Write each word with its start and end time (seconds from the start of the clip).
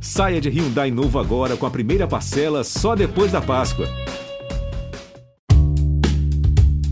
Saia 0.00 0.40
de 0.40 0.48
Hyundai 0.48 0.90
novo 0.90 1.18
agora 1.18 1.56
com 1.56 1.66
a 1.66 1.70
primeira 1.70 2.06
parcela 2.06 2.62
só 2.62 2.94
depois 2.94 3.32
da 3.32 3.40
Páscoa. 3.40 3.86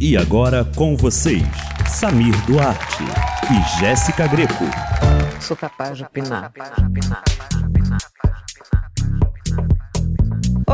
E 0.01 0.17
agora 0.17 0.65
com 0.77 0.97
vocês, 0.97 1.43
Samir 1.89 2.35
Duarte 2.47 3.03
e 3.51 3.81
Jéssica 3.81 4.27
Greco. 4.27 4.65
Sou 5.41 5.57
capaz 5.57 5.97
de 5.97 6.05
opinar. 6.05 6.53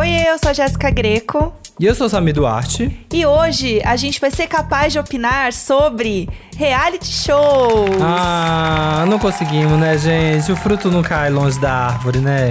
Oi, 0.01 0.09
eu 0.27 0.39
sou 0.39 0.49
a 0.49 0.55
Jéssica 0.55 0.89
Greco. 0.91 1.53
E 1.79 1.85
eu 1.85 1.95
sou 1.95 2.07
o 2.07 2.09
Samir 2.09 2.33
Duarte. 2.33 3.07
E 3.13 3.27
hoje 3.27 3.83
a 3.85 3.97
gente 3.97 4.19
vai 4.19 4.31
ser 4.31 4.47
capaz 4.47 4.95
de 4.95 4.99
opinar 4.99 5.53
sobre 5.53 6.27
reality 6.57 7.13
show. 7.13 7.85
Ah, 8.01 9.05
não 9.07 9.19
conseguimos, 9.19 9.79
né, 9.79 9.99
gente? 9.99 10.51
O 10.51 10.57
fruto 10.57 10.91
não 10.91 11.03
cai 11.03 11.29
longe 11.29 11.61
da 11.61 11.71
árvore, 11.71 12.19
né? 12.19 12.49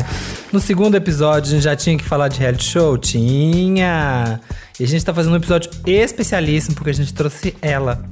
No 0.53 0.59
segundo 0.59 0.93
episódio 0.93 1.49
a 1.49 1.55
gente 1.55 1.63
já 1.63 1.75
tinha 1.75 1.97
que 1.97 2.03
falar 2.03 2.27
de 2.27 2.39
reality 2.39 2.65
show? 2.65 2.95
Tinha! 2.99 4.39
E 4.79 4.83
a 4.83 4.87
gente 4.87 5.03
tá 5.03 5.11
fazendo 5.11 5.33
um 5.33 5.37
episódio 5.37 5.71
especialíssimo 5.87 6.75
porque 6.75 6.91
a 6.91 6.93
gente 6.93 7.11
trouxe 7.15 7.55
ela. 7.63 8.05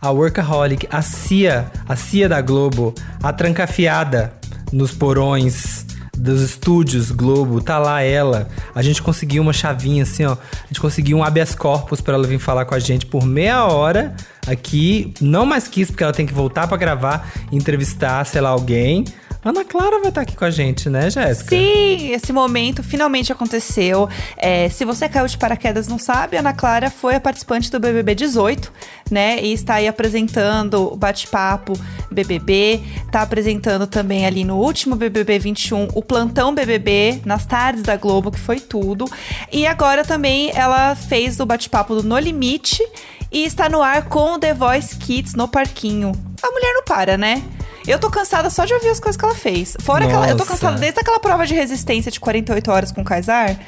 A 0.00 0.10
Workaholic, 0.10 0.88
a 0.90 1.02
Cia, 1.02 1.70
a 1.86 1.94
Cia 1.94 2.26
da 2.26 2.40
Globo, 2.40 2.94
a 3.22 3.34
trancafiada 3.34 4.32
nos 4.72 4.92
porões 4.92 5.84
dos 6.18 6.42
estúdios 6.42 7.10
Globo, 7.10 7.60
tá 7.60 7.78
lá 7.78 8.02
ela. 8.02 8.48
A 8.74 8.82
gente 8.82 9.02
conseguiu 9.02 9.42
uma 9.42 9.52
chavinha 9.52 10.02
assim, 10.02 10.24
ó. 10.24 10.32
A 10.32 10.66
gente 10.66 10.80
conseguiu 10.80 11.18
um 11.18 11.24
habeas 11.24 11.54
corpus 11.54 12.00
para 12.00 12.14
ela 12.14 12.26
vir 12.26 12.38
falar 12.38 12.64
com 12.64 12.74
a 12.74 12.78
gente 12.78 13.06
por 13.06 13.24
meia 13.24 13.64
hora 13.64 14.14
aqui. 14.46 15.14
Não 15.20 15.46
mais 15.46 15.68
quis, 15.68 15.90
porque 15.90 16.02
ela 16.02 16.12
tem 16.12 16.26
que 16.26 16.34
voltar 16.34 16.66
para 16.66 16.76
gravar, 16.76 17.30
entrevistar, 17.52 18.24
sei 18.26 18.40
lá, 18.40 18.50
alguém. 18.50 19.04
Ana 19.44 19.64
Clara 19.64 20.00
vai 20.00 20.08
estar 20.08 20.22
aqui 20.22 20.36
com 20.36 20.44
a 20.44 20.50
gente, 20.50 20.90
né, 20.90 21.08
Jéssica? 21.08 21.50
Sim, 21.50 22.10
esse 22.10 22.32
momento 22.32 22.82
finalmente 22.82 23.30
aconteceu. 23.30 24.08
É, 24.36 24.68
se 24.68 24.84
você 24.84 25.08
caiu 25.08 25.26
de 25.26 25.38
paraquedas 25.38 25.86
não 25.86 25.98
sabe, 25.98 26.36
Ana 26.36 26.52
Clara 26.52 26.90
foi 26.90 27.14
a 27.14 27.20
participante 27.20 27.70
do 27.70 27.78
BBB 27.78 28.16
18, 28.16 28.72
né? 29.10 29.40
E 29.40 29.52
está 29.52 29.74
aí 29.74 29.86
apresentando 29.86 30.92
o 30.92 30.96
bate-papo 30.96 31.72
BBB. 32.10 32.82
Está 33.06 33.22
apresentando 33.22 33.86
também 33.86 34.26
ali 34.26 34.44
no 34.44 34.56
último 34.56 34.96
BBB 34.96 35.38
21 35.38 35.88
o 35.94 36.02
plantão 36.02 36.52
BBB 36.52 37.22
nas 37.24 37.46
tardes 37.46 37.84
da 37.84 37.96
Globo, 37.96 38.32
que 38.32 38.40
foi 38.40 38.58
tudo. 38.58 39.06
E 39.52 39.66
agora 39.66 40.04
também 40.04 40.50
ela 40.52 40.96
fez 40.96 41.38
o 41.38 41.46
bate-papo 41.46 41.94
do 41.94 42.02
No 42.02 42.18
Limite 42.18 42.82
e 43.30 43.44
está 43.44 43.68
no 43.68 43.82
ar 43.82 44.08
com 44.08 44.34
o 44.34 44.38
The 44.38 44.52
Voice 44.52 44.96
Kids 44.96 45.34
no 45.34 45.46
parquinho. 45.46 46.12
A 46.42 46.50
mulher 46.50 46.72
não 46.74 46.82
para, 46.82 47.16
né? 47.16 47.42
Eu 47.88 47.98
tô 47.98 48.10
cansada 48.10 48.50
só 48.50 48.66
de 48.66 48.74
ouvir 48.74 48.90
as 48.90 49.00
coisas 49.00 49.16
que 49.16 49.24
ela 49.24 49.34
fez. 49.34 49.74
Fora 49.80 50.06
que 50.06 50.12
ela, 50.12 50.28
eu 50.28 50.36
tô 50.36 50.44
cansada 50.44 50.78
desde 50.78 51.00
aquela 51.00 51.18
prova 51.18 51.46
de 51.46 51.54
resistência 51.54 52.10
de 52.10 52.20
48 52.20 52.70
horas 52.70 52.92
com 52.92 53.00
o 53.00 53.04
Kaysar. 53.04 53.58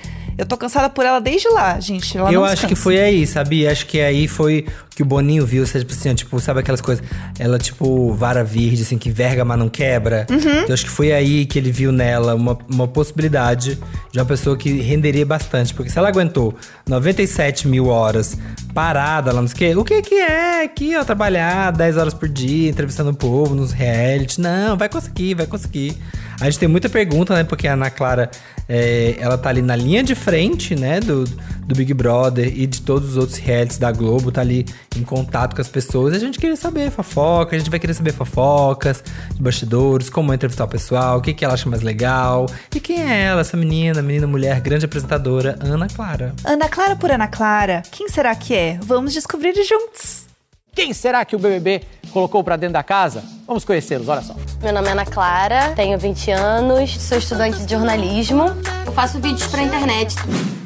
Eu 0.40 0.46
tô 0.46 0.56
cansada 0.56 0.88
por 0.88 1.04
ela 1.04 1.20
desde 1.20 1.46
lá, 1.50 1.78
gente. 1.78 2.16
Ela 2.16 2.32
eu 2.32 2.42
acho 2.42 2.66
que 2.66 2.74
foi 2.74 2.98
aí, 2.98 3.26
sabia? 3.26 3.70
Acho 3.70 3.84
que 3.84 4.00
aí 4.00 4.26
foi 4.26 4.64
que 4.96 5.02
o 5.02 5.04
Boninho 5.06 5.44
viu, 5.44 5.66
tipo 5.66 5.92
assim, 5.92 6.14
tipo, 6.14 6.40
sabe 6.40 6.60
aquelas 6.60 6.80
coisas? 6.80 7.04
Ela, 7.38 7.58
tipo, 7.58 8.14
vara 8.14 8.42
verde, 8.42 8.80
assim, 8.80 8.96
que 8.96 9.10
verga, 9.10 9.44
mas 9.44 9.58
não 9.58 9.68
quebra. 9.68 10.26
Uhum. 10.30 10.62
Então, 10.62 10.72
acho 10.72 10.84
que 10.84 10.90
foi 10.90 11.12
aí 11.12 11.44
que 11.44 11.58
ele 11.58 11.70
viu 11.70 11.92
nela 11.92 12.34
uma, 12.34 12.56
uma 12.70 12.88
possibilidade 12.88 13.78
de 14.10 14.18
uma 14.18 14.24
pessoa 14.24 14.56
que 14.56 14.80
renderia 14.80 15.26
bastante. 15.26 15.74
Porque 15.74 15.90
se 15.90 15.98
ela 15.98 16.08
aguentou 16.08 16.54
97 16.88 17.68
mil 17.68 17.88
horas 17.88 18.34
parada 18.72 19.32
lá, 19.32 19.42
não 19.42 19.48
sei 19.48 19.54
o 19.54 19.58
quê, 19.58 19.96
o 19.96 20.00
que 20.00 20.08
que 20.08 20.14
é 20.14 20.64
aqui, 20.64 20.96
ó, 20.96 21.04
trabalhar 21.04 21.70
10 21.70 21.98
horas 21.98 22.14
por 22.14 22.30
dia, 22.30 22.70
entrevistando 22.70 23.10
o 23.10 23.14
povo 23.14 23.54
nos 23.54 23.72
reality? 23.72 24.40
Não, 24.40 24.74
vai 24.74 24.88
conseguir, 24.88 25.34
vai 25.34 25.46
conseguir. 25.46 25.96
A 26.40 26.44
gente 26.46 26.58
tem 26.58 26.68
muita 26.68 26.88
pergunta, 26.88 27.34
né? 27.34 27.44
Porque 27.44 27.68
a 27.68 27.74
Ana 27.74 27.90
Clara, 27.90 28.30
é, 28.66 29.14
ela 29.18 29.36
tá 29.36 29.50
ali 29.50 29.60
na 29.60 29.76
linha 29.76 30.02
de 30.02 30.14
frente, 30.14 30.74
né? 30.74 30.98
Do, 30.98 31.24
do 31.24 31.74
Big 31.74 31.92
Brother 31.92 32.46
e 32.46 32.66
de 32.66 32.80
todos 32.80 33.10
os 33.10 33.16
outros 33.18 33.38
realities 33.38 33.76
da 33.76 33.92
Globo, 33.92 34.32
tá 34.32 34.40
ali 34.40 34.64
em 34.96 35.02
contato 35.02 35.54
com 35.54 35.60
as 35.60 35.68
pessoas. 35.68 36.14
A 36.14 36.18
gente 36.18 36.38
queria 36.38 36.56
saber 36.56 36.90
fofoca, 36.90 37.54
a 37.54 37.58
gente 37.58 37.70
vai 37.70 37.78
querer 37.78 37.92
saber 37.92 38.12
fofocas, 38.12 39.04
bastidores, 39.38 40.08
como 40.08 40.32
entrevistar 40.32 40.64
o 40.64 40.68
pessoal, 40.68 41.18
o 41.18 41.20
que, 41.20 41.34
que 41.34 41.44
ela 41.44 41.54
acha 41.54 41.68
mais 41.68 41.82
legal. 41.82 42.46
E 42.74 42.80
quem 42.80 43.02
é 43.02 43.24
ela, 43.24 43.42
essa 43.42 43.56
menina, 43.56 44.00
menina, 44.00 44.26
mulher, 44.26 44.60
grande 44.60 44.86
apresentadora, 44.86 45.58
Ana 45.60 45.88
Clara. 45.88 46.34
Ana 46.42 46.68
Clara 46.68 46.96
por 46.96 47.10
Ana 47.10 47.28
Clara, 47.28 47.82
quem 47.90 48.08
será 48.08 48.34
que 48.34 48.54
é? 48.54 48.78
Vamos 48.82 49.12
descobrir 49.12 49.54
juntos. 49.62 50.29
Quem 50.74 50.92
será 50.92 51.24
que 51.24 51.34
o 51.34 51.38
BBB 51.38 51.82
colocou 52.12 52.44
para 52.44 52.56
dentro 52.56 52.74
da 52.74 52.82
casa? 52.82 53.24
Vamos 53.46 53.64
conhecê-los, 53.64 54.08
olha 54.08 54.22
só. 54.22 54.34
Meu 54.62 54.72
nome 54.72 54.88
é 54.88 54.92
Ana 54.92 55.04
Clara, 55.04 55.74
tenho 55.74 55.98
20 55.98 56.30
anos, 56.30 56.96
sou 57.00 57.18
estudante 57.18 57.64
de 57.64 57.70
jornalismo. 57.74 58.44
Eu 58.86 58.92
faço 58.92 59.18
vídeos 59.18 59.46
para 59.48 59.62
internet. 59.62 60.14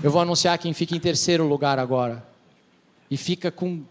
Eu 0.02 0.10
vou 0.10 0.20
anunciar 0.20 0.58
quem 0.58 0.72
fica 0.72 0.94
em 0.94 1.00
terceiro 1.00 1.46
lugar 1.46 1.78
agora. 1.78 2.22
E 3.10 3.16
fica 3.16 3.50
com 3.50 3.82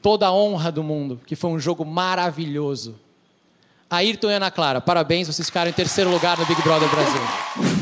toda 0.00 0.26
a 0.26 0.32
honra 0.32 0.72
do 0.72 0.82
mundo, 0.82 1.20
que 1.26 1.36
foi 1.36 1.50
um 1.50 1.58
jogo 1.58 1.84
maravilhoso. 1.84 2.96
Ayrton 3.90 4.30
e 4.30 4.34
Ana 4.34 4.50
Clara, 4.50 4.80
parabéns, 4.80 5.28
vocês 5.28 5.46
ficaram 5.46 5.70
em 5.70 5.74
terceiro 5.74 6.10
lugar 6.10 6.38
no 6.38 6.46
Big 6.46 6.60
Brother 6.62 6.88
Brasil. 6.88 7.75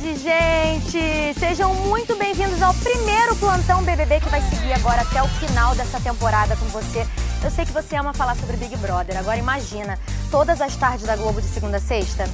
Tarde, 0.00 0.16
gente! 0.16 1.38
Sejam 1.38 1.74
muito 1.74 2.16
bem-vindos 2.16 2.62
ao 2.62 2.72
primeiro 2.72 3.36
plantão 3.36 3.82
BBB 3.82 4.20
que 4.20 4.30
vai 4.30 4.40
seguir 4.40 4.72
agora 4.72 5.02
até 5.02 5.22
o 5.22 5.28
final 5.28 5.74
dessa 5.74 6.00
temporada 6.00 6.56
com 6.56 6.64
você. 6.66 7.06
Eu 7.44 7.50
sei 7.50 7.66
que 7.66 7.72
você 7.72 7.96
ama 7.96 8.14
falar 8.14 8.34
sobre 8.34 8.56
Big 8.56 8.74
Brother. 8.78 9.18
Agora 9.18 9.36
imagina, 9.36 9.98
todas 10.30 10.62
as 10.62 10.74
tardes 10.74 11.06
da 11.06 11.16
Globo 11.16 11.42
de 11.42 11.48
segunda 11.48 11.76
a 11.76 11.80
sexta, 11.80 12.24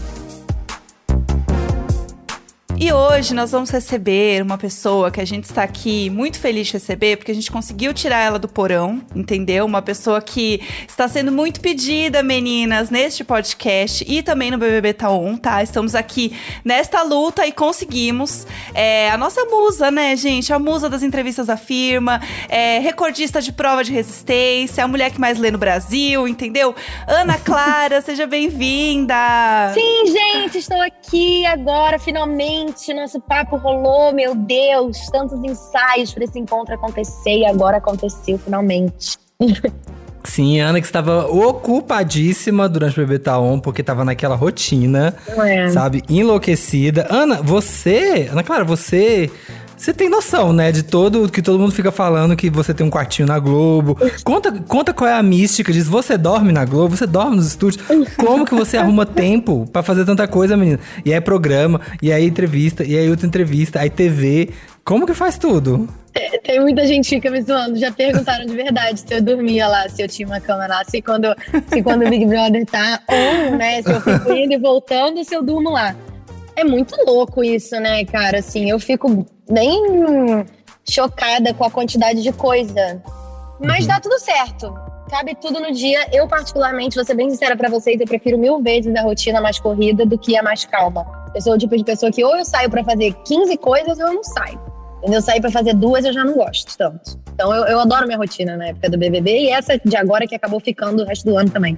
e 2.78 2.92
hoje 2.92 3.32
nós 3.32 3.53
vamos 3.53 3.70
receber 3.70 4.42
uma 4.42 4.59
pessoa 4.59 5.10
que 5.10 5.19
a 5.19 5.25
gente 5.25 5.44
está 5.44 5.62
aqui 5.62 6.10
muito 6.10 6.38
feliz 6.38 6.66
de 6.66 6.75
receber, 6.75 7.16
porque 7.16 7.32
a 7.32 7.34
gente 7.34 7.50
conseguiu 7.50 7.94
tirar 7.94 8.20
ela 8.20 8.38
do 8.38 8.48
porão, 8.48 9.00
entendeu? 9.14 9.64
Uma 9.64 9.81
pessoa 9.81 10.20
que 10.20 10.60
está 10.87 11.09
sendo 11.09 11.32
muito 11.32 11.60
pedida, 11.60 12.22
meninas, 12.22 12.91
neste 12.91 13.25
podcast 13.25 14.04
e 14.06 14.22
também 14.22 14.50
no 14.50 14.59
BBB 14.59 14.92
Taon, 14.92 15.38
tá? 15.38 15.62
Estamos 15.62 15.94
aqui 15.94 16.37
nesta 16.62 17.03
luta 17.03 17.47
e 17.47 17.53
conseguimos. 17.53 18.47
É, 18.75 19.10
a 19.10 19.16
nossa 19.16 19.44
musa, 19.47 19.91
né, 19.91 20.14
gente? 20.14 20.53
A 20.53 20.58
musa 20.58 20.91
das 20.91 21.03
entrevistas 21.03 21.47
da 21.47 21.56
firma, 21.56 22.20
é, 22.47 22.78
recordista 22.78 23.41
de 23.41 23.53
prova 23.53 23.82
de 23.82 23.93
resistência, 23.93 24.84
a 24.84 24.88
mulher 24.88 25.10
que 25.10 25.20
mais 25.20 25.38
lê 25.38 25.50
no 25.50 25.58
Brasil, 25.58 26.28
entendeu? 26.28 26.75
Ana 27.06 27.38
Clara, 27.41 28.03
seja 28.03 28.26
bem-vinda! 28.26 29.14
Sim, 29.72 30.12
gente, 30.12 30.58
estou 30.58 30.81
aqui 30.82 31.47
agora, 31.47 31.98
finalmente 31.98 32.66
gente, 32.66 32.93
nosso 32.94 33.21
papo 33.21 33.56
rolou, 33.56 34.12
meu 34.12 34.34
Deus, 34.34 35.06
tantos 35.10 35.43
ensaios 35.44 36.12
para 36.12 36.25
esse 36.25 36.38
encontro 36.38 36.75
acontecer 36.75 37.38
e 37.38 37.47
agora 37.47 37.77
aconteceu 37.77 38.38
finalmente. 38.38 39.16
Sim, 40.25 40.59
Ana 40.59 40.81
que 40.81 40.87
estava 40.87 41.26
ocupadíssima 41.26 42.69
durante 42.69 42.99
o 42.99 43.06
bebê 43.06 43.16
Taon, 43.16 43.60
porque 43.60 43.81
estava 43.81 44.05
naquela 44.05 44.34
rotina, 44.34 45.15
é. 45.38 45.69
sabe, 45.69 46.03
enlouquecida. 46.09 47.06
Ana, 47.09 47.41
você, 47.41 48.28
Ana 48.32 48.43
Clara, 48.43 48.65
você 48.65 49.31
você 49.76 49.92
tem 49.92 50.09
noção, 50.09 50.53
né, 50.53 50.72
de 50.72 50.82
todo 50.82 51.31
que 51.31 51.42
todo 51.42 51.59
mundo 51.59 51.72
fica 51.72 51.92
falando 51.92 52.34
que 52.34 52.48
você 52.48 52.72
tem 52.72 52.87
um 52.87 52.91
quartinho 52.91 53.28
na 53.28 53.38
Globo. 53.38 53.97
Conta, 54.25 54.53
conta 54.66 54.92
qual 54.94 55.09
é 55.09 55.14
a 55.14 55.22
mística 55.22 55.72
disso. 55.72 55.91
Você 55.91 56.16
dorme 56.16 56.53
na 56.53 56.64
Globo, 56.64 56.97
você 56.97 57.06
dorme 57.06 57.37
nos 57.37 57.47
estúdios. 57.47 57.84
Como 58.16 58.44
que 58.44 58.54
você 58.54 58.76
arruma 58.76 59.04
tempo 59.04 59.69
para 59.72 59.82
fazer 59.82 60.04
tanta 60.04 60.26
coisa, 60.26 60.56
menina? 60.56 60.81
E 61.04 61.12
aí 61.12 61.20
programa, 61.20 61.81
e 62.00 62.12
aí 62.12 62.26
entrevista, 62.26 62.84
e 62.84 62.97
aí 62.97 63.09
outra 63.10 63.26
entrevista, 63.26 63.81
aí 63.81 63.91
TV. 63.91 64.50
Como 64.84 65.04
que 65.04 65.14
faz 65.14 65.37
tudo? 65.37 65.88
É, 66.14 66.38
tem 66.38 66.60
muita 66.60 66.87
gente 66.87 67.08
que 67.08 67.16
fica 67.16 67.31
me 67.31 67.43
zoando. 67.43 67.76
Já 67.76 67.93
perguntaram 67.93 68.47
de 68.47 68.54
verdade 68.54 69.00
se 69.00 69.14
eu 69.14 69.20
dormia 69.20 69.69
lá, 69.69 69.88
se 69.88 70.00
eu 70.00 70.08
tinha 70.08 70.26
uma 70.26 70.41
cama 70.41 70.66
lá, 70.66 70.82
se 70.84 71.03
quando, 71.03 71.34
se 71.69 71.82
quando 71.82 72.06
o 72.06 72.08
Big 72.08 72.25
Brother 72.25 72.64
tá 72.64 73.00
on, 73.08 73.56
né? 73.56 73.82
Se 73.82 73.91
eu 73.91 74.00
fico 74.00 74.32
indo 74.32 74.54
e 74.54 74.58
voltando, 74.58 75.22
se 75.25 75.34
eu 75.34 75.43
durmo 75.43 75.70
lá. 75.70 75.94
É 76.56 76.64
muito 76.64 76.97
louco 77.05 77.44
isso, 77.44 77.79
né, 77.79 78.05
cara? 78.05 78.38
Assim, 78.38 78.70
eu 78.70 78.81
fico 78.81 79.26
bem 79.50 80.44
chocada 80.88 81.53
com 81.53 81.64
a 81.64 81.70
quantidade 81.70 82.23
de 82.23 82.32
coisa. 82.32 83.03
Mas 83.61 83.82
uhum. 83.82 83.88
dá 83.88 84.00
tudo 84.00 84.19
certo. 84.19 84.73
Cabe 85.11 85.35
tudo 85.35 85.61
no 85.61 85.70
dia. 85.73 86.08
Eu, 86.12 86.26
particularmente, 86.26 86.97
vou 86.97 87.05
ser 87.05 87.14
bem 87.14 87.31
sincera 87.31 87.56
para 87.56 87.69
vocês, 87.69 88.00
eu 88.00 88.06
prefiro 88.06 88.38
mil 88.38 88.62
vezes 88.62 88.94
a 88.97 89.03
rotina 89.03 89.41
mais 89.41 89.58
corrida 89.58 90.05
do 90.06 90.19
que 90.19 90.37
a 90.37 90.43
mais 90.43 90.64
calma. 90.64 91.06
Eu 91.35 91.41
sou 91.41 91.53
o 91.53 91.58
tipo 91.58 91.76
de 91.76 91.85
pessoa 91.85 92.11
que 92.11 92.25
ou 92.25 92.35
eu 92.37 92.44
saio 92.44 92.70
para 92.70 92.82
fazer 92.82 93.12
15 93.25 93.56
coisas 93.58 93.99
ou 93.99 94.06
eu 94.06 94.14
não 94.14 94.25
saio. 94.25 94.58
Quando 95.06 95.14
eu 95.14 95.23
sair 95.23 95.41
pra 95.41 95.53
fazer 95.53 95.73
duas, 95.73 96.05
eu 96.05 96.12
já 96.12 96.25
não 96.25 96.35
gosto 96.35 96.76
tanto. 96.76 97.17
Então 97.32 97.55
eu, 97.55 97.64
eu 97.67 97.79
adoro 97.79 98.06
minha 98.06 98.19
rotina 98.19 98.56
na 98.56 98.67
época 98.67 98.91
do 98.91 98.99
BBB 98.99 99.43
e 99.43 99.50
essa 99.50 99.79
de 99.79 99.97
agora 99.97 100.26
que 100.26 100.35
acabou 100.35 100.58
ficando 100.58 101.05
o 101.05 101.06
resto 101.06 101.26
do 101.26 101.38
ano 101.38 101.49
também. 101.49 101.76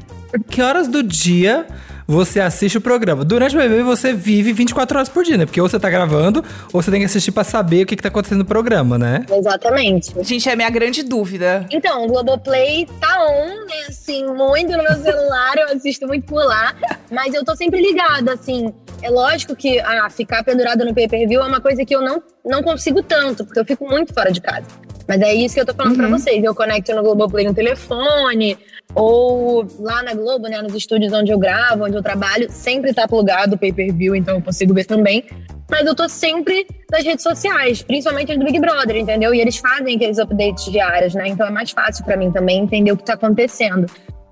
Que 0.48 0.62
horas 0.62 0.88
do 0.88 1.02
dia 1.02 1.66
você 2.06 2.40
assiste 2.40 2.78
o 2.78 2.80
programa? 2.80 3.26
Durante 3.26 3.54
o 3.54 3.60
BBB 3.60 3.82
você 3.82 4.14
vive 4.14 4.54
24 4.54 4.96
horas 4.96 5.10
por 5.10 5.24
dia, 5.24 5.36
né? 5.36 5.44
Porque 5.44 5.60
ou 5.60 5.68
você 5.68 5.78
tá 5.78 5.90
gravando, 5.90 6.42
ou 6.72 6.80
você 6.80 6.90
tem 6.90 7.00
que 7.00 7.04
assistir 7.04 7.30
pra 7.30 7.44
saber 7.44 7.82
o 7.82 7.86
que, 7.86 7.96
que 7.96 8.02
tá 8.02 8.08
acontecendo 8.08 8.38
no 8.38 8.44
programa, 8.46 8.96
né? 8.96 9.26
Exatamente. 9.30 10.14
Gente, 10.24 10.48
é 10.48 10.52
a 10.54 10.56
minha 10.56 10.70
grande 10.70 11.02
dúvida. 11.02 11.66
Então, 11.70 12.06
o 12.06 12.08
Globoplay 12.08 12.88
tá 12.98 13.26
on, 13.28 13.66
né? 13.66 13.88
Assim, 13.90 14.24
muito 14.24 14.72
no 14.74 14.82
meu 14.82 14.94
celular, 15.02 15.58
eu 15.58 15.76
assisto 15.76 16.06
muito 16.06 16.24
por 16.24 16.42
lá. 16.42 16.74
Mas 17.12 17.34
eu 17.34 17.44
tô 17.44 17.54
sempre 17.54 17.82
ligada, 17.82 18.32
assim. 18.32 18.72
É 19.02 19.10
lógico 19.10 19.54
que 19.54 19.78
ah, 19.80 20.08
ficar 20.10 20.42
pendurada 20.42 20.84
no 20.84 20.94
pay-per-view 20.94 21.40
é 21.40 21.46
uma 21.46 21.60
coisa 21.60 21.84
que 21.84 21.94
eu 21.94 22.00
não, 22.00 22.22
não 22.44 22.62
consigo 22.62 23.02
tanto, 23.02 23.44
porque 23.44 23.60
eu 23.60 23.64
fico 23.64 23.86
muito 23.86 24.12
fora 24.12 24.32
de 24.32 24.40
casa. 24.40 24.66
Mas 25.06 25.20
é 25.22 25.32
isso 25.32 25.54
que 25.54 25.60
eu 25.60 25.66
tô 25.66 25.72
falando 25.72 25.96
pra 25.96 26.08
vocês. 26.08 26.42
Eu 26.44 26.54
conecto 26.54 26.94
no 26.94 27.02
Globoplay 27.02 27.46
no 27.46 27.54
telefone, 27.54 28.58
ou 28.94 29.66
lá 29.78 30.02
na 30.02 30.14
Globo, 30.14 30.48
né, 30.48 30.60
nos 30.60 30.74
estúdios 30.74 31.12
onde 31.12 31.32
eu 31.32 31.38
gravo, 31.38 31.84
onde 31.84 31.96
eu 31.96 32.02
trabalho, 32.02 32.48
sempre 32.50 32.92
tá 32.92 33.06
plugado 33.06 33.54
o 33.54 33.58
pay-per-view, 33.58 34.14
então 34.14 34.36
eu 34.36 34.42
consigo 34.42 34.74
ver 34.74 34.84
também. 34.84 35.24
Mas 35.70 35.86
eu 35.86 35.94
tô 35.94 36.08
sempre 36.08 36.66
nas 36.90 37.04
redes 37.04 37.22
sociais, 37.22 37.82
principalmente 37.82 38.32
as 38.32 38.38
do 38.38 38.44
Big 38.44 38.58
Brother, 38.58 38.96
entendeu? 38.96 39.34
E 39.34 39.40
eles 39.40 39.58
fazem 39.58 39.96
aqueles 39.96 40.18
updates 40.18 40.64
diários, 40.64 41.14
né? 41.14 41.28
Então 41.28 41.46
é 41.46 41.50
mais 41.50 41.70
fácil 41.70 42.04
pra 42.04 42.16
mim 42.16 42.32
também 42.32 42.62
entender 42.62 42.90
o 42.90 42.96
que 42.96 43.04
tá 43.04 43.14
acontecendo. 43.14 43.86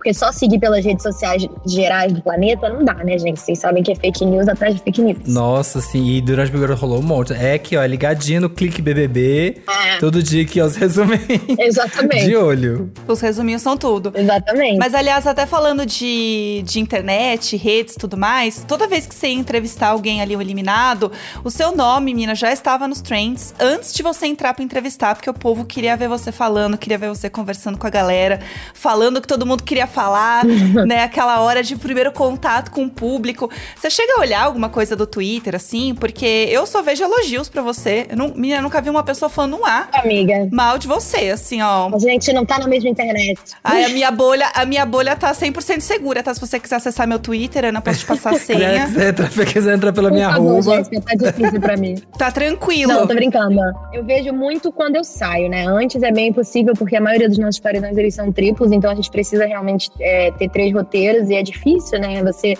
Porque 0.07 0.15
só 0.15 0.31
seguir 0.31 0.61
pelas 0.61 0.85
redes 0.85 1.03
sociais 1.03 1.49
gerais 1.67 2.13
do 2.13 2.23
planeta 2.23 2.69
não 2.69 2.85
dá, 2.85 2.95
né, 2.95 3.19
gente? 3.19 3.41
Vocês 3.41 3.59
sabem 3.59 3.83
que 3.83 3.91
é 3.91 3.95
fake 3.97 4.25
news 4.25 4.47
atrás 4.47 4.77
de 4.77 4.81
fake 4.81 5.03
news. 5.03 5.19
Nossa, 5.27 5.81
sim, 5.81 6.11
e 6.13 6.21
durante 6.21 6.51
o 6.51 6.53
Big 6.53 6.65
Brother 6.65 6.81
rolou 6.81 7.01
um 7.01 7.03
monte. 7.03 7.33
É 7.33 7.59
que, 7.59 7.77
ó, 7.77 7.85
ligadinho 7.85 8.43
no 8.43 8.49
clique 8.49 8.81
BBB, 8.81 9.63
É. 9.69 9.99
todo 9.99 10.23
dia 10.23 10.45
que 10.45 10.63
os 10.63 10.77
resumentos 10.77 11.27
Exatamente. 11.59 12.25
de 12.25 12.37
olho. 12.37 12.93
Os 13.09 13.21
resuminhos 13.21 13.63
são 13.63 13.77
tudo. 13.77 14.13
Exatamente. 14.15 14.79
Mas, 14.79 14.95
aliás, 14.95 15.27
até 15.27 15.45
falando 15.45 15.85
de, 15.85 16.63
de 16.65 16.79
internet, 16.79 17.57
redes 17.57 17.95
e 17.95 17.99
tudo 17.99 18.17
mais, 18.17 18.65
toda 18.69 18.87
vez 18.87 19.09
que 19.09 19.15
você 19.15 19.27
ia 19.27 19.35
entrevistar 19.35 19.89
alguém 19.89 20.23
ali, 20.23 20.37
o 20.37 20.41
eliminado, 20.41 21.11
o 21.43 21.51
seu 21.51 21.75
nome, 21.75 22.15
mina, 22.15 22.37
já 22.37 22.53
estava 22.53 22.87
nos 22.87 23.01
trends 23.01 23.53
antes 23.59 23.93
de 23.93 24.05
você 24.05 24.27
entrar 24.27 24.55
pra 24.55 24.63
entrevistar, 24.63 25.17
porque 25.17 25.29
o 25.29 25.35
povo 25.35 25.65
queria 25.65 25.97
ver 25.97 26.07
você 26.09 26.31
falando, 26.31 26.79
queria 26.79 26.97
ver 26.97 27.09
você 27.09 27.29
conversando 27.29 27.77
com 27.77 27.89
a 27.89 27.91
galera, 27.91 28.39
falando 28.73 29.17
o 29.17 29.21
que 29.21 29.27
todo 29.27 29.45
mundo 29.45 29.65
queria 29.65 29.89
falar, 29.97 30.45
né? 30.87 31.05
Aquela 31.05 31.41
hora 31.41 31.63
de 31.63 31.75
primeiro 31.75 32.13
contato 32.13 32.71
com 32.71 32.85
o 32.85 32.91
público. 32.91 33.51
Você 33.75 33.89
chega 33.89 34.13
a 34.19 34.21
olhar 34.21 34.43
alguma 34.45 34.69
coisa 34.69 34.95
do 34.95 35.07
Twitter, 35.07 35.55
assim? 35.55 35.95
Porque 35.95 36.47
eu 36.51 36.67
só 36.67 36.83
vejo 36.83 37.03
elogios 37.03 37.49
pra 37.49 37.63
você. 37.63 38.07
Eu, 38.11 38.17
não, 38.17 38.29
menina, 38.29 38.59
eu 38.59 38.63
nunca 38.63 38.83
vi 38.83 38.91
uma 38.91 39.03
pessoa 39.03 39.31
falando 39.31 39.57
um 39.57 39.65
A 39.65 39.89
Amiga, 39.95 40.49
mal 40.53 40.77
de 40.77 40.87
você, 40.87 41.31
assim, 41.31 41.63
ó. 41.63 41.89
a 41.95 41.99
gente 41.99 42.31
não 42.35 42.45
tá 42.45 42.59
na 42.59 42.69
mesma 42.69 42.91
internet. 42.91 43.41
Ai, 43.65 43.85
a 43.85 43.89
minha 43.89 44.11
bolha, 44.11 44.51
a 44.55 44.67
minha 44.67 44.85
bolha 44.85 45.17
tá 45.17 45.33
100% 45.33 45.81
segura, 45.81 46.23
tá? 46.23 46.35
Se 46.35 46.41
você 46.41 46.61
quiser 46.61 46.77
acessar 46.77 47.09
meu 47.09 47.19
Twitter, 47.19 47.65
Ana, 47.65 47.81
posso 47.81 48.01
te 48.01 48.07
passar 48.07 48.35
a 48.35 48.39
senha. 48.39 48.87
quiser, 48.87 49.09
entrar, 49.09 49.31
quiser 49.47 49.75
entrar 49.75 49.93
pela 49.95 50.11
Por 50.11 50.15
minha 50.15 50.31
favor, 50.31 50.51
arroba. 50.51 50.77
Jéssica, 50.77 51.01
tá 51.01 51.15
difícil 51.15 51.61
pra 51.61 51.77
mim. 51.77 51.95
Tá 52.19 52.31
tranquilo. 52.31 52.93
Não, 52.93 53.07
tô 53.07 53.15
brincando. 53.15 53.57
Eu 53.95 54.05
vejo 54.05 54.33
muito 54.35 54.71
quando 54.71 54.97
eu 54.97 55.05
saio, 55.05 55.49
né? 55.49 55.67
Antes 55.67 56.03
é 56.03 56.13
bem 56.13 56.29
impossível, 56.29 56.75
porque 56.75 56.97
a 56.97 57.01
maioria 57.01 57.29
dos 57.29 57.39
nossos 57.39 57.61
paredões 57.61 57.97
eles 57.97 58.15
são 58.15 58.31
triplos, 58.31 58.73
então 58.73 58.91
a 58.91 58.95
gente 58.95 59.11
precisa 59.11 59.47
realmente 59.47 59.86
é, 60.01 60.31
ter 60.33 60.49
três 60.51 60.73
roteiros 60.73 61.31
e 61.31 61.35
é 61.35 61.43
difícil, 61.43 61.99
né? 61.99 62.23
Você 62.23 62.55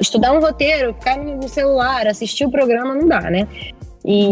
estudar 0.00 0.32
um 0.32 0.40
roteiro, 0.40 0.94
ficar 0.94 1.16
no 1.16 1.48
celular, 1.48 2.06
assistir 2.06 2.44
o 2.44 2.50
programa, 2.50 2.94
não 2.94 3.06
dá, 3.06 3.20
né? 3.30 3.46
E, 4.04 4.26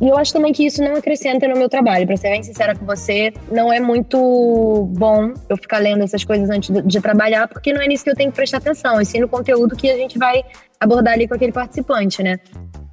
e 0.00 0.08
eu 0.08 0.18
acho 0.18 0.32
também 0.32 0.52
que 0.52 0.66
isso 0.66 0.82
não 0.82 0.94
acrescenta 0.94 1.48
no 1.48 1.56
meu 1.56 1.68
trabalho. 1.68 2.06
Pra 2.06 2.16
ser 2.16 2.30
bem 2.30 2.42
sincera 2.42 2.74
com 2.74 2.84
você, 2.84 3.32
não 3.50 3.72
é 3.72 3.80
muito 3.80 4.88
bom 4.90 5.32
eu 5.48 5.56
ficar 5.56 5.78
lendo 5.78 6.04
essas 6.04 6.22
coisas 6.24 6.50
antes 6.50 6.74
de, 6.74 6.82
de 6.82 7.00
trabalhar, 7.00 7.48
porque 7.48 7.72
não 7.72 7.80
é 7.80 7.86
nisso 7.86 8.04
que 8.04 8.10
eu 8.10 8.16
tenho 8.16 8.30
que 8.30 8.36
prestar 8.36 8.58
atenção, 8.58 9.00
e 9.00 9.06
sim 9.06 9.20
no 9.20 9.28
conteúdo 9.28 9.74
que 9.74 9.90
a 9.90 9.96
gente 9.96 10.18
vai 10.18 10.44
abordar 10.78 11.14
ali 11.14 11.26
com 11.26 11.34
aquele 11.34 11.52
participante, 11.52 12.22
né? 12.22 12.38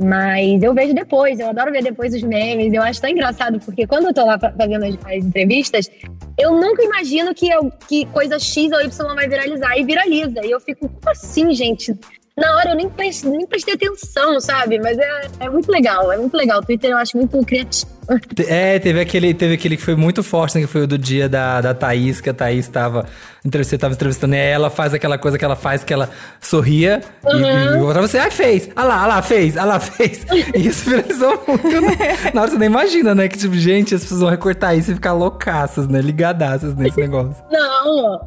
Mas 0.04 0.62
eu 0.62 0.74
vejo 0.74 0.94
depois, 0.94 1.40
eu 1.40 1.48
adoro 1.50 1.72
ver 1.72 1.82
depois 1.84 2.14
os 2.14 2.22
memes, 2.24 2.74
eu 2.74 2.82
acho 2.82 3.00
tão 3.00 3.10
engraçado, 3.10 3.60
porque 3.60 3.88
quando 3.88 4.08
eu 4.08 4.14
tô 4.14 4.26
lá 4.26 4.38
fa- 4.38 4.52
fazendo 4.52 4.84
as, 4.86 4.96
as 5.06 5.24
entrevistas, 5.26 5.90
eu 6.38 6.52
nunca 6.52 6.84
imagino 6.84 7.34
que, 7.34 7.50
eu- 7.50 7.72
que 7.88 8.06
coisa 8.08 8.38
X 8.38 8.72
ou 8.72 8.82
Y 8.82 9.16
vai 9.16 9.28
viralizar, 9.30 9.78
e 9.78 9.84
viraliza. 9.84 10.46
E 10.46 10.52
eu 10.52 10.60
fico, 10.60 10.90
como 10.90 11.10
assim, 11.10 11.54
gente? 11.54 11.94
Na 12.36 12.56
hora 12.56 12.72
eu 12.72 12.76
nem 12.76 12.90
prestei, 12.90 13.30
nem 13.30 13.46
prestei 13.46 13.76
atenção, 13.76 14.40
sabe? 14.40 14.80
Mas 14.80 14.98
é, 14.98 15.22
é 15.42 15.50
muito 15.50 15.72
legal, 15.72 16.12
é 16.12 16.18
muito 16.18 16.36
legal. 16.36 16.60
O 16.60 16.66
Twitter 16.66 16.90
eu 16.92 16.98
acho 16.98 17.16
muito 17.18 17.38
criativo. 17.46 17.92
É, 18.50 18.80
teve 18.80 19.00
aquele, 19.00 19.34
teve 19.34 19.54
aquele 19.54 19.78
que 19.78 19.82
foi 19.82 19.96
muito 19.96 20.22
forte, 20.22 20.56
né? 20.56 20.62
Que 20.62 20.68
foi 20.68 20.82
o 20.82 20.88
do 20.88 20.98
dia 20.98 21.30
da, 21.30 21.62
da 21.62 21.74
Thaís, 21.74 22.20
que 22.20 22.30
a 22.30 22.34
Thaís 22.34 22.68
tava. 22.68 23.06
entre- 23.46 23.64
Você 23.64 23.78
tava 23.78 23.94
entrevistando 23.94 24.36
e 24.36 24.38
ela 24.40 24.70
faz 24.70 24.94
aquela 24.94 25.18
coisa 25.18 25.38
que 25.38 25.46
ela 25.46 25.56
faz, 25.56 25.86
que 25.86 25.94
ela 25.94 26.10
sorria 26.42 27.02
e, 27.26 27.78
e 27.78 27.80
outra 27.82 28.02
você, 28.02 28.18
ai, 28.18 28.30
fez! 28.30 28.70
Ah 28.76 28.84
lá, 28.84 29.04
ah 29.04 29.08
lá, 29.08 29.22
fez, 29.22 29.56
ah 29.56 29.64
lá, 29.64 29.80
fez. 29.80 30.26
E 30.54 30.68
isso 30.68 30.90
viralizou 30.90 31.42
muito. 31.48 31.64
Né? 31.82 31.96
Na 32.34 32.42
hora 32.42 32.52
você 32.52 32.58
nem 32.58 32.68
imagina, 32.68 33.16
né? 33.16 33.30
Que 33.30 33.38
tipo, 33.38 33.56
gente, 33.56 33.96
as 33.96 34.02
pessoas 34.02 34.20
vão 34.20 34.30
recortar 34.30 34.78
isso 34.78 34.92
e 34.92 34.96
ficar 34.96 35.14
loucaças, 35.14 35.88
né? 35.88 36.02
Ligadaças 36.02 36.76
nesse 36.76 37.00
negócio. 37.00 37.42
Não, 37.50 38.20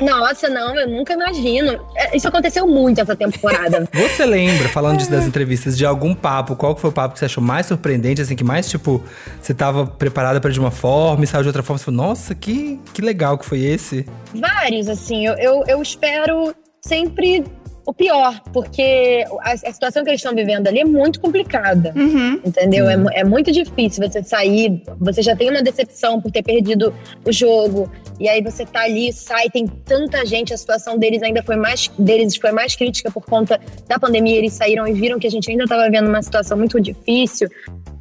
nossa, 0.00 0.48
não, 0.48 0.76
eu 0.76 0.88
nunca 0.88 1.12
imagino. 1.12 1.78
É, 1.94 2.16
Isso 2.16 2.28
aconteceu 2.28 2.66
muito 2.66 3.00
essa 3.00 3.16
temporada. 3.16 3.88
Você 3.92 4.24
lembra, 4.24 4.68
falando 4.68 4.98
disso 4.98 5.10
das 5.10 5.26
entrevistas, 5.26 5.76
de 5.76 5.84
algum 5.84 6.14
papo? 6.14 6.56
Qual 6.56 6.74
que 6.74 6.80
foi 6.80 6.90
o 6.90 6.92
papo 6.92 7.14
que 7.14 7.18
você 7.20 7.26
achou 7.26 7.42
mais 7.42 7.66
surpreendente, 7.66 8.20
assim, 8.20 8.36
que 8.36 8.44
mais, 8.44 8.68
tipo, 8.68 9.02
você 9.40 9.54
tava 9.54 9.86
preparada 9.86 10.40
pra 10.40 10.50
de 10.50 10.60
uma 10.60 10.70
forma 10.70 11.24
e 11.24 11.26
saiu 11.26 11.42
de 11.42 11.48
outra 11.48 11.62
forma? 11.62 11.78
Você 11.78 11.84
falou, 11.86 12.08
nossa, 12.08 12.34
que, 12.34 12.80
que 12.92 13.02
legal 13.02 13.38
que 13.38 13.44
foi 13.44 13.60
esse. 13.60 14.06
Vários, 14.34 14.88
assim, 14.88 15.26
eu, 15.26 15.34
eu, 15.34 15.64
eu 15.66 15.82
espero 15.82 16.54
sempre 16.80 17.44
o 17.88 17.94
pior, 17.94 18.38
porque 18.52 19.24
a, 19.40 19.52
a 19.52 19.72
situação 19.72 20.04
que 20.04 20.10
eles 20.10 20.20
estão 20.20 20.34
vivendo 20.34 20.66
ali 20.68 20.80
é 20.80 20.84
muito 20.84 21.18
complicada. 21.18 21.94
Uhum. 21.96 22.38
Entendeu? 22.44 22.86
É, 22.86 22.98
mu- 22.98 23.10
é 23.10 23.24
muito 23.24 23.50
difícil 23.50 24.06
você 24.06 24.22
sair. 24.22 24.82
Você 25.00 25.22
já 25.22 25.34
tem 25.34 25.48
uma 25.48 25.62
decepção 25.62 26.20
por 26.20 26.30
ter 26.30 26.42
perdido 26.42 26.94
o 27.24 27.32
jogo. 27.32 27.90
E 28.20 28.28
aí 28.28 28.42
você 28.42 28.66
tá 28.66 28.82
ali, 28.82 29.10
sai, 29.10 29.48
tem 29.48 29.66
tanta 29.66 30.26
gente. 30.26 30.52
A 30.52 30.58
situação 30.58 30.98
deles 30.98 31.22
ainda 31.22 31.42
foi 31.42 31.56
mais. 31.56 31.90
Deles 31.98 32.36
foi 32.36 32.52
mais 32.52 32.76
crítica 32.76 33.10
por 33.10 33.24
conta 33.24 33.58
da 33.88 33.98
pandemia. 33.98 34.36
Eles 34.36 34.52
saíram 34.52 34.86
e 34.86 34.92
viram 34.92 35.18
que 35.18 35.26
a 35.26 35.30
gente 35.30 35.50
ainda 35.50 35.64
estava 35.64 35.84
vivendo 35.84 36.08
uma 36.08 36.20
situação 36.20 36.58
muito 36.58 36.78
difícil. 36.78 37.48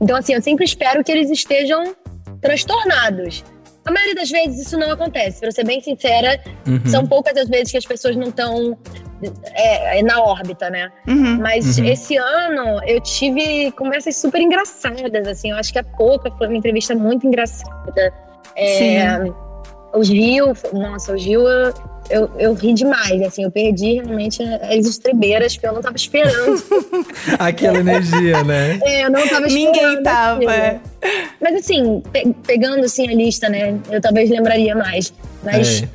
Então, 0.02 0.18
assim, 0.18 0.34
eu 0.34 0.42
sempre 0.42 0.66
espero 0.66 1.02
que 1.02 1.14
eles 1.14 1.30
estejam 1.32 1.96
transtornados. 2.42 3.42
A 3.88 3.92
maioria 3.92 4.16
das 4.16 4.30
vezes 4.30 4.68
isso 4.68 4.78
não 4.78 4.92
acontece, 4.92 5.40
pra 5.40 5.50
ser 5.50 5.64
bem 5.64 5.80
sincera. 5.80 6.40
Uhum. 6.68 6.86
São 6.86 7.08
poucas 7.08 7.38
as 7.38 7.48
vezes 7.48 7.72
que 7.72 7.78
as 7.78 7.86
pessoas 7.86 8.18
não 8.18 8.28
estão 8.28 8.78
é, 9.56 10.04
na 10.04 10.22
órbita, 10.22 10.70
né? 10.70 10.92
Uhum. 11.08 11.38
Mas 11.40 11.78
Uhum. 11.80 11.86
esse 11.86 12.18
ano 12.18 12.82
eu 12.86 13.00
tive 13.00 13.72
conversas 13.72 14.18
super 14.18 14.42
engraçadas, 14.42 15.26
assim. 15.26 15.52
Eu 15.52 15.58
acho 15.58 15.72
que 15.72 15.80
a 15.80 15.84
pouca 15.84 16.30
foi 16.32 16.48
uma 16.48 16.58
entrevista 16.58 16.94
muito 16.94 17.26
engraçada. 17.26 18.14
É, 18.58 19.20
o 19.94 20.04
Gil, 20.04 20.52
nossa, 20.74 21.14
o 21.14 21.18
Gil, 21.18 21.42
eu, 22.10 22.30
eu, 22.38 22.54
ri 22.54 22.74
demais, 22.74 23.22
assim. 23.22 23.44
Eu 23.44 23.52
perdi 23.52 23.96
realmente 23.96 24.42
as 24.44 24.86
estrebeiras, 24.86 25.56
que 25.58 25.66
eu 25.68 25.74
não 25.74 25.82
tava 25.82 25.96
esperando. 25.96 26.64
Aquela 27.40 27.80
energia, 27.80 28.44
né? 28.44 28.80
É, 28.84 29.06
eu 29.06 29.12
não 29.12 29.28
tava 29.28 29.48
esperando. 29.48 29.74
Ninguém 29.76 30.04
tava. 30.04 30.36
aquilo. 30.38 30.52
é. 30.52 30.80
Mas 31.42 31.56
assim, 31.56 32.02
pe- 32.12 32.34
pegando 32.46 32.84
assim 32.84 33.08
a 33.10 33.14
lista, 33.14 33.50
né? 33.50 33.78
Eu 33.90 34.02
talvez 34.02 34.30
lembraria 34.30 34.76
mais. 34.76 35.14
Mas 35.44 35.84
É. 35.84 35.88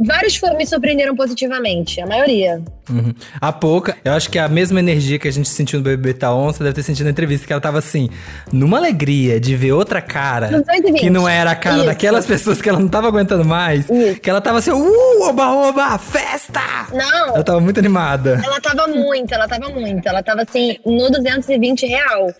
vários 0.00 0.36
foram, 0.36 0.56
me 0.56 0.66
surpreenderam 0.66 1.14
positivamente, 1.14 2.00
a 2.00 2.06
maioria. 2.06 2.62
Uhum. 2.88 3.14
A 3.40 3.52
pouca, 3.52 3.96
eu 4.04 4.12
acho 4.12 4.30
que 4.30 4.38
a 4.38 4.48
mesma 4.48 4.80
energia 4.80 5.18
que 5.18 5.28
a 5.28 5.32
gente 5.32 5.48
sentiu 5.48 5.78
no 5.78 5.84
BBB 5.84 6.14
Tá 6.14 6.34
On, 6.34 6.46
você 6.52 6.64
deve 6.64 6.74
ter 6.74 6.82
sentido 6.82 7.04
na 7.04 7.10
entrevista, 7.10 7.46
que 7.46 7.52
ela 7.52 7.60
tava 7.60 7.78
assim, 7.78 8.08
numa 8.52 8.78
alegria 8.78 9.38
de 9.38 9.54
ver 9.54 9.72
outra 9.72 10.00
cara, 10.00 10.48
220. 10.48 11.00
que 11.00 11.10
não 11.10 11.28
era 11.28 11.50
a 11.50 11.54
cara 11.54 11.76
Isso. 11.78 11.86
daquelas 11.86 12.26
pessoas 12.26 12.60
que 12.60 12.68
ela 12.68 12.78
não 12.78 12.88
tava 12.88 13.08
aguentando 13.08 13.44
mais, 13.44 13.88
Isso. 13.88 14.20
que 14.20 14.30
ela 14.30 14.40
tava 14.40 14.58
assim, 14.58 14.70
uh, 14.72 15.22
oba, 15.28 15.52
oba, 15.52 15.98
festa! 15.98 16.60
Não, 16.92 17.34
Ela 17.34 17.42
tava 17.42 17.60
muito 17.60 17.78
animada. 17.78 18.40
Ela 18.42 18.60
tava 18.60 18.86
muito, 18.88 19.32
ela 19.32 19.46
tava 19.46 19.68
muito. 19.68 20.06
Ela 20.08 20.22
tava 20.22 20.42
assim, 20.42 20.78
no 20.84 21.10
220 21.10 21.86
real. 21.86 22.32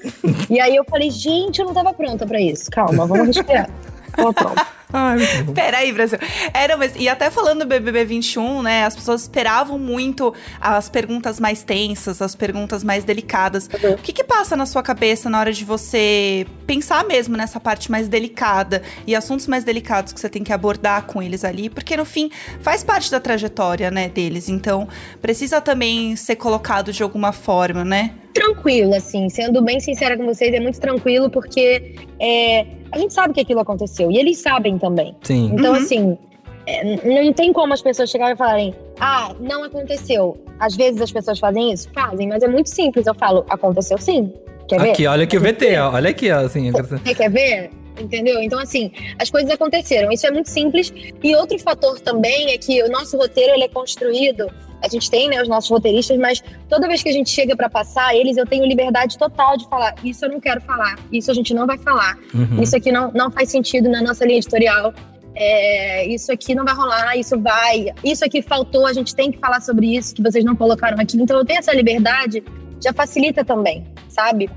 E 0.48 0.60
aí 0.60 0.76
eu 0.76 0.84
falei, 0.84 1.10
gente, 1.10 1.60
eu 1.60 1.66
não 1.66 1.74
tava 1.74 1.92
pronta 1.92 2.26
pra 2.26 2.40
isso. 2.40 2.70
Calma, 2.70 3.06
vamos 3.06 3.26
respirar. 3.28 3.68
Tava 4.16 4.32
pronta. 4.32 4.66
Ai, 4.92 5.18
muito. 5.18 5.52
Peraí, 5.54 5.92
Brasil. 5.92 6.18
Era, 6.52 6.76
mas, 6.76 6.92
e 6.96 7.08
até 7.08 7.30
falando 7.30 7.60
do 7.60 7.66
BBB 7.66 8.04
21, 8.04 8.62
né? 8.62 8.84
As 8.84 8.94
pessoas 8.94 9.22
esperavam 9.22 9.78
muito 9.78 10.34
as 10.60 10.88
perguntas 10.88 11.38
mais 11.38 11.62
tensas, 11.62 12.20
as 12.20 12.34
perguntas 12.34 12.82
mais 12.82 13.04
delicadas. 13.04 13.68
Uhum. 13.82 13.92
O 13.92 13.98
que 13.98 14.12
que 14.12 14.24
passa 14.24 14.56
na 14.56 14.66
sua 14.66 14.82
cabeça 14.82 15.30
na 15.30 15.38
hora 15.38 15.52
de 15.52 15.64
você 15.64 16.46
pensar 16.66 17.04
mesmo 17.04 17.36
nessa 17.36 17.60
parte 17.60 17.90
mais 17.90 18.08
delicada 18.08 18.82
e 19.06 19.14
assuntos 19.14 19.46
mais 19.46 19.64
delicados 19.64 20.12
que 20.12 20.20
você 20.20 20.28
tem 20.28 20.42
que 20.42 20.52
abordar 20.52 21.06
com 21.06 21.22
eles 21.22 21.44
ali? 21.44 21.68
Porque 21.68 21.96
no 21.96 22.04
fim 22.04 22.30
faz 22.60 22.82
parte 22.82 23.10
da 23.10 23.20
trajetória, 23.20 23.90
né, 23.90 24.08
deles. 24.08 24.48
Então 24.48 24.88
precisa 25.20 25.60
também 25.60 26.16
ser 26.16 26.36
colocado 26.36 26.92
de 26.92 27.02
alguma 27.02 27.32
forma, 27.32 27.84
né? 27.84 28.14
Tranquilo, 28.32 28.94
assim, 28.94 29.28
sendo 29.28 29.62
bem 29.62 29.80
sincera 29.80 30.16
com 30.16 30.24
vocês, 30.24 30.52
é 30.54 30.60
muito 30.60 30.80
tranquilo 30.80 31.28
porque 31.30 31.94
é, 32.18 32.66
a 32.92 32.98
gente 32.98 33.12
sabe 33.12 33.34
que 33.34 33.40
aquilo 33.40 33.60
aconteceu 33.60 34.10
e 34.10 34.18
eles 34.18 34.38
sabem 34.38 34.78
também. 34.78 35.14
Sim. 35.22 35.50
Então, 35.52 35.72
Uhum. 35.72 35.78
assim, 35.78 36.18
é, 36.66 37.24
não 37.24 37.32
tem 37.32 37.52
como 37.52 37.72
as 37.72 37.82
pessoas 37.82 38.10
chegarem 38.10 38.34
e 38.34 38.36
falarem, 38.36 38.74
ah, 39.00 39.34
não 39.40 39.64
aconteceu. 39.64 40.36
Às 40.58 40.76
vezes 40.76 41.00
as 41.00 41.10
pessoas 41.10 41.38
fazem 41.38 41.72
isso? 41.72 41.88
Fazem, 41.92 42.28
mas 42.28 42.42
é 42.42 42.48
muito 42.48 42.68
simples. 42.68 43.06
Eu 43.06 43.14
falo, 43.14 43.44
aconteceu 43.48 43.98
sim. 43.98 44.32
Quer 44.68 44.80
ver? 44.80 44.90
Aqui, 44.90 45.06
olha 45.06 45.24
aqui 45.24 45.36
o 45.36 45.40
VT, 45.40 45.76
ó. 45.78 45.92
Olha 45.94 46.10
aqui, 46.10 46.30
ó. 46.30 46.40
Assim, 46.40 46.70
Você 46.70 47.14
quer 47.14 47.30
ver? 47.30 47.70
Entendeu? 48.00 48.40
Então, 48.40 48.58
assim, 48.58 48.92
as 49.18 49.30
coisas 49.30 49.50
aconteceram. 49.50 50.12
Isso 50.12 50.26
é 50.26 50.30
muito 50.30 50.48
simples. 50.48 50.92
E 51.22 51.34
outro 51.34 51.58
fator 51.58 51.98
também 52.00 52.52
é 52.52 52.58
que 52.58 52.82
o 52.82 52.88
nosso 52.90 53.16
roteiro 53.16 53.52
ele 53.54 53.64
é 53.64 53.68
construído. 53.68 54.46
A 54.82 54.88
gente 54.88 55.10
tem, 55.10 55.28
né, 55.28 55.40
os 55.42 55.48
nossos 55.48 55.70
roteiristas, 55.70 56.18
mas 56.18 56.42
toda 56.68 56.88
vez 56.88 57.02
que 57.02 57.08
a 57.08 57.12
gente 57.12 57.30
chega 57.30 57.56
pra 57.56 57.68
passar 57.68 58.14
eles, 58.14 58.36
eu 58.36 58.46
tenho 58.46 58.64
liberdade 58.66 59.18
total 59.18 59.56
de 59.56 59.68
falar. 59.68 59.94
Isso 60.04 60.24
eu 60.24 60.30
não 60.30 60.40
quero 60.40 60.60
falar. 60.60 60.98
Isso 61.12 61.30
a 61.30 61.34
gente 61.34 61.52
não 61.52 61.66
vai 61.66 61.78
falar. 61.78 62.18
Uhum. 62.34 62.62
Isso 62.62 62.76
aqui 62.76 62.90
não, 62.90 63.10
não 63.12 63.30
faz 63.30 63.50
sentido 63.50 63.88
na 63.88 64.02
nossa 64.02 64.24
linha 64.24 64.38
editorial. 64.38 64.92
É, 65.34 66.06
isso 66.06 66.32
aqui 66.32 66.54
não 66.54 66.64
vai 66.64 66.74
rolar, 66.74 67.16
isso 67.16 67.38
vai. 67.38 67.92
Isso 68.04 68.24
aqui 68.24 68.42
faltou, 68.42 68.86
a 68.86 68.92
gente 68.92 69.14
tem 69.14 69.30
que 69.30 69.38
falar 69.38 69.60
sobre 69.60 69.96
isso 69.96 70.14
que 70.14 70.22
vocês 70.22 70.44
não 70.44 70.56
colocaram 70.56 71.00
aqui. 71.00 71.16
Então 71.16 71.38
eu 71.38 71.44
tenho 71.44 71.58
essa 71.58 71.72
liberdade, 71.72 72.42
já 72.82 72.92
facilita 72.92 73.44
também, 73.44 73.86
sabe? 74.08 74.50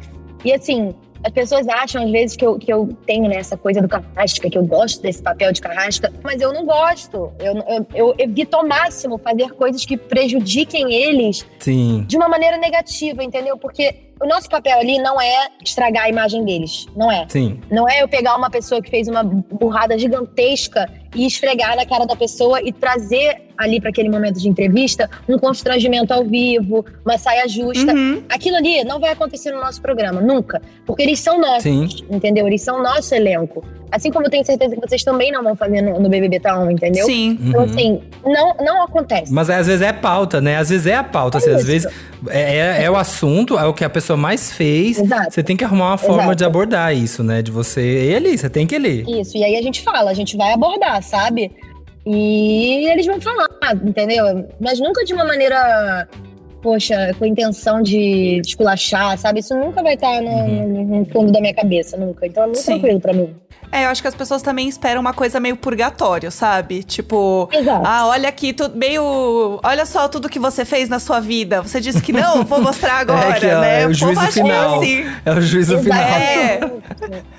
E 0.44 0.52
assim, 0.52 0.94
as 1.24 1.32
pessoas 1.32 1.68
acham 1.68 2.04
às 2.04 2.12
vezes 2.12 2.36
que 2.36 2.46
eu, 2.46 2.58
que 2.58 2.72
eu 2.72 2.90
tenho 3.06 3.28
né, 3.28 3.38
essa 3.38 3.56
coisa 3.56 3.82
do 3.82 3.88
carrasca, 3.88 4.50
que 4.50 4.58
eu 4.58 4.66
gosto 4.66 5.02
desse 5.02 5.22
papel 5.22 5.52
de 5.52 5.62
carrasca, 5.62 6.12
mas 6.24 6.42
eu 6.42 6.54
não 6.54 6.66
gosto. 6.66 7.32
Eu, 7.40 7.56
eu, 7.68 7.88
eu 7.94 8.16
evito 8.18 8.56
ao 8.56 8.68
máximo 8.68 9.18
fazer 9.18 9.52
coisas 9.54 9.86
que 9.86 9.96
prejudiquem 9.96 10.94
eles 10.94 11.46
Sim. 11.60 12.06
de 12.08 12.18
uma 12.18 12.28
maneira 12.28 12.58
negativa, 12.58 13.24
entendeu? 13.24 13.58
Porque 13.58 13.96
o 14.22 14.28
nosso 14.28 14.50
papel 14.50 14.78
ali 14.80 14.98
não 15.00 15.20
é 15.20 15.50
estragar 15.64 16.06
a 16.06 16.10
imagem 16.10 16.44
deles, 16.46 16.86
não 16.96 17.12
é. 17.12 17.26
Sim. 17.28 17.60
Não 17.72 17.88
é 17.90 18.02
eu 18.02 18.08
pegar 18.08 18.36
uma 18.36 18.50
pessoa 18.50 18.82
que 18.82 18.90
fez 18.90 19.08
uma 19.08 19.24
burrada 19.24 19.98
gigantesca 19.98 20.90
e 21.16 21.26
esfregar 21.26 21.76
na 21.76 21.86
cara 21.86 22.06
da 22.06 22.16
pessoa 22.16 22.62
e 22.62 22.72
trazer 22.72 23.53
ali 23.64 23.80
para 23.80 23.90
aquele 23.90 24.10
momento 24.10 24.40
de 24.40 24.48
entrevista 24.48 25.10
um 25.28 25.38
constrangimento 25.38 26.14
ao 26.14 26.24
vivo, 26.26 26.86
uma 27.06 27.18
saia 27.18 27.48
justa. 27.48 27.94
Uhum. 27.94 28.22
Aquilo 28.30 28.58
ali 28.58 28.84
não 28.84 29.00
vai 29.00 29.12
acontecer 29.12 29.52
no 29.52 29.60
nosso 29.60 29.82
programa, 29.82 30.22
nunca. 30.22 30.62
Porque 30.86 31.02
eles 31.04 31.20
são 31.20 31.40
nossos, 31.40 31.64
Sim. 31.64 31.88
entendeu? 32.10 32.48
Eles 32.48 32.62
são 32.62 32.82
nosso 32.82 33.14
elenco. 33.16 33.64
Assim 33.92 34.10
como 34.10 34.26
eu 34.26 34.30
tenho 34.32 34.44
certeza 34.44 34.74
que 34.76 34.82
vocês 34.82 35.04
também 35.04 35.32
não 35.32 35.44
vão 35.44 35.56
fazer 35.56 35.82
no, 35.82 36.00
no 36.00 36.10
BBB 36.10 36.40
Town, 36.40 36.72
entendeu? 36.72 37.06
Sim. 37.06 37.38
Então, 37.40 37.62
Uhum. 37.64 37.70
assim, 37.70 38.02
não, 38.26 38.56
não 38.56 38.84
acontece. 38.84 39.32
Mas 39.32 39.50
às 39.52 39.68
vezes 39.68 39.82
é 39.84 39.94
pauta, 39.94 40.42
né? 40.42 40.58
Às 40.58 40.70
vezes 40.70 40.88
é 40.88 40.96
a 40.96 41.04
pauta. 41.04 41.38
assim, 41.38 41.52
às 41.52 41.58
isso. 41.62 41.68
vezes 41.68 41.88
é, 42.30 42.58
é- 42.58 42.84
é 42.86 42.90
o 42.92 42.96
assunto, 42.96 43.58
é 43.60 43.66
o 43.66 43.74
que 43.74 43.84
a 43.86 43.90
pessoa 43.90 44.18
mais 44.18 44.52
fez. 44.52 44.98
Exato. 44.98 45.32
Você 45.32 45.44
tem 45.44 45.56
que 45.56 45.64
arrumar 45.64 45.92
uma 45.92 45.98
forma 46.00 46.24
Exato. 46.24 46.36
de 46.38 46.44
abordar 46.46 46.96
isso, 46.96 47.24
né? 47.24 47.44
De 47.44 47.52
você 47.52 48.10
ir 48.10 48.16
ali, 48.16 48.36
você 48.38 48.50
tem 48.50 48.66
que 48.66 48.74
ir 48.74 48.78
ali. 48.78 49.22
Isso, 49.22 49.38
e 49.38 49.44
aí 49.44 49.56
a 49.58 49.62
gente 49.62 49.84
fala, 49.84 50.10
a 50.10 50.14
gente 50.16 50.36
vai 50.36 50.52
abordar, 50.54 51.02
sabe? 51.04 51.52
E 52.06 52.90
eles 52.90 53.06
vão 53.06 53.20
falar, 53.22 53.48
entendeu? 53.84 54.50
Mas 54.60 54.80
nunca 54.80 55.06
de 55.06 55.14
uma 55.14 55.24
maneira, 55.24 56.08
poxa, 56.64 57.14
com 57.20 57.26
intenção 57.26 57.82
de 57.82 58.40
esculachar, 58.44 59.18
sabe? 59.20 59.42
Isso 59.42 59.54
nunca 59.56 59.84
vai 59.84 59.96
estar 59.96 60.22
no, 60.22 60.30
Uhum. 60.32 61.00
no 61.00 61.06
fundo 61.06 61.32
da 61.32 61.40
minha 61.42 61.54
cabeça, 61.54 61.98
nunca. 61.98 62.26
Então 62.26 62.44
é 62.44 62.46
muito 62.48 62.60
Sim. 62.60 62.80
tranquilo 62.80 63.00
pra 63.02 63.14
mim. 63.14 63.36
É, 63.72 63.86
eu 63.86 63.90
acho 63.90 64.02
que 64.04 64.08
as 64.08 64.14
pessoas 64.14 64.42
também 64.44 64.68
esperam 64.70 65.02
uma 65.02 65.14
coisa 65.14 65.40
meio 65.40 65.58
purgatório, 65.58 66.32
sabe? 66.32 66.84
Tipo, 66.84 67.50
Exato. 67.52 67.82
ah, 67.86 68.06
olha 68.08 68.30
aqui, 68.30 68.54
tu, 68.54 68.70
meio. 68.76 69.60
Olha 69.64 69.84
só 69.86 70.08
tudo 70.08 70.30
que 70.30 70.38
você 70.38 70.64
fez 70.64 70.90
na 70.90 71.00
sua 71.00 71.20
vida. 71.20 71.62
Você 71.62 71.82
disse 71.82 72.00
que 72.02 72.14
não, 72.14 72.44
vou 72.44 72.62
mostrar 72.62 73.00
agora, 73.00 73.30
é 73.36 73.40
que 73.40 73.46
ó, 73.48 73.62
né? 73.62 73.82
é 73.82 73.88
o 73.88 73.94
juízo 73.94 74.22
é 74.22 74.32
final. 74.32 74.80
assim. 74.80 75.04
É 75.26 75.32
o 75.32 75.42
juízo 75.42 75.74
Exato. 75.74 75.84
final. 75.84 76.00
É. 76.00 76.60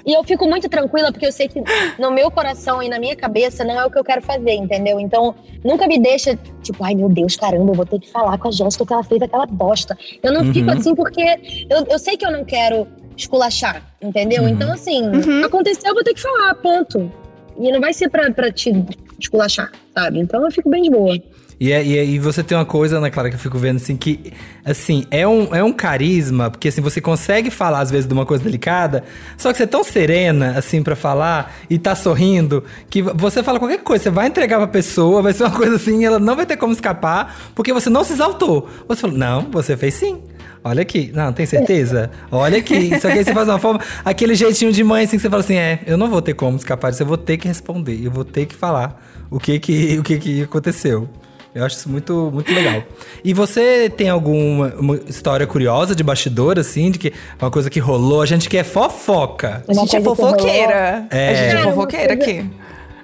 E 0.05 0.13
eu 0.13 0.25
fico 0.25 0.45
muito 0.47 0.69
tranquila 0.69 1.13
porque 1.13 1.27
eu 1.27 1.33
sei 1.33 1.47
que 1.49 1.63
no 2.01 2.11
meu 2.11 2.31
coração 2.33 2.83
e 2.83 2.89
na 2.89 2.99
minha 2.99 3.15
cabeça 3.15 3.65
não 3.65 3.79
é 3.81 3.85
o 3.87 3.91
que 3.91 3.99
eu 3.99 4.05
quero 4.05 4.21
fazer, 4.23 4.55
entendeu? 4.55 4.99
Então, 4.99 5.35
nunca 5.65 5.87
me 5.87 5.99
deixa, 6.01 6.37
tipo, 6.63 6.83
ai 6.85 6.95
meu 6.95 7.09
Deus, 7.09 7.37
caramba, 7.37 7.71
eu 7.71 7.75
vou 7.77 7.87
ter 7.87 8.01
que 8.01 8.11
falar 8.11 8.37
com 8.39 8.49
a 8.49 8.51
Jéssica 8.51 8.85
que 8.85 8.93
ela 8.93 9.05
fez 9.05 9.14
aquela 9.23 9.47
bosta. 9.47 9.97
Eu 10.23 10.33
não 10.33 10.53
fico 10.53 10.71
Uhum. 10.71 10.77
assim 10.79 10.95
porque 10.95 11.23
eu, 11.71 11.87
eu 11.91 11.99
sei 11.99 12.17
que 12.17 12.25
eu 12.27 12.31
não 12.33 12.45
quero 12.45 12.87
esculachar, 13.17 13.83
entendeu? 14.03 14.43
Uhum. 14.43 14.49
Então, 14.49 14.73
assim, 14.73 15.03
Uhum. 15.09 15.45
aconteceu, 15.45 15.91
eu 15.91 15.95
vou 15.95 16.03
ter 16.05 16.15
que 16.15 16.21
falar, 16.21 16.55
ponto. 16.57 17.11
E 17.59 17.71
não 17.71 17.81
vai 17.81 17.93
ser 17.93 18.09
pra, 18.09 18.31
pra 18.33 18.51
te 18.51 18.73
esculachar, 19.21 19.71
sabe? 19.95 20.19
Então 20.19 20.45
eu 20.45 20.51
fico 20.51 20.69
bem 20.69 20.83
de 20.83 20.91
boa. 20.91 21.17
E, 21.61 21.73
é- 21.73 21.85
e, 21.85 21.99
é- 21.99 22.05
e 22.05 22.19
você 22.19 22.43
tem 22.43 22.57
uma 22.59 22.65
coisa, 22.65 22.99
Ana 22.99 23.11
Clara, 23.11 23.29
que 23.31 23.37
eu 23.37 23.39
fico 23.41 23.57
vendo 23.59 23.77
assim, 23.77 23.97
que, 23.97 24.33
assim, 24.65 25.05
é 25.11 25.27
um, 25.27 25.55
é 25.55 25.63
um 25.63 25.73
carisma, 25.73 26.51
porque 26.51 26.69
assim, 26.69 26.81
você 26.81 27.01
consegue 27.01 27.51
falar, 27.51 27.81
às 27.81 27.91
vezes, 27.91 28.07
de 28.07 28.13
uma 28.13 28.27
coisa 28.27 28.43
delicada, 28.43 29.05
só 29.39 29.51
que 29.53 29.59
você 29.59 29.63
é 29.65 29.67
tão 29.67 29.85
serena, 29.85 30.55
assim, 30.59 30.83
pra 30.83 30.97
falar, 30.97 31.55
e 31.71 31.79
tá 31.79 31.95
sorrindo, 31.95 32.65
que 32.91 33.03
você 33.03 33.43
fala 33.43 33.59
qualquer 33.59 33.79
coisa, 33.83 34.05
você 34.05 34.11
vai 34.11 34.27
entregar 34.27 34.59
pra 34.59 34.67
pessoa, 34.67 35.23
vai 35.23 35.33
ser 35.33 35.45
uma 35.45 35.51
coisa 35.57 35.77
assim, 35.77 36.05
ela 36.05 36.19
não 36.19 36.35
vai 36.37 36.45
ter 36.47 36.57
como 36.57 36.73
escapar, 36.73 37.53
porque 37.55 37.73
você 37.73 37.89
não 37.89 38.03
se 38.05 38.13
exaltou. 38.15 38.69
Você 38.89 39.03
falou, 39.03 39.17
não, 39.17 39.43
você 39.51 39.77
fez 39.77 39.95
sim. 39.95 40.21
Olha 40.67 40.81
aqui, 40.81 41.13
não, 41.15 41.31
tem 41.31 41.45
certeza? 41.45 42.11
Olha 42.33 42.57
aqui. 42.59 42.99
Só 42.99 43.09
que 43.11 43.19
aí 43.19 43.25
você 43.25 43.35
faz 43.35 43.47
uma 43.49 43.59
forma, 43.59 43.81
aquele 44.03 44.35
jeitinho 44.35 44.73
de 44.73 44.83
mãe, 44.83 45.05
assim, 45.05 45.17
que 45.19 45.23
você 45.23 45.29
fala 45.29 45.43
assim: 45.43 45.57
é, 45.57 45.81
eu 45.87 45.99
não 45.99 46.09
vou 46.09 46.23
ter 46.23 46.33
como 46.33 46.57
escapar 46.57 46.91
disso, 46.91 47.03
eu 47.03 47.07
vou 47.07 47.19
ter 47.19 47.37
que 47.37 47.47
responder, 47.47 48.01
eu 48.03 48.11
vou 48.11 48.25
ter 48.25 48.47
que 48.47 48.55
falar 48.55 48.99
o 49.31 49.39
que 49.39 49.59
que, 49.59 49.99
o 49.99 50.03
que, 50.03 50.17
que 50.19 50.43
aconteceu. 50.43 51.07
Eu 51.55 51.65
acho 51.65 51.77
isso 51.77 51.89
muito, 51.89 52.31
muito 52.33 52.53
legal. 52.53 52.83
E 53.23 53.33
você 53.33 53.89
tem 53.89 54.09
alguma 54.09 54.75
uma 54.75 54.97
história 55.07 55.47
curiosa 55.47 55.95
de 55.95 56.03
bastidor, 56.03 56.59
assim, 56.59 56.91
de 56.91 56.99
que 56.99 57.13
uma 57.41 57.51
coisa 57.51 57.71
que 57.71 57.79
rolou? 57.79 58.23
A 58.23 58.27
gente 58.27 58.49
quer 58.49 58.65
fofoca. 58.65 59.63
A 59.69 59.73
gente 59.73 59.97
é 59.97 60.01
fofoqueira. 60.01 61.07
É. 61.11 61.29
A 61.29 61.35
gente 61.35 61.57
é 61.57 61.63
fofoqueira 61.63 62.15
aqui. 62.15 62.51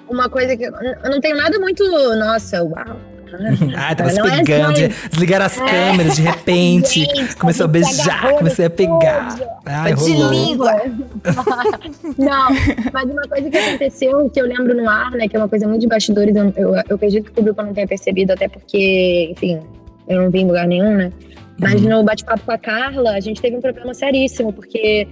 Uma 0.09 0.29
coisa 0.29 0.57
que. 0.57 0.65
Eu 0.65 1.09
não 1.09 1.21
tenho 1.21 1.37
nada 1.37 1.57
muito. 1.59 1.83
Nossa, 2.15 2.61
uau. 2.61 3.10
Ah, 3.75 3.95
tava 3.95 4.09
se 4.09 4.19
é 4.19 4.23
pegando, 4.23 4.65
só- 4.77 4.87
de- 4.87 5.09
desligaram 5.09 5.45
as 5.45 5.55
câmeras 5.55 6.15
de 6.15 6.21
repente, 6.23 6.99
Gente, 7.05 7.35
começou 7.37 7.65
a 7.65 7.67
beijar, 7.67 8.33
comecei 8.37 8.65
a 8.65 8.69
pegar. 8.69 9.37
Ai, 9.65 9.93
De 9.95 10.11
rolou. 10.13 10.31
língua. 10.31 10.81
Não, 12.17 12.49
mas 12.93 13.09
uma 13.09 13.21
coisa 13.23 13.49
que 13.49 13.57
aconteceu, 13.57 14.29
que 14.29 14.41
eu 14.41 14.45
lembro 14.45 14.75
no 14.75 14.89
ar, 14.89 15.11
né, 15.11 15.27
que 15.27 15.35
é 15.35 15.39
uma 15.39 15.49
coisa 15.49 15.67
muito 15.67 15.81
de 15.81 15.87
bastidores, 15.87 16.35
eu, 16.35 16.53
eu, 16.55 16.75
eu 16.89 16.95
acredito 16.95 17.25
que 17.25 17.31
o 17.31 17.33
público 17.33 17.61
não 17.61 17.73
tenha 17.73 17.87
percebido, 17.87 18.31
até 18.33 18.47
porque, 18.47 19.29
enfim, 19.31 19.59
eu 20.07 20.21
não 20.23 20.31
vi 20.31 20.39
em 20.39 20.47
lugar 20.47 20.67
nenhum, 20.67 20.95
né? 20.97 21.11
Mas 21.59 21.81
Uhum. 21.81 21.89
no 21.89 22.03
bate-papo 22.03 22.41
com 22.43 22.51
a 22.51 22.57
Carla, 22.57 23.11
a 23.11 23.19
gente 23.19 23.41
teve 23.41 23.55
um 23.55 23.61
problema 23.61 23.93
seríssimo, 23.93 24.51
porque 24.51 25.07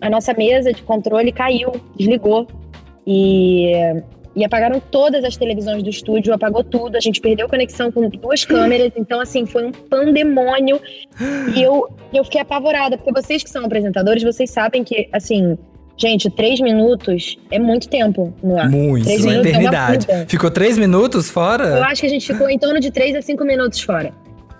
a 0.00 0.08
nossa 0.08 0.32
mesa 0.32 0.72
de 0.72 0.82
controle 0.82 1.32
caiu, 1.32 1.72
desligou. 1.98 2.46
E, 3.06 3.72
e 4.38 4.44
apagaram 4.44 4.80
todas 4.80 5.24
as 5.24 5.36
televisões 5.36 5.82
do 5.82 5.90
estúdio, 5.90 6.32
apagou 6.32 6.62
tudo. 6.64 6.96
A 6.96 7.00
gente 7.00 7.20
perdeu 7.20 7.48
conexão 7.48 7.90
com 7.90 8.08
duas 8.08 8.44
câmeras. 8.44 8.92
Então, 8.96 9.20
assim, 9.20 9.44
foi 9.44 9.66
um 9.66 9.72
pandemônio. 9.72 10.80
E 11.54 11.62
eu, 11.62 11.88
eu 12.14 12.24
fiquei 12.24 12.40
apavorada, 12.40 12.96
porque 12.96 13.12
vocês 13.20 13.42
que 13.42 13.50
são 13.50 13.64
apresentadores, 13.64 14.22
vocês 14.22 14.50
sabem 14.50 14.84
que, 14.84 15.08
assim, 15.12 15.58
gente, 15.96 16.30
três 16.30 16.60
minutos 16.60 17.36
é 17.50 17.58
muito 17.58 17.88
tempo 17.88 18.32
no 18.42 18.56
ar. 18.58 18.70
Muito, 18.70 19.04
Três 19.04 19.22
uma 19.24 19.30
minutos 19.32 19.50
é 19.52 19.56
uma 19.56 19.58
eternidade. 19.64 20.06
vida. 20.06 20.26
Ficou 20.28 20.50
três 20.50 20.78
minutos 20.78 21.26
Eu 21.26 21.32
fora? 21.32 21.84
acho 21.86 22.00
que 22.02 22.06
a 22.06 22.10
gente 22.10 22.26
ficou 22.26 22.48
em 22.48 22.58
torno 22.58 22.78
de 22.78 22.90
três 22.92 23.16
a 23.16 23.20
cinco 23.22 23.44
minutos 23.44 23.80
fora. 23.80 24.12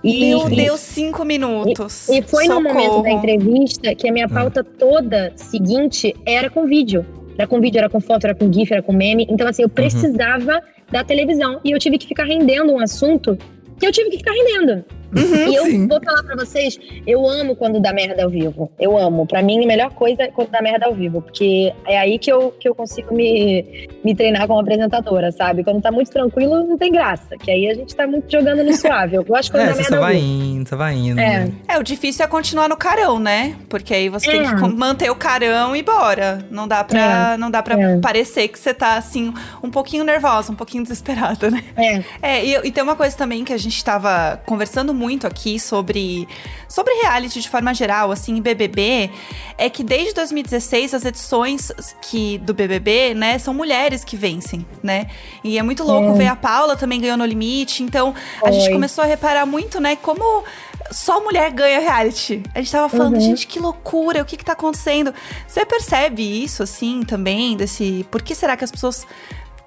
E, 0.02 0.26
Meu 0.30 0.48
e- 0.48 0.54
Deus, 0.56 0.78
cinco 0.80 1.24
minutos. 1.24 2.08
E 2.08 2.22
foi 2.22 2.46
no 2.46 2.54
Socorro. 2.54 2.74
momento 2.74 3.02
da 3.02 3.10
entrevista 3.10 3.94
que 3.94 4.06
a 4.06 4.10
Ah. 4.10 4.12
minha 4.12 4.28
pauta 4.28 4.62
toda 4.64 5.32
seguinte 5.36 6.14
era 6.26 6.48
com 6.50 6.66
vídeo. 6.66 7.04
Era 7.38 7.46
com 7.46 7.60
vídeo, 7.60 7.78
era 7.78 7.88
com 7.88 8.00
foto, 8.00 8.24
era 8.24 8.34
com 8.34 8.52
GIF, 8.52 8.72
era 8.72 8.82
com 8.82 8.92
meme. 8.92 9.24
Então, 9.30 9.46
Uhum. 9.46 9.50
assim, 9.50 9.62
eu 9.62 9.68
precisava 9.68 10.60
da 10.90 11.04
televisão. 11.04 11.60
E 11.64 11.70
eu 11.70 11.78
tive 11.78 11.96
que 11.96 12.06
ficar 12.08 12.24
rendendo 12.24 12.72
um 12.72 12.80
assunto 12.80 13.38
que 13.78 13.86
eu 13.86 13.92
tive 13.92 14.10
que 14.10 14.16
ficar 14.18 14.32
rendendo. 14.32 14.84
E 15.14 15.54
eu 15.54 15.62
Uhum, 15.64 15.70
sim. 15.70 15.86
vou 15.88 16.00
falar 16.02 16.22
pra 16.22 16.36
vocês, 16.36 16.78
eu 17.06 17.28
amo 17.28 17.56
quando 17.56 17.80
dá 17.80 17.92
merda 17.92 18.24
ao 18.24 18.30
vivo. 18.30 18.70
Eu 18.78 18.96
amo. 18.98 19.26
Pra 19.26 19.42
mim, 19.42 19.62
a 19.64 19.66
melhor 19.66 19.90
coisa 19.90 20.22
é 20.24 20.28
quando 20.28 20.50
dá 20.50 20.60
merda 20.62 20.86
ao 20.86 20.94
vivo. 20.94 21.22
Porque 21.22 21.72
é 21.86 21.98
aí 21.98 22.18
que 22.18 22.30
eu, 22.30 22.50
que 22.58 22.68
eu 22.68 22.74
consigo 22.74 23.14
me, 23.14 23.88
me 24.04 24.14
treinar 24.14 24.46
como 24.46 24.60
apresentadora, 24.60 25.32
sabe? 25.32 25.64
Quando 25.64 25.80
tá 25.82 25.90
muito 25.90 26.10
tranquilo, 26.10 26.64
não 26.64 26.76
tem 26.76 26.92
graça. 26.92 27.36
Que 27.38 27.50
aí 27.50 27.68
a 27.70 27.74
gente 27.74 27.94
tá 27.96 28.06
muito 28.06 28.30
jogando 28.30 28.62
no 28.64 28.72
suave. 28.74 29.16
Eu 29.16 29.24
gosto 29.24 29.50
quando 29.52 29.62
É, 29.62 29.66
dá 29.66 29.72
você 29.72 29.78
merda 29.78 29.88
só 29.90 29.94
ao 29.96 30.02
vai 30.02 30.14
vivo. 30.16 30.26
indo, 30.26 30.68
você 30.68 30.76
vai 30.76 30.94
indo. 30.94 31.20
É. 31.20 31.44
né? 31.46 31.52
É, 31.68 31.78
o 31.78 31.82
difícil 31.82 32.24
é 32.24 32.28
continuar 32.28 32.68
no 32.68 32.76
carão, 32.76 33.18
né? 33.18 33.56
Porque 33.68 33.94
aí 33.94 34.08
você 34.08 34.30
tem 34.30 34.40
É. 34.40 34.44
que 34.54 34.60
com- 34.60 34.68
manter 34.68 35.10
o 35.10 35.14
carão 35.16 35.74
e 35.74 35.82
bora. 35.82 36.44
Não 36.50 36.68
dá 36.68 36.84
pra, 36.84 37.36
não 37.38 37.50
dá 37.50 37.62
pra 37.62 37.78
É. 37.80 37.98
parecer 37.98 38.48
que 38.48 38.58
você 38.58 38.72
tá, 38.74 38.96
assim, 38.96 39.32
um 39.62 39.70
pouquinho 39.70 40.04
nervosa, 40.04 40.52
um 40.52 40.56
pouquinho 40.56 40.82
desesperada, 40.82 41.50
né? 41.50 41.64
É. 41.76 42.02
É, 42.22 42.44
e, 42.44 42.54
e 42.68 42.70
tem 42.70 42.82
uma 42.82 42.96
coisa 42.96 43.16
também 43.16 43.44
que 43.44 43.52
a 43.52 43.58
gente 43.58 43.82
tava 43.84 44.40
conversando 44.46 44.92
muito 44.98 45.26
aqui 45.26 45.58
sobre, 45.60 46.28
sobre 46.68 46.92
reality 46.94 47.40
de 47.40 47.48
forma 47.48 47.72
geral, 47.72 48.10
assim, 48.10 48.40
BBB, 48.42 49.10
é 49.56 49.70
que 49.70 49.82
desde 49.84 50.12
2016 50.14 50.94
as 50.94 51.04
edições 51.04 51.70
que, 52.02 52.38
do 52.38 52.52
BBB, 52.52 53.14
né, 53.14 53.38
são 53.38 53.54
mulheres 53.54 54.04
que 54.04 54.16
vencem, 54.16 54.66
né? 54.82 55.06
E 55.44 55.58
é 55.58 55.62
muito 55.62 55.84
louco 55.84 56.10
É. 56.10 56.14
ver 56.14 56.26
a 56.26 56.36
Paula 56.36 56.76
também 56.76 57.00
ganhou 57.00 57.16
no 57.16 57.24
limite. 57.24 57.82
Então, 57.82 58.14
a 58.44 58.50
gente 58.50 58.70
começou 58.70 59.04
a 59.04 59.06
reparar 59.06 59.46
muito, 59.46 59.80
né, 59.80 59.96
como 59.96 60.44
só 60.90 61.22
mulher 61.22 61.50
ganha 61.50 61.80
reality. 61.80 62.42
A 62.54 62.58
gente 62.58 62.72
tava 62.72 62.88
falando, 62.88 63.14
Uhum. 63.14 63.20
gente, 63.20 63.46
que 63.46 63.58
loucura, 63.60 64.22
o 64.22 64.24
que 64.24 64.36
que 64.36 64.44
tá 64.44 64.52
acontecendo? 64.52 65.12
Você 65.46 65.64
percebe 65.64 66.22
isso, 66.42 66.62
assim, 66.62 67.02
também, 67.02 67.56
desse... 67.56 68.06
Por 68.10 68.22
que 68.22 68.34
será 68.34 68.56
que 68.56 68.64
as 68.64 68.70
pessoas 68.70 69.06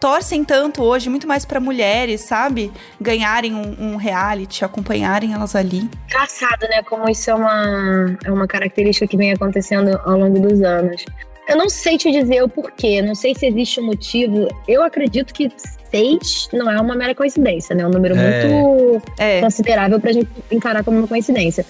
torcem 0.02 0.44
tanto 0.44 0.82
hoje, 0.82 1.10
muito 1.12 1.28
mais 1.28 1.46
pra 1.46 1.60
mulheres, 1.60 2.22
sabe? 2.22 2.72
Ganharem 3.00 3.54
um, 3.54 3.94
um 3.94 3.96
reality, 3.98 4.66
acompanharem 4.66 5.32
elas 5.32 5.56
ali. 5.56 5.88
Engraçado, 6.10 6.68
né? 6.68 6.82
Como 6.84 7.08
isso 7.08 7.30
é 7.30 7.36
uma, 7.36 8.18
é 8.26 8.32
uma 8.32 8.48
característica 8.48 9.06
que 9.06 9.16
vem 9.16 9.32
acontecendo 9.32 9.98
ao 10.04 10.18
longo 10.18 10.40
dos 10.40 10.62
anos. 10.64 11.06
Eu 11.48 11.56
não 11.56 11.70
sei 11.70 11.98
te 11.98 12.12
dizer 12.12 12.44
o 12.44 12.50
porquê, 12.50 13.02
não 13.02 13.14
sei 13.14 13.36
se 13.36 13.46
existe 13.46 13.80
um 13.80 13.86
motivo. 13.86 14.48
Eu 14.68 14.82
acredito 14.84 15.34
que 15.34 15.52
seis 15.92 16.50
não 16.52 16.70
é 16.70 16.82
uma 16.82 16.96
mera 16.96 17.14
coincidência, 17.14 17.76
né? 17.76 17.84
É 17.84 17.88
um 17.88 17.92
número 17.92 18.16
É. 18.18 18.48
muito 18.48 19.08
É, 19.20 19.40
considerável 19.42 20.00
pra 20.00 20.14
gente 20.14 20.30
encarar 20.52 20.84
como 20.84 20.98
uma 20.98 21.08
coincidência. 21.08 21.64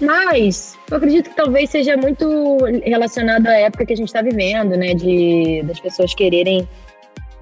Mas 0.00 0.76
eu 0.90 0.96
acredito 0.96 1.30
que 1.30 1.36
talvez 1.36 1.70
seja 1.70 1.96
muito 1.96 2.58
relacionado 2.84 3.46
à 3.46 3.54
época 3.54 3.86
que 3.86 3.92
a 3.92 3.96
gente 3.96 4.08
está 4.08 4.22
vivendo, 4.22 4.76
né? 4.76 4.94
De 4.94 5.62
das 5.64 5.80
pessoas 5.80 6.14
quererem 6.14 6.68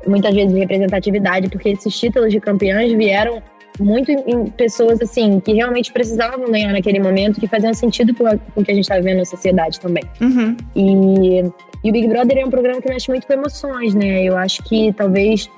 muitas 0.06 0.34
vezes 0.34 0.52
representatividade, 0.52 1.48
porque 1.48 1.70
esses 1.70 1.98
títulos 1.98 2.32
de 2.32 2.40
campeãs 2.40 2.92
vieram 2.92 3.42
muito 3.78 4.10
em, 4.10 4.46
pessoas 4.46 5.00
assim 5.00 5.40
que 5.40 5.52
realmente 5.52 5.92
precisavam 5.92 6.50
ganhar 6.50 6.72
naquele 6.72 7.00
momento, 7.00 7.40
que 7.40 7.46
faziam 7.46 7.72
sentido 7.72 8.14
com, 8.14 8.24
o 8.56 8.64
que 8.64 8.70
a 8.70 8.74
gente 8.74 8.84
está 8.84 8.96
vivendo 8.96 9.18
na 9.18 9.24
sociedade 9.24 9.80
também. 9.80 10.04
uhum, 10.20 10.56
E, 10.74 11.40
e 11.84 11.90
o 11.90 11.92
Big 11.92 12.08
Brother 12.08 12.38
é 12.38 12.44
um 12.44 12.50
programa 12.50 12.80
que 12.80 12.88
mexe 12.88 13.10
muito 13.10 13.26
com 13.26 13.32
emoções, 13.32 13.94
né? 13.94 14.22
Eu 14.22 14.36
acho 14.36 14.62
que 14.64 14.92
talvez 14.92 15.48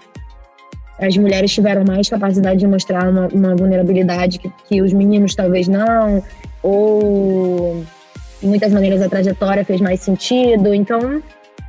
as 0.99 1.17
mulheres 1.17 1.53
tiveram 1.53 1.85
mais 1.85 2.09
capacidade 2.09 2.61
de 2.61 2.67
mostrar 2.67 3.09
uma, 3.09 3.27
uma 3.29 3.57
vulnerabilidade 3.57 4.39
que, 4.39 4.53
que 4.69 4.83
os 4.83 4.93
meninos 4.93 5.35
talvez 5.35 5.67
não, 5.67 6.23
ou 6.63 7.85
de 8.41 8.47
muitas 8.47 8.73
maneiras 8.73 9.03
a 9.03 9.09
trajetória 9.09 9.65
fez 9.65 9.81
mais 9.81 10.01
sentido. 10.01 10.73
Então, 10.73 11.21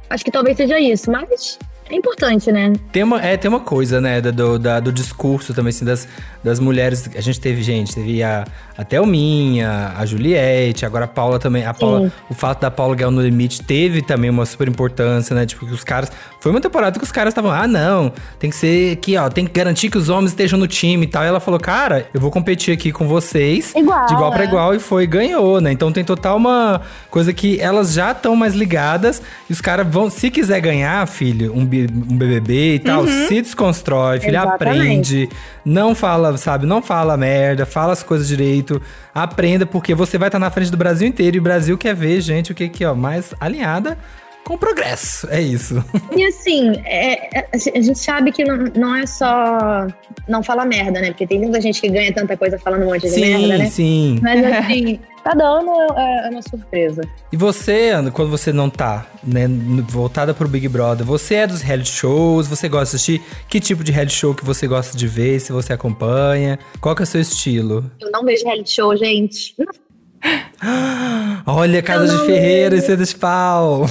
acho 0.09 0.23
que 0.23 0.31
talvez 0.31 0.55
seja 0.55 0.79
isso, 0.79 1.09
mas 1.09 1.57
é 1.89 1.95
importante, 1.95 2.51
né? 2.51 2.73
Tem 2.91 3.03
uma, 3.03 3.21
é, 3.21 3.35
tem 3.37 3.49
uma 3.49 3.59
coisa, 3.59 3.99
né, 4.01 4.19
do, 4.21 4.57
da- 4.57 4.79
do 4.79 4.91
discurso 4.91 5.53
também, 5.53 5.69
assim, 5.69 5.85
das, 5.85 6.07
das 6.43 6.59
mulheres. 6.59 7.09
A 7.15 7.21
gente 7.21 7.39
teve, 7.39 7.61
gente, 7.61 7.93
teve 7.93 8.21
a, 8.23 8.45
a 8.77 8.83
Thelminha, 8.83 9.93
a 9.97 10.05
Juliette, 10.05 10.85
agora 10.85 11.05
a 11.05 11.07
Paula 11.07 11.39
também. 11.39 11.65
A 11.65 11.73
Paula, 11.73 12.11
o 12.29 12.33
fato 12.33 12.61
da 12.61 12.71
Paula 12.71 12.95
ganhar 12.95 13.09
o 13.09 13.11
no 13.11 13.21
limite 13.21 13.61
teve 13.61 14.01
também 14.01 14.29
uma 14.29 14.45
super 14.45 14.67
importância, 14.67 15.35
né? 15.35 15.45
Tipo, 15.45 15.65
que 15.67 15.73
os 15.73 15.83
caras. 15.83 16.11
Foi 16.43 16.51
uma 16.51 16.59
temporada 16.59 16.99
que 16.99 17.05
os 17.05 17.11
caras 17.11 17.31
estavam, 17.31 17.51
ah, 17.51 17.65
não, 17.65 18.11
tem 18.37 18.49
que 18.49 18.55
ser 18.57 18.91
aqui, 18.91 19.15
ó, 19.15 19.29
tem 19.29 19.45
que 19.45 19.53
garantir 19.53 19.89
que 19.89 19.97
os 19.97 20.09
homens 20.09 20.31
estejam 20.31 20.59
no 20.59 20.67
time 20.67 21.05
e 21.05 21.07
tal. 21.07 21.23
E 21.23 21.27
ela 21.27 21.39
falou, 21.39 21.57
cara, 21.57 22.05
eu 22.13 22.19
vou 22.19 22.29
competir 22.29 22.73
aqui 22.73 22.91
com 22.91 23.07
vocês. 23.07 23.73
Igual, 23.73 24.05
De 24.07 24.13
igual 24.13 24.29
pra 24.29 24.43
é. 24.43 24.47
igual 24.47 24.75
e 24.75 24.79
foi, 24.79 25.07
ganhou, 25.07 25.61
né? 25.61 25.71
Então 25.71 25.89
tem 25.89 26.03
total 26.03 26.35
uma 26.35 26.81
coisa 27.09 27.31
que 27.31 27.61
elas 27.61 27.93
já 27.93 28.11
estão 28.11 28.35
mais 28.35 28.55
ligadas 28.55 29.21
e 29.49 29.53
os 29.53 29.61
caras 29.61 29.87
vão, 29.87 30.09
se 30.09 30.29
quiser 30.29 30.59
ganhar, 30.59 31.07
filho, 31.07 31.53
um, 31.53 31.61
um 31.61 32.17
BBB 32.17 32.75
e 32.75 32.79
tal, 32.79 33.07
se 33.07 33.41
desconstrói, 33.41 34.19
filho, 34.19 34.35
Exatamente. 34.35 34.81
aprende, 34.81 35.29
não 35.63 35.95
fala, 35.95 36.35
sabe, 36.35 36.65
não 36.65 36.81
fala 36.81 37.15
merda, 37.15 37.65
fala 37.65 37.93
as 37.93 38.03
coisas 38.03 38.27
direito, 38.27 38.81
aprenda, 39.15 39.65
porque 39.65 39.95
você 39.95 40.17
vai 40.17 40.27
estar 40.27 40.39
na 40.39 40.51
frente 40.51 40.69
do 40.69 40.75
Brasil 40.75 41.07
inteiro 41.07 41.37
e 41.37 41.39
o 41.39 41.41
Brasil 41.41 41.77
quer 41.77 41.95
ver, 41.95 42.19
gente, 42.19 42.51
o 42.51 42.55
que 42.55 42.67
que, 42.67 42.83
ó, 42.83 42.93
mais 42.93 43.33
alinhada 43.39 43.97
com 44.43 44.57
progresso, 44.57 45.27
é 45.29 45.41
isso. 45.41 45.83
E 46.15 46.25
assim, 46.25 46.71
é- 46.85 47.39
é- 47.39 47.47
a 47.53 47.57
gente 47.57 47.97
sabe 47.99 48.31
que 48.31 48.43
não, 48.43 48.57
não 48.75 48.95
é 48.95 49.05
só 49.05 49.87
não 50.27 50.43
falar 50.43 50.65
merda, 50.65 50.99
né? 51.01 51.07
Porque 51.07 51.25
tem 51.25 51.39
muita 51.39 51.59
gente 51.61 51.79
que 51.79 51.89
ganha 51.89 52.13
tanta 52.13 52.35
coisa 52.37 52.57
falando 52.59 52.83
um 52.83 52.85
monte 52.87 53.09
de 53.09 53.19
merda, 53.19 53.57
né? 53.57 53.65
sim. 53.67 54.19
Mas 54.21 54.43
assim, 54.45 54.99
cada 55.23 55.45
ano 55.45 55.71
é, 55.97 56.27
é 56.27 56.29
uma 56.29 56.41
surpresa. 56.41 57.01
E 57.31 57.37
você, 57.37 57.89
Ana, 57.89 58.11
quando 58.11 58.29
você 58.29 58.51
não 58.51 58.69
tá, 58.69 59.05
né, 59.23 59.47
voltada 59.89 60.33
pro 60.33 60.47
Big 60.47 60.67
Brother, 60.67 61.05
você 61.05 61.35
é 61.35 61.47
dos 61.47 61.61
reality 61.61 61.91
shows, 61.91 62.47
você 62.47 62.67
gosta 62.67 62.91
de 62.91 62.95
assistir? 62.95 63.21
Que 63.47 63.59
tipo 63.59 63.83
de 63.83 63.91
reality 63.91 64.13
show 64.15 64.33
que 64.35 64.45
você 64.45 64.67
gosta 64.67 64.97
de 64.97 65.07
ver, 65.07 65.39
se 65.39 65.51
você 65.51 65.73
acompanha? 65.73 66.59
Qual 66.81 66.95
que 66.95 67.01
é 67.01 67.05
o 67.05 67.07
seu 67.07 67.21
estilo? 67.21 67.89
Eu 67.99 68.11
não 68.11 68.23
vejo 68.23 68.43
reality 68.45 68.71
show, 68.71 68.95
gente. 68.95 69.55
Olha, 71.45 71.81
Casa 71.81 72.07
de 72.17 72.25
Ferreira 72.25 72.75
e 72.75 72.95
de 72.95 73.15
Pau. 73.15 73.85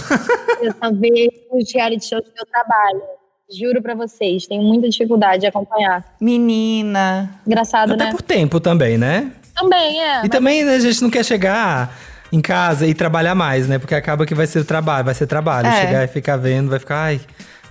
Eu 0.60 0.72
só 0.72 0.90
vejo 0.92 1.30
os 1.52 1.72
reality 1.72 2.08
shows 2.08 2.24
do 2.24 2.32
meu 2.34 2.46
trabalho. 2.46 3.02
Juro 3.50 3.82
pra 3.82 3.94
vocês, 3.94 4.46
tenho 4.46 4.62
muita 4.62 4.88
dificuldade 4.88 5.40
de 5.40 5.46
acompanhar. 5.46 6.02
menina. 6.18 7.30
Engraçado, 7.46 7.92
Até 7.92 8.04
né? 8.04 8.10
por 8.10 8.22
tempo 8.22 8.58
também, 8.58 8.96
né? 8.96 9.30
Também, 9.54 10.02
é. 10.02 10.24
E 10.24 10.28
também 10.28 10.64
né, 10.64 10.76
a 10.76 10.80
gente 10.80 11.02
não 11.02 11.10
quer 11.10 11.22
chegar 11.24 11.94
em 12.32 12.40
casa 12.40 12.86
e 12.86 12.94
trabalhar 12.94 13.34
mais, 13.34 13.68
né? 13.68 13.78
Porque 13.78 13.94
acaba 13.94 14.24
que 14.24 14.34
vai 14.34 14.46
ser 14.46 14.64
trabalho, 14.64 15.04
vai 15.04 15.14
ser 15.14 15.26
trabalho. 15.26 15.66
É. 15.66 15.80
Chegar 15.82 16.04
e 16.04 16.08
ficar 16.08 16.38
vendo, 16.38 16.70
vai 16.70 16.78
ficar, 16.78 16.96
ai, 16.96 17.20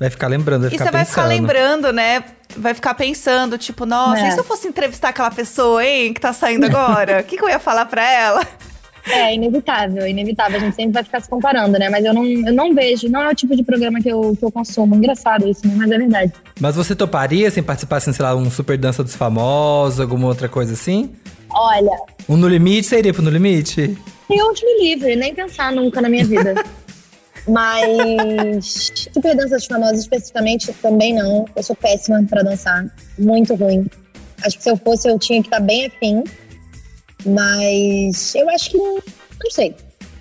vai 0.01 0.09
ficar 0.09 0.27
lembrando, 0.27 0.61
vai 0.61 0.69
E 0.69 0.71
ficar 0.71 0.85
você 0.85 0.91
vai 0.91 1.01
pensando. 1.05 1.13
ficar 1.15 1.27
lembrando, 1.27 1.93
né? 1.93 2.23
Vai 2.57 2.73
ficar 2.73 2.93
pensando, 2.95 3.57
tipo, 3.57 3.85
nossa, 3.85 4.21
É. 4.25 4.27
e 4.29 4.31
se 4.31 4.39
eu 4.39 4.43
fosse 4.43 4.67
entrevistar 4.67 5.09
aquela 5.09 5.29
pessoa, 5.31 5.85
hein, 5.85 6.11
que 6.13 6.19
tá 6.19 6.33
saindo 6.33 6.65
agora? 6.65 7.21
O 7.21 7.23
que, 7.23 7.37
que 7.37 7.43
eu 7.43 7.49
ia 7.49 7.59
falar 7.59 7.85
pra 7.85 8.03
ela? 8.11 8.41
É 9.03 9.33
inevitável, 9.33 10.05
inevitável. 10.07 10.57
A 10.57 10.59
gente 10.59 10.75
sempre 10.75 10.91
vai 10.93 11.03
ficar 11.03 11.19
se 11.21 11.27
comparando, 11.27 11.79
né? 11.79 11.89
Mas 11.89 12.05
eu 12.05 12.13
não, 12.13 12.23
eu 12.23 12.53
não 12.53 12.71
vejo, 12.71 13.09
não 13.09 13.19
é 13.23 13.29
o 13.31 13.33
tipo 13.35 13.55
de 13.55 13.63
programa 13.63 13.99
que 13.99 14.07
eu, 14.07 14.35
que 14.37 14.45
eu 14.45 14.51
consumo. 14.51 14.93
Engraçado 14.93 15.49
isso, 15.49 15.65
né? 15.67 15.73
Mas 15.75 15.89
é 15.89 15.97
verdade. 15.97 16.31
Mas 16.59 16.75
você 16.75 16.95
toparia, 16.95 17.47
assim, 17.47 17.63
participar, 17.63 17.97
assim, 17.97 18.13
sei 18.13 18.23
lá, 18.23 18.35
um 18.35 18.51
Super 18.51 18.77
Dança 18.77 19.03
dos 19.03 19.15
Famosos, 19.15 19.99
alguma 19.99 20.27
outra 20.27 20.47
coisa 20.47 20.73
assim? 20.73 21.15
Olha, 21.49 21.97
Um 22.29 22.37
No 22.37 22.47
Limite, 22.47 22.85
você 22.85 22.99
iria 22.99 23.11
pro 23.11 23.23
No 23.23 23.31
Limite? 23.31 23.97
Deus 24.29 24.61
me 24.61 24.83
livre, 24.83 25.15
nem 25.15 25.33
pensar 25.33 25.71
nunca 25.71 25.99
na 25.99 26.07
minha 26.07 26.23
vida. 26.23 26.53
Mas 27.47 28.91
super 29.13 29.35
danças 29.37 29.65
famosas 29.65 29.99
especificamente 29.99 30.73
também 30.73 31.13
não. 31.13 31.45
Eu 31.55 31.63
sou 31.63 31.75
péssima 31.75 32.23
pra 32.29 32.43
dançar, 32.43 32.85
muito 33.17 33.55
ruim. 33.55 33.87
Acho 34.43 34.57
que 34.57 34.63
se 34.63 34.69
eu 34.69 34.77
fosse 34.77 35.09
eu 35.09 35.17
tinha 35.19 35.41
que 35.41 35.47
estar 35.47 35.59
bem 35.59 35.85
afim. 35.85 36.23
Mas 37.25 38.33
eu 38.35 38.49
acho 38.49 38.71
que 38.71 38.77
não, 38.77 38.95
não 38.95 39.51
sei. 39.51 39.75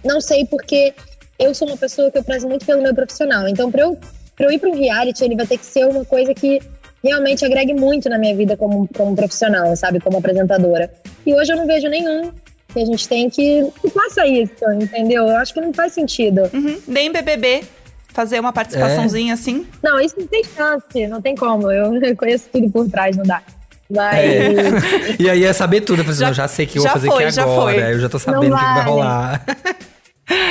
Não 0.04 0.20
sei 0.20 0.46
porque 0.46 0.94
eu 1.38 1.54
sou 1.54 1.68
uma 1.68 1.76
pessoa 1.76 2.10
que 2.10 2.18
eu 2.18 2.24
prezo 2.24 2.48
muito 2.48 2.66
pelo 2.66 2.82
meu 2.82 2.94
profissional. 2.94 3.48
Então 3.48 3.70
pra 3.70 3.82
eu, 3.82 3.98
pra 4.36 4.46
eu 4.46 4.50
ir 4.50 4.58
pra 4.58 4.70
um 4.70 4.78
reality, 4.78 5.24
ele 5.24 5.36
vai 5.36 5.46
ter 5.46 5.58
que 5.58 5.64
ser 5.64 5.86
uma 5.86 6.04
coisa 6.04 6.34
que 6.34 6.60
realmente 7.02 7.44
agregue 7.44 7.74
muito 7.74 8.08
na 8.08 8.18
minha 8.18 8.36
vida 8.36 8.56
como, 8.56 8.86
como 8.94 9.16
profissional, 9.16 9.74
sabe? 9.74 10.00
Como 10.00 10.18
apresentadora. 10.18 10.90
E 11.24 11.34
hoje 11.34 11.52
eu 11.52 11.56
não 11.56 11.66
vejo 11.66 11.88
nenhum 11.88 12.30
que 12.72 12.80
a 12.80 12.84
gente 12.84 13.08
tem 13.08 13.28
que, 13.30 13.66
que 13.80 13.90
faça 13.90 14.26
isso, 14.26 14.52
entendeu? 14.80 15.26
Eu 15.26 15.36
acho 15.36 15.52
que 15.54 15.60
não 15.60 15.72
faz 15.72 15.92
sentido. 15.92 16.42
Uhum. 16.52 16.78
Nem 16.86 17.12
BBB. 17.12 17.62
Fazer 18.12 18.40
uma 18.40 18.52
participaçãozinha 18.52 19.34
assim. 19.34 19.66
Não, 19.82 20.00
isso 20.00 20.16
não 20.18 20.26
tem 20.26 20.42
chance, 20.44 21.06
não 21.06 21.22
tem 21.22 21.34
como. 21.36 21.70
Eu 21.70 21.92
conheço 22.16 22.46
tudo 22.52 22.68
por 22.70 22.88
trás, 22.90 23.16
não 23.16 23.22
dá. 23.24 23.40
Mas 23.88 24.16
É. 24.18 24.50
E 25.18 25.30
aí 25.30 25.44
é 25.44 25.52
saber 25.52 25.80
tudo. 25.82 26.00
Eu 26.00 26.04
falei, 26.04 26.18
Já- 26.20 26.32
já 26.32 26.48
sei 26.48 26.66
que 26.66 26.78
eu 26.78 26.82
vou 26.82 26.90
fazer 26.92 27.08
foi, 27.08 27.24
aqui 27.26 27.40
agora. 27.40 27.90
Eu 27.92 28.00
já 28.00 28.08
tô 28.08 28.18
sabendo 28.18 28.52
o 28.54 28.58
que 28.58 28.64
que 28.64 28.74
vai 28.74 28.84
rolar. 28.84 29.44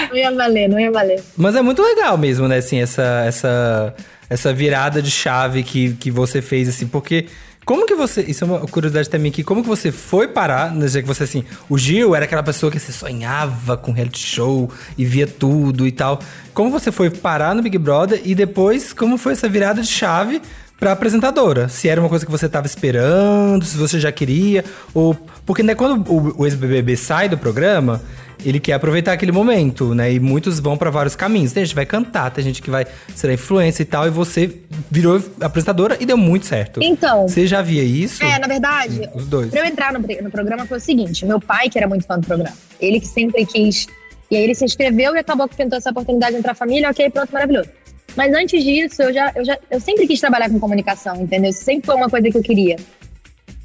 não 0.09 0.15
ia 0.17 0.31
valer, 0.31 0.69
não 0.69 0.79
ia 0.79 0.91
valer. 0.91 1.23
Mas 1.37 1.55
é 1.55 1.61
muito 1.61 1.81
legal 1.81 2.17
mesmo, 2.17 2.47
né? 2.47 2.57
Assim, 2.57 2.81
essa, 2.81 3.23
essa, 3.25 3.93
essa 4.29 4.53
virada 4.53 5.01
de 5.01 5.11
chave 5.11 5.63
que, 5.63 5.93
que 5.95 6.11
você 6.11 6.41
fez, 6.41 6.67
assim, 6.69 6.87
porque. 6.87 7.27
Como 7.69 7.85
que 7.85 7.93
você. 7.93 8.23
Isso 8.23 8.43
é 8.43 8.47
uma 8.47 8.59
curiosidade 8.61 9.07
também 9.07 9.29
aqui. 9.29 9.43
Como 9.43 9.61
que 9.61 9.67
você 9.67 9.91
foi 9.91 10.27
parar? 10.27 10.73
Né, 10.73 10.87
já 10.87 11.03
que 11.03 11.07
você, 11.07 11.25
assim. 11.25 11.45
O 11.69 11.77
Gil 11.77 12.15
era 12.15 12.25
aquela 12.25 12.41
pessoa 12.41 12.71
que 12.71 12.79
você 12.79 12.91
sonhava 12.91 13.77
com 13.77 13.91
reality 13.91 14.17
show 14.17 14.71
e 14.97 15.05
via 15.05 15.27
tudo 15.27 15.85
e 15.85 15.91
tal. 15.91 16.19
Como 16.51 16.71
você 16.71 16.91
foi 16.91 17.11
parar 17.11 17.53
no 17.53 17.61
Big 17.61 17.77
Brother 17.77 18.21
e 18.25 18.33
depois, 18.33 18.91
como 18.91 19.19
foi 19.19 19.33
essa 19.33 19.47
virada 19.47 19.83
de 19.83 19.87
chave 19.87 20.41
pra 20.79 20.91
apresentadora? 20.93 21.67
Se 21.67 21.89
era 21.89 21.99
uma 21.99 22.09
coisa 22.09 22.25
que 22.25 22.31
você 22.31 22.47
tava 22.47 22.65
esperando, 22.67 23.63
se 23.65 23.77
você 23.77 23.99
já 23.99 24.11
queria, 24.11 24.63
ou. 24.93 25.15
Porque, 25.45 25.61
né, 25.63 25.75
quando 25.75 26.09
o, 26.09 26.41
o 26.41 26.45
ex-BBB 26.45 26.95
sai 26.95 27.27
do 27.27 27.37
programa, 27.37 28.01
ele 28.45 28.59
quer 28.59 28.73
aproveitar 28.73 29.11
aquele 29.13 29.31
momento, 29.31 29.93
né? 29.93 30.13
E 30.13 30.19
muitos 30.19 30.59
vão 30.59 30.77
pra 30.77 30.89
vários 30.89 31.15
caminhos. 31.15 31.51
Tem 31.51 31.63
gente 31.63 31.71
que 31.71 31.75
vai 31.75 31.85
cantar, 31.85 32.31
tem 32.31 32.43
gente 32.43 32.61
que 32.61 32.69
vai 32.69 32.85
ser 33.15 33.31
influência 33.31 33.81
e 33.81 33.85
tal, 33.85 34.07
e 34.07 34.09
você 34.09 34.55
virou 34.89 35.21
apresentadora 35.41 35.97
e 35.99 36.05
deu 36.05 36.17
muito 36.17 36.45
certo. 36.45 36.79
Então, 36.81 37.27
Você 37.27 37.45
já 37.45 37.61
via 37.61 37.83
isso? 37.83 38.23
é, 38.23 38.39
na 38.39 38.47
verdade, 38.47 39.09
Os 39.13 39.25
dois. 39.25 39.49
Pra 39.49 39.61
eu 39.61 39.65
entrar 39.65 39.91
no, 39.91 39.99
no 39.99 40.31
programa 40.31 40.65
foi 40.65 40.77
o 40.77 40.81
seguinte: 40.81 41.25
meu 41.25 41.39
pai, 41.41 41.69
que 41.69 41.77
era 41.77 41.87
muito 41.87 42.05
fã 42.05 42.17
do 42.17 42.25
programa, 42.25 42.55
ele 42.79 42.99
que 42.99 43.07
sempre 43.07 43.45
quis. 43.45 43.87
E 44.31 44.35
aí 44.35 44.43
ele 44.43 44.53
se 44.53 44.63
inscreveu 44.63 45.15
e 45.15 45.19
acabou 45.19 45.47
que 45.47 45.57
tentou 45.57 45.77
essa 45.77 45.89
oportunidade 45.89 46.33
de 46.33 46.37
entrar 46.39 46.51
na 46.51 46.55
família, 46.55 46.89
ok, 46.89 47.09
pronto, 47.09 47.31
maravilhoso. 47.33 47.69
Mas 48.15 48.33
antes 48.33 48.63
disso, 48.63 49.01
eu 49.01 49.13
já, 49.13 49.31
eu 49.35 49.45
já 49.45 49.57
eu 49.69 49.79
sempre 49.79 50.07
quis 50.07 50.19
trabalhar 50.19 50.49
com 50.49 50.59
comunicação, 50.59 51.15
entendeu? 51.15 51.51
Sempre 51.53 51.85
foi 51.85 51.95
uma 51.95 52.09
coisa 52.09 52.29
que 52.29 52.37
eu 52.37 52.43
queria. 52.43 52.75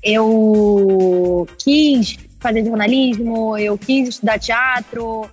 Eu 0.03 1.49
quis 1.59 2.17
fazer 2.39 2.65
jornalismo, 2.65 3.57
eu 3.57 3.77
quis 3.79 4.11
estudar 4.11 4.39
teatro. 4.39 5.29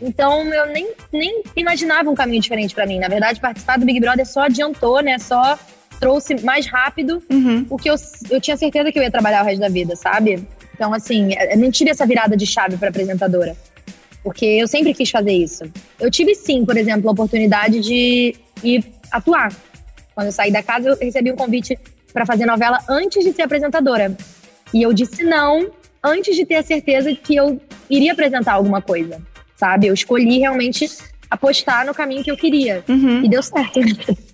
Então 0.00 0.42
eu 0.52 0.66
nem, 0.66 0.90
nem 1.12 1.42
imaginava 1.54 2.10
um 2.10 2.14
caminho 2.14 2.40
diferente 2.40 2.74
pra 2.74 2.86
mim. 2.86 2.98
Na 2.98 3.08
verdade, 3.08 3.40
participar 3.40 3.78
do 3.78 3.86
Big 3.86 4.00
Brother 4.00 4.26
só 4.26 4.42
adiantou, 4.42 5.00
né? 5.00 5.18
Só 5.18 5.58
trouxe 6.00 6.42
mais 6.42 6.66
rápido 6.66 7.22
o 7.70 7.76
que 7.76 7.88
eu, 7.88 7.94
eu 8.30 8.40
tinha 8.40 8.56
certeza 8.56 8.92
que 8.92 8.98
eu 8.98 9.02
ia 9.02 9.10
trabalhar 9.10 9.42
o 9.42 9.46
resto 9.46 9.60
da 9.60 9.68
vida, 9.68 9.96
sabe? 9.96 10.46
Então, 10.74 10.92
assim, 10.92 11.30
eu 11.50 11.58
não 11.58 11.70
tive 11.70 11.90
essa 11.90 12.06
virada 12.06 12.36
de 12.36 12.46
chave 12.46 12.76
pra 12.76 12.90
apresentadora. 12.90 13.56
Porque 14.26 14.44
eu 14.44 14.66
sempre 14.66 14.92
quis 14.92 15.08
fazer 15.08 15.30
isso. 15.32 15.62
Eu 16.00 16.10
tive 16.10 16.34
sim, 16.34 16.64
por 16.64 16.76
exemplo, 16.76 17.08
a 17.08 17.12
oportunidade 17.12 17.78
de 17.78 18.34
ir 18.60 18.84
atuar. 19.12 19.52
Quando 20.16 20.26
eu 20.26 20.32
saí 20.32 20.50
da 20.50 20.64
casa, 20.64 20.88
eu 20.88 20.96
recebi 21.00 21.30
um 21.30 21.36
convite 21.36 21.78
pra 22.12 22.26
fazer 22.26 22.44
novela 22.44 22.80
antes 22.88 23.24
de 23.24 23.32
ser 23.32 23.42
apresentadora. 23.42 24.16
E 24.74 24.82
eu 24.82 24.92
disse 24.92 25.22
não 25.22 25.70
antes 26.02 26.34
de 26.34 26.44
ter 26.44 26.56
a 26.56 26.62
certeza 26.64 27.14
que 27.14 27.36
eu 27.36 27.60
iria 27.88 28.10
apresentar 28.12 28.54
alguma 28.54 28.82
coisa, 28.82 29.22
sabe? 29.56 29.86
Eu 29.86 29.94
escolhi 29.94 30.40
realmente 30.40 30.90
apostar 31.30 31.86
no 31.86 31.94
caminho 31.94 32.24
que 32.24 32.30
eu 32.32 32.36
queria. 32.36 32.82
E 32.88 33.28
deu 33.28 33.44
certo. 33.44 33.78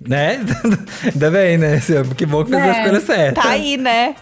Né? 0.01 0.41
Ainda 1.05 1.31
bem, 1.31 1.59
né? 1.59 1.79
Que 2.17 2.25
bom 2.25 2.43
que 2.45 2.51
fez 2.51 2.63
a 2.63 2.67
É. 2.67 2.81
escolha 2.83 3.01
certa. 3.01 3.43
Tá 3.43 3.51
aí, 3.51 3.77
né? 3.77 4.15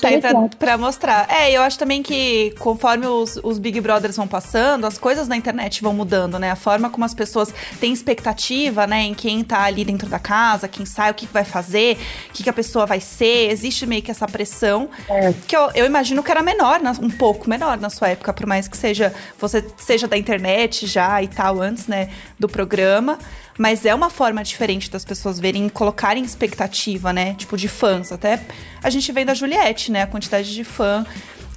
Tá 0.00 0.08
aí 0.08 0.20
pra, 0.20 0.48
pra 0.58 0.78
mostrar. 0.78 1.28
É, 1.30 1.52
eu 1.52 1.62
acho 1.62 1.78
também 1.78 2.02
que 2.02 2.52
conforme 2.58 3.06
os, 3.06 3.38
os 3.42 3.58
Big 3.58 3.80
Brothers 3.80 4.16
vão 4.16 4.26
passando, 4.26 4.86
as 4.86 4.98
coisas 4.98 5.28
na 5.28 5.36
internet 5.36 5.82
vão 5.82 5.92
mudando, 5.92 6.38
né? 6.38 6.50
A 6.50 6.56
forma 6.56 6.90
como 6.90 7.04
as 7.04 7.14
pessoas 7.14 7.54
têm 7.80 7.92
expectativa, 7.92 8.86
né? 8.86 9.02
Em 9.02 9.14
quem 9.14 9.44
tá 9.44 9.62
ali 9.62 9.84
dentro 9.84 10.08
da 10.08 10.18
casa, 10.18 10.66
quem 10.66 10.84
sai, 10.84 11.10
o 11.12 11.14
que 11.14 11.28
que 11.28 11.32
vai 11.32 11.44
fazer, 11.44 11.96
o 12.30 12.32
que, 12.32 12.42
que 12.42 12.50
a 12.50 12.52
pessoa 12.52 12.86
vai 12.86 13.00
ser. 13.00 13.50
Existe 13.50 13.86
meio 13.86 14.02
que 14.02 14.10
essa 14.10 14.26
pressão. 14.26 14.88
É. 15.08 15.32
Que 15.46 15.56
eu, 15.56 15.70
eu 15.74 15.86
imagino 15.86 16.22
que 16.22 16.30
era 16.30 16.42
menor, 16.42 16.80
um 17.00 17.10
pouco 17.10 17.48
menor 17.48 17.78
na 17.78 17.90
sua 17.90 18.08
época, 18.08 18.32
por 18.32 18.46
mais 18.46 18.66
que 18.66 18.76
seja 18.76 19.14
você 19.38 19.64
seja 19.76 20.08
da 20.08 20.16
internet 20.16 20.86
já 20.86 21.22
e 21.22 21.28
tal, 21.28 21.60
antes, 21.60 21.86
né, 21.86 22.10
do 22.38 22.48
programa. 22.48 23.18
Mas 23.58 23.84
é 23.84 23.92
uma 23.94 24.08
forma 24.08 24.42
diferente 24.44 24.88
das 24.90 25.04
pessoas 25.04 25.38
verem 25.40 25.66
e 25.66 25.70
colocarem 25.70 26.22
expectativa, 26.24 27.12
né? 27.12 27.34
Tipo, 27.34 27.56
de 27.56 27.66
fãs. 27.68 28.12
Até 28.12 28.40
a 28.82 28.88
gente 28.88 29.10
vem 29.12 29.26
da 29.26 29.34
Juliette, 29.34 29.90
né? 29.90 30.02
A 30.02 30.06
quantidade 30.06 30.54
de 30.54 30.62
fã 30.64 31.04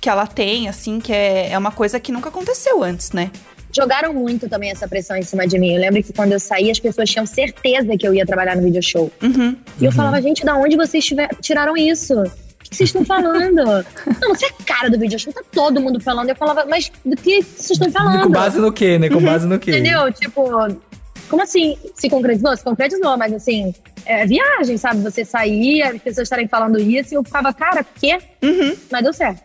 que 0.01 0.09
ela 0.09 0.25
tem, 0.25 0.67
assim, 0.67 0.99
que 0.99 1.13
é, 1.13 1.51
é 1.51 1.57
uma 1.57 1.71
coisa 1.71 1.99
que 1.99 2.11
nunca 2.11 2.29
aconteceu 2.29 2.83
antes, 2.83 3.11
né? 3.11 3.29
Jogaram 3.73 4.13
muito 4.13 4.49
também 4.49 4.71
essa 4.71 4.87
pressão 4.87 5.15
em 5.15 5.21
cima 5.21 5.47
de 5.47 5.57
mim. 5.59 5.73
Eu 5.75 5.79
lembro 5.79 6.01
que 6.03 6.11
quando 6.11 6.31
eu 6.33 6.39
saí, 6.39 6.71
as 6.71 6.79
pessoas 6.79 7.09
tinham 7.09 7.25
certeza 7.25 7.95
que 7.95 8.05
eu 8.05 8.13
ia 8.13 8.25
trabalhar 8.25 8.55
no 8.57 8.63
video 8.63 8.81
show. 8.81 9.11
Uhum. 9.21 9.55
E 9.79 9.85
eu 9.85 9.91
falava, 9.91 10.19
gente, 10.21 10.43
da 10.43 10.55
onde 10.57 10.75
vocês 10.75 11.05
tiver- 11.05 11.29
tiraram 11.39 11.77
isso? 11.77 12.13
O 12.19 12.23
que 12.69 12.75
vocês 12.75 12.89
estão 12.89 13.05
falando? 13.05 13.63
não, 14.19 14.35
você 14.35 14.47
é 14.47 14.49
a 14.49 14.63
cara 14.65 14.89
do 14.89 14.97
video 14.99 15.17
show, 15.19 15.31
tá 15.31 15.41
todo 15.51 15.79
mundo 15.79 16.01
falando. 16.01 16.29
Eu 16.29 16.35
falava, 16.35 16.65
mas 16.65 16.91
do 17.05 17.15
que 17.15 17.43
vocês 17.43 17.71
estão 17.71 17.89
falando? 17.93 18.23
Com 18.23 18.29
base 18.31 18.59
no 18.59 18.73
quê, 18.73 18.97
né? 18.97 19.07
Com 19.07 19.21
base 19.21 19.45
no 19.47 19.59
quê? 19.59 19.69
Entendeu? 19.71 20.11
Tipo, 20.11 20.49
como 21.31 21.43
assim? 21.43 21.77
Se 21.95 22.09
concretizou? 22.09 22.55
Se 22.57 22.63
concretizou, 22.63 23.17
mas 23.17 23.31
assim, 23.31 23.73
é 24.05 24.25
viagem, 24.25 24.77
sabe? 24.77 25.01
Você 25.01 25.23
sair, 25.23 25.81
as 25.81 26.01
pessoas 26.01 26.25
estarem 26.25 26.45
falando 26.45 26.77
isso, 26.77 27.13
e 27.13 27.15
eu 27.15 27.23
ficava, 27.23 27.53
cara, 27.53 27.85
quê? 27.95 28.19
Mas 28.91 29.01
deu 29.01 29.13
certo. 29.13 29.41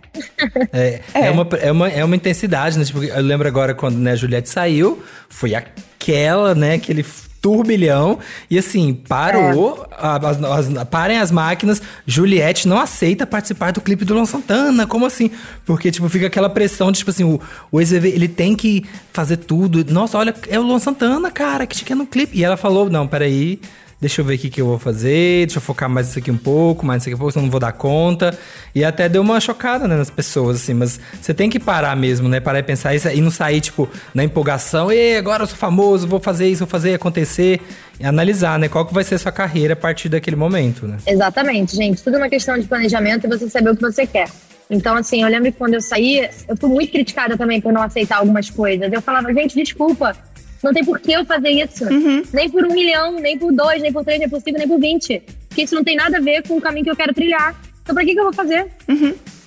É, 0.72 1.00
é. 1.14 1.30
uma, 1.30 1.48
é, 1.60 1.70
uma, 1.70 1.88
é 1.88 2.04
uma 2.04 2.16
intensidade, 2.16 2.76
né? 2.76 2.84
Tipo, 2.84 3.04
eu 3.04 3.22
lembro 3.22 3.46
agora 3.46 3.72
quando 3.72 3.98
né, 3.98 4.12
a 4.12 4.16
Juliette 4.16 4.48
saiu, 4.48 5.00
foi 5.28 5.54
aquela, 5.54 6.56
né? 6.56 6.74
Aquele 6.74 7.04
turbilhão. 7.46 8.18
E 8.50 8.58
assim, 8.58 8.92
parou. 9.08 9.86
a- 9.96 10.16
as- 10.28 10.42
as- 10.42 10.84
parem 10.88 11.18
as 11.18 11.30
máquinas. 11.30 11.80
Juliette 12.04 12.66
não 12.66 12.78
aceita 12.78 13.24
participar 13.26 13.72
do 13.72 13.80
clipe 13.80 14.04
do 14.04 14.14
Luan 14.14 14.24
Santana. 14.26 14.86
Como 14.86 15.06
assim? 15.06 15.30
Porque, 15.64 15.90
tipo, 15.92 16.08
fica 16.08 16.26
aquela 16.26 16.50
pressão 16.50 16.90
de, 16.90 16.98
tipo 16.98 17.10
assim, 17.10 17.24
o, 17.24 17.40
o 17.70 17.80
ex-BBB, 17.80 18.14
ele 18.14 18.28
tem 18.28 18.56
que 18.56 18.84
fazer 19.12 19.36
tudo. 19.36 19.84
Nossa, 19.92 20.18
olha, 20.18 20.34
é 20.48 20.58
o 20.58 20.62
Luan 20.62 20.78
Santana, 20.80 21.30
cara, 21.30 21.66
que 21.66 21.76
te 21.76 21.84
quer 21.84 21.94
no 21.94 22.06
clipe. 22.06 22.36
E 22.36 22.42
ela 22.44 22.56
falou: 22.56 22.90
não, 22.90 23.06
peraí. 23.06 23.60
Deixa 23.98 24.20
eu 24.20 24.26
ver 24.26 24.34
o 24.34 24.38
que, 24.38 24.50
que 24.50 24.60
eu 24.60 24.66
vou 24.66 24.78
fazer, 24.78 25.46
deixa 25.46 25.56
eu 25.56 25.62
focar 25.62 25.88
mais 25.88 26.10
isso 26.10 26.18
aqui 26.18 26.30
um 26.30 26.36
pouco, 26.36 26.84
mais 26.84 27.02
isso 27.02 27.08
aqui 27.08 27.14
um 27.14 27.18
pouco, 27.18 27.32
senão 27.32 27.44
não 27.44 27.50
vou 27.50 27.58
dar 27.58 27.72
conta. 27.72 28.38
E 28.74 28.84
até 28.84 29.08
deu 29.08 29.22
uma 29.22 29.40
chocada, 29.40 29.88
né, 29.88 29.96
nas 29.96 30.10
pessoas, 30.10 30.56
assim. 30.56 30.74
Mas 30.74 31.00
você 31.18 31.32
tem 31.32 31.48
que 31.48 31.58
parar 31.58 31.96
mesmo, 31.96 32.28
né? 32.28 32.38
Parar 32.38 32.58
e 32.58 32.62
pensar 32.62 32.94
isso 32.94 33.08
e 33.08 33.20
não 33.22 33.30
sair, 33.30 33.62
tipo, 33.62 33.88
na 34.14 34.22
empolgação. 34.22 34.92
E 34.92 35.16
agora 35.16 35.44
eu 35.44 35.46
sou 35.46 35.56
famoso, 35.56 36.06
vou 36.06 36.20
fazer 36.20 36.46
isso, 36.46 36.60
vou 36.60 36.68
fazer 36.68 36.92
acontecer. 36.92 37.60
E 37.98 38.04
analisar, 38.04 38.58
né? 38.58 38.68
Qual 38.68 38.84
que 38.84 38.92
vai 38.92 39.02
ser 39.02 39.14
a 39.14 39.18
sua 39.18 39.32
carreira 39.32 39.72
a 39.72 39.76
partir 39.76 40.10
daquele 40.10 40.36
momento, 40.36 40.86
né? 40.86 40.98
Exatamente, 41.06 41.74
gente. 41.74 42.02
Tudo 42.02 42.16
é 42.16 42.18
uma 42.18 42.28
questão 42.28 42.58
de 42.58 42.66
planejamento 42.66 43.26
e 43.26 43.28
você 43.30 43.48
saber 43.48 43.70
o 43.70 43.76
que 43.76 43.80
você 43.80 44.06
quer. 44.06 44.28
Então, 44.68 44.94
assim, 44.94 45.22
eu 45.22 45.28
lembro 45.28 45.50
que 45.50 45.56
quando 45.56 45.74
eu 45.74 45.80
saí, 45.80 46.28
eu 46.46 46.56
fui 46.56 46.68
muito 46.68 46.92
criticada 46.92 47.36
também 47.36 47.60
por 47.60 47.72
não 47.72 47.82
aceitar 47.82 48.18
algumas 48.18 48.50
coisas. 48.50 48.92
Eu 48.92 49.00
falava, 49.00 49.32
gente, 49.32 49.54
desculpa, 49.54 50.14
não 50.62 50.72
tem 50.72 50.84
por 50.84 50.98
que 50.98 51.12
eu 51.12 51.24
fazer 51.24 51.50
isso. 51.50 51.84
Nem 52.32 52.50
por 52.50 52.64
um 52.64 52.72
milhão, 52.72 53.12
nem 53.20 53.38
por 53.38 53.52
dois, 53.52 53.80
nem 53.80 53.92
por 53.92 54.04
três, 54.04 54.18
nem 54.18 54.28
por 54.28 54.40
cinco, 54.40 54.58
nem 54.58 54.68
por 54.68 54.80
vinte. 54.80 55.22
Porque 55.48 55.62
isso 55.62 55.74
não 55.74 55.84
tem 55.84 55.96
nada 55.96 56.18
a 56.18 56.20
ver 56.20 56.46
com 56.46 56.56
o 56.56 56.60
caminho 56.60 56.84
que 56.84 56.90
eu 56.90 56.96
quero 56.96 57.14
trilhar. 57.14 57.54
Então, 57.82 57.94
pra 57.94 58.04
que, 58.04 58.12
que 58.14 58.20
eu 58.20 58.24
vou 58.24 58.32
fazer? 58.32 58.66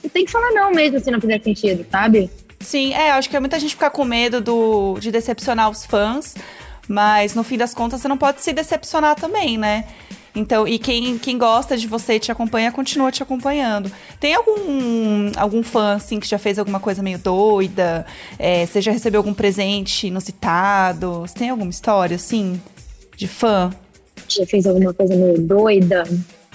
Eu 0.03 0.09
tenho 0.09 0.25
que 0.25 0.31
falar 0.31 0.51
não 0.51 0.71
mesmo 0.71 0.99
se 0.99 1.11
não 1.11 1.19
fizer 1.19 1.41
sentido, 1.41 1.85
sabe? 1.91 2.29
Sim, 2.59 2.93
é, 2.93 3.11
acho 3.11 3.29
que 3.29 3.35
é 3.35 3.39
muita 3.39 3.59
gente 3.59 3.75
fica 3.75 3.89
com 3.89 4.03
medo 4.03 4.41
do, 4.41 4.97
de 4.99 5.11
decepcionar 5.11 5.69
os 5.69 5.85
fãs, 5.85 6.35
mas 6.87 7.35
no 7.35 7.43
fim 7.43 7.57
das 7.57 7.73
contas 7.73 8.01
você 8.01 8.07
não 8.07 8.17
pode 8.17 8.41
se 8.41 8.53
decepcionar 8.53 9.15
também, 9.15 9.57
né? 9.57 9.85
Então, 10.35 10.67
e 10.67 10.77
quem, 10.77 11.17
quem 11.17 11.37
gosta 11.37 11.75
de 11.77 11.87
você 11.87 12.15
e 12.15 12.19
te 12.19 12.31
acompanha, 12.31 12.71
continua 12.71 13.11
te 13.11 13.23
acompanhando. 13.23 13.91
Tem 14.19 14.33
algum, 14.33 15.31
algum 15.35 15.63
fã, 15.63 15.95
assim, 15.95 16.19
que 16.19 16.27
já 16.27 16.37
fez 16.37 16.59
alguma 16.59 16.79
coisa 16.79 17.01
meio 17.01 17.17
doida? 17.17 18.05
É, 18.37 18.65
você 18.65 18.81
já 18.81 18.91
recebeu 18.91 19.19
algum 19.19 19.33
presente 19.33 20.07
inusitado? 20.07 21.21
Você 21.21 21.33
tem 21.33 21.49
alguma 21.49 21.69
história, 21.69 22.15
assim, 22.15 22.61
de 23.15 23.27
fã? 23.27 23.71
já 24.27 24.45
fez 24.45 24.65
alguma 24.65 24.93
coisa 24.93 25.15
meio 25.15 25.39
doida. 25.39 26.03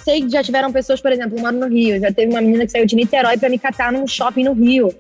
Sei 0.05 0.23
que 0.23 0.29
já 0.29 0.43
tiveram 0.43 0.71
pessoas, 0.71 1.01
por 1.01 1.13
exemplo, 1.13 1.39
eu 1.39 1.43
moro 1.43 1.57
no 1.57 1.67
Rio, 1.67 1.99
já 1.99 2.13
teve 2.13 2.31
uma 2.31 2.41
menina 2.41 2.67
que 2.67 2.73
saiu 2.73 2.87
de 2.87 2.95
Niterói 2.95 3.39
pra 3.39 3.49
me 3.49 3.59
catar 3.59 3.91
num 3.91 4.07
shopping 4.07 4.45
no 4.45 4.53
Rio. 4.53 4.95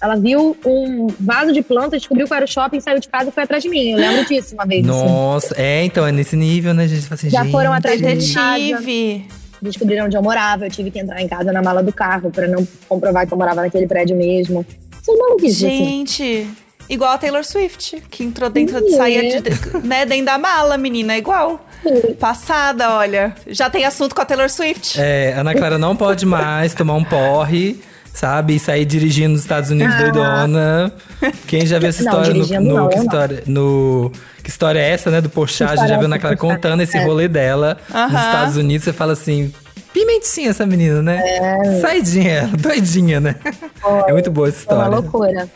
Ela 0.00 0.14
viu 0.16 0.56
um 0.64 1.06
vaso 1.18 1.52
de 1.52 1.62
planta, 1.62 1.96
descobriu 1.96 2.26
qual 2.28 2.36
era 2.36 2.44
o 2.44 2.48
shopping, 2.48 2.80
saiu 2.80 3.00
de 3.00 3.08
casa 3.08 3.30
e 3.30 3.32
foi 3.32 3.42
atrás 3.44 3.62
de 3.62 3.68
mim. 3.68 3.92
Eu 3.92 3.98
lembro 3.98 4.26
disso 4.26 4.54
uma 4.54 4.66
vez. 4.66 4.86
assim. 4.88 4.98
Nossa, 5.04 5.54
é, 5.56 5.84
então, 5.84 6.06
é 6.06 6.12
nesse 6.12 6.36
nível, 6.36 6.74
né, 6.74 6.86
gente? 6.86 7.12
Assim, 7.12 7.30
Já 7.30 7.42
gente, 7.42 7.52
foram 7.52 7.72
atrás 7.72 7.98
de 7.98 8.04
Detetive. 8.04 9.26
Descobriram 9.62 10.04
onde 10.06 10.16
eu 10.16 10.22
morava, 10.22 10.66
eu 10.66 10.70
tive 10.70 10.90
que 10.90 10.98
entrar 10.98 11.20
em 11.22 11.28
casa 11.28 11.50
na 11.50 11.62
mala 11.62 11.82
do 11.82 11.92
carro 11.92 12.30
pra 12.30 12.46
não 12.46 12.66
comprovar 12.88 13.26
que 13.26 13.32
eu 13.32 13.38
morava 13.38 13.62
naquele 13.62 13.86
prédio 13.86 14.14
mesmo. 14.14 14.66
São 15.02 15.16
maluquices, 15.18 15.64
assim. 15.64 15.84
Gente, 15.84 16.46
igual 16.90 17.12
a 17.12 17.18
Taylor 17.18 17.42
Swift, 17.42 18.02
que 18.10 18.22
entrou 18.22 18.50
dentro 18.50 18.78
de 18.84 18.92
É. 18.92 18.96
saia 18.98 19.22
de, 19.40 19.50
né, 19.86 20.04
dentro 20.04 20.26
da 20.26 20.36
mala, 20.36 20.76
menina, 20.76 21.14
é 21.14 21.18
igual. 21.18 21.64
Passada, 22.20 22.94
olha. 22.96 23.34
Já 23.46 23.70
tem 23.70 23.84
assunto 23.84 24.14
com 24.14 24.20
a 24.20 24.24
Taylor 24.26 24.50
Swift. 24.50 25.00
É, 25.00 25.32
Ana 25.32 25.54
Clara 25.54 25.78
não 25.78 25.96
pode 25.96 26.26
mais 26.26 26.74
tomar 26.74 26.94
um 26.94 27.04
porre, 27.04 27.80
sabe? 28.16 28.56
E 28.56 28.58
sair 28.58 28.84
dirigindo 28.84 29.30
nos 29.34 29.42
Estados 29.42 29.70
Unidos 29.70 29.94
Ah. 29.94 29.98
doidona. 30.02 30.92
Quem 31.46 31.66
já 31.66 31.78
viu 31.78 31.88
essa 31.90 32.02
Não, 32.04 32.10
história 32.12 32.28
no, 32.34 32.34
dirigindo 32.44 32.62
no- 32.68 32.74
não, 32.74 32.88
que 32.88 32.96
não. 32.96 33.02
história, 33.04 33.42
no 33.46 34.12
Que 34.42 34.50
história 34.50 34.78
é 34.80 34.90
essa, 34.90 35.10
né? 35.10 35.20
Do 35.20 35.28
Porchat, 35.28 35.64
a 35.64 35.66
gente 35.66 35.74
história 35.74 35.88
já 35.88 35.94
é 35.96 35.98
viu 35.98 36.08
Clara 36.18 36.36
Porchat? 36.36 36.56
contando 36.56 36.80
esse 36.82 36.96
É. 36.96 37.04
rolê 37.04 37.28
dela 37.28 37.76
nos. 37.92 38.06
Estados 38.06 38.56
Unidos. 38.56 38.84
Você 38.84 38.92
fala 38.92 39.12
assim, 39.12 39.52
pimentinha 39.92 40.50
essa 40.50 40.64
menina, 40.64 41.02
né? 41.02 41.20
Saidinha, 41.80 42.32
ela, 42.32 42.46
doidinha, 42.56 43.20
né? 43.20 43.36
É 44.06 44.12
muito 44.12 44.30
boa 44.30 44.48
essa 44.48 44.64
Foi 44.64 44.74
uma 44.76 44.84
história. 44.84 45.00
loucura. 45.00 45.48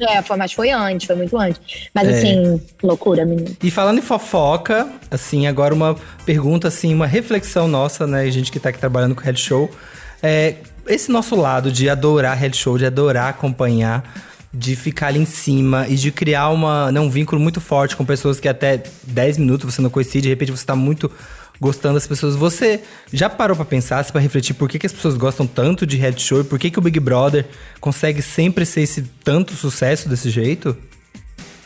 É, 0.00 0.22
foi, 0.22 0.36
mas 0.36 0.52
foi 0.52 0.70
antes, 0.70 1.06
foi 1.06 1.14
muito 1.16 1.36
antes. 1.38 1.60
Mas 1.94 2.08
É. 2.08 2.12
assim, 2.12 2.60
loucura, 2.82 3.24
menino. 3.24 3.56
E 3.62 3.70
falando 3.70 3.98
em 3.98 4.02
fofoca, 4.02 4.88
assim, 5.10 5.46
agora 5.46 5.72
uma 5.74 5.94
pergunta, 6.24 6.68
assim, 6.68 6.92
uma 6.94 7.06
reflexão 7.06 7.68
nossa, 7.68 8.06
né? 8.06 8.28
Gente 8.30 8.50
que 8.50 8.58
tá 8.58 8.70
aqui 8.70 8.78
trabalhando 8.78 9.14
com 9.14 9.20
reality 9.20 9.42
show. 9.44 9.70
É, 10.22 10.54
esse 10.86 11.10
nosso 11.10 11.36
lado 11.36 11.70
de 11.70 11.88
adorar 11.88 12.36
reality 12.36 12.58
show, 12.58 12.76
de 12.76 12.86
adorar 12.86 13.28
acompanhar, 13.28 14.04
de 14.52 14.76
ficar 14.76 15.08
ali 15.08 15.20
em 15.20 15.24
cima 15.24 15.86
e 15.88 15.94
de 15.94 16.10
criar 16.10 16.50
uma, 16.50 16.92
né, 16.92 17.00
um 17.00 17.08
vínculo 17.08 17.40
muito 17.40 17.60
forte 17.60 17.96
com 17.96 18.04
pessoas 18.04 18.38
que 18.38 18.48
até 18.48 18.82
10 19.04 19.38
minutos 19.38 19.74
você 19.74 19.80
não 19.80 19.88
conhecia, 19.88 20.20
de 20.20 20.28
repente 20.28 20.52
você 20.52 20.64
tá 20.64 20.76
muito 20.76 21.10
gostando 21.60 21.94
das 21.94 22.06
pessoas. 22.06 22.34
Você 22.34 22.80
já 23.12 23.30
parou 23.30 23.56
pra 23.56 23.64
pensar, 23.64 24.04
pra 24.10 24.20
refletir 24.20 24.54
por 24.54 24.68
que, 24.68 24.78
que 24.78 24.86
as 24.86 24.92
pessoas 24.92 25.16
gostam 25.16 25.46
tanto 25.46 25.86
de 25.86 25.96
reality 25.96 26.22
show 26.22 26.40
e 26.40 26.44
por 26.44 26.58
que, 26.58 26.70
que 26.70 26.78
o 26.78 26.82
Big 26.82 26.98
Brother 26.98 27.46
consegue 27.80 28.20
sempre 28.20 28.66
ser 28.66 28.82
esse 28.82 29.02
tanto 29.24 29.54
sucesso 29.54 30.08
desse 30.08 30.28
jeito? 30.28 30.76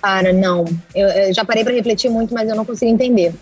Cara, 0.03 0.33
não. 0.33 0.65
Eu, 0.95 1.09
eu 1.09 1.35
já 1.35 1.45
parei 1.45 1.65
pra 1.65 1.73
refletir 1.73 2.11
muito, 2.11 2.33
mas 2.33 2.49
eu 2.49 2.55
não 2.55 2.65
consigo 2.65 2.91
entender. 2.91 3.35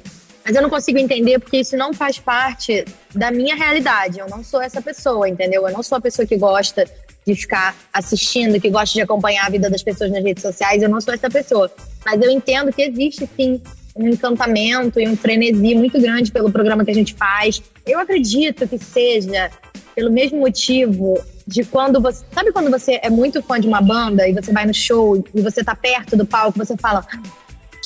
Mas 0.44 0.54
eu 0.54 0.62
não 0.62 0.68
consigo 0.68 0.98
entender 0.98 1.38
porque 1.38 1.58
isso 1.58 1.76
não 1.76 1.94
faz 1.94 2.18
parte 2.18 2.84
da 3.14 3.30
minha 3.30 3.54
realidade. 3.54 4.18
Eu 4.18 4.28
não 4.28 4.44
sou 4.44 4.60
essa 4.60 4.82
pessoa, 4.82 5.28
entendeu? 5.28 5.66
Eu 5.66 5.72
não 5.72 5.82
sou 5.82 5.96
a 5.96 6.00
pessoa 6.00 6.26
que 6.26 6.36
gosta 6.36 6.84
de 7.26 7.34
ficar 7.34 7.74
assistindo, 7.92 8.60
que 8.60 8.68
gosta 8.68 8.92
de 8.92 9.00
acompanhar 9.00 9.46
a 9.46 9.50
vida 9.50 9.70
das 9.70 9.82
pessoas 9.82 10.10
nas 10.10 10.22
redes 10.22 10.42
sociais. 10.42 10.82
Eu 10.82 10.88
não 10.88 11.00
sou 11.00 11.14
essa 11.14 11.30
pessoa. 11.30 11.70
Mas 12.04 12.20
eu 12.20 12.30
entendo 12.30 12.70
que 12.70 12.82
existe, 12.82 13.28
sim, 13.34 13.60
um 13.96 14.08
encantamento 14.08 15.00
e 15.00 15.08
um 15.08 15.16
frenesi 15.16 15.74
muito 15.74 15.98
grande 16.00 16.30
pelo 16.30 16.52
programa 16.52 16.84
que 16.84 16.90
a 16.90 16.94
gente 16.94 17.14
faz. 17.14 17.62
Eu 17.86 17.98
acredito 17.98 18.68
que 18.68 18.78
seja 18.78 19.50
pelo 19.94 20.10
mesmo 20.10 20.40
motivo 20.40 21.18
de 21.46 21.64
quando 21.64 22.00
você. 22.00 22.24
Sabe 22.32 22.52
quando 22.52 22.70
você 22.70 22.98
é 23.02 23.08
muito 23.08 23.42
fã 23.42 23.60
de 23.60 23.68
uma 23.68 23.80
banda 23.80 24.28
e 24.28 24.32
você 24.32 24.52
vai 24.52 24.66
no 24.66 24.74
show 24.74 25.22
e 25.34 25.40
você 25.40 25.62
tá 25.62 25.74
perto 25.74 26.16
do 26.16 26.26
palco, 26.26 26.58
você 26.58 26.76
fala. 26.76 27.06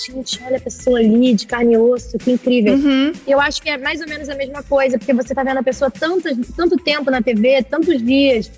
Gente, 0.07 0.41
olha 0.45 0.59
a 0.59 0.61
pessoa 0.61 0.99
ali 0.99 1.35
de 1.35 1.47
carne 1.47 1.75
e 1.75 1.79
osso, 1.79 2.17
que 2.19 2.31
incrível. 2.31 2.75
Uhum. 2.75 3.13
Eu 3.27 3.41
acho 3.41 3.61
que 3.61 3.69
é 3.69 3.77
mais 3.77 4.01
ou 4.01 4.09
menos 4.09 4.29
a 4.29 4.35
mesma 4.37 4.63
coisa, 4.63 4.97
porque 4.97 5.13
você 5.13 5.35
tá 5.35 5.43
vendo 5.43 5.59
a 5.59 5.63
pessoa 5.63 5.91
tanto, 5.91 6.29
tanto 6.57 6.77
tempo 6.77 7.11
na 7.11 7.21
TV, 7.21 7.65
tantos 7.65 8.01
dias, 8.03 8.51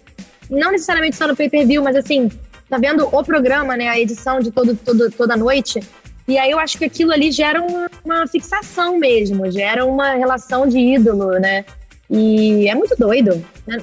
não 0.50 0.70
necessariamente 0.70 1.16
só 1.16 1.26
no 1.26 1.34
pay-per-view, 1.34 1.82
mas 1.82 1.96
assim, 1.96 2.30
tá 2.68 2.76
vendo 2.76 3.08
o 3.10 3.24
programa, 3.24 3.76
né, 3.76 3.88
a 3.88 3.98
edição 3.98 4.40
de 4.40 4.50
todo, 4.50 4.76
todo, 4.76 5.10
toda 5.10 5.36
noite. 5.36 5.80
E 6.28 6.38
aí 6.38 6.50
eu 6.50 6.58
acho 6.58 6.76
que 6.76 6.84
aquilo 6.84 7.12
ali 7.12 7.32
gera 7.32 7.62
uma, 7.62 7.90
uma 8.04 8.26
fixação 8.26 8.98
mesmo, 8.98 9.50
gera 9.50 9.84
uma 9.84 10.12
relação 10.14 10.66
de 10.66 10.78
ídolo, 10.78 11.30
né? 11.40 11.64
E 12.08 12.68
é 12.68 12.74
muito 12.74 12.94
doido. 12.96 13.44
né? 13.66 13.78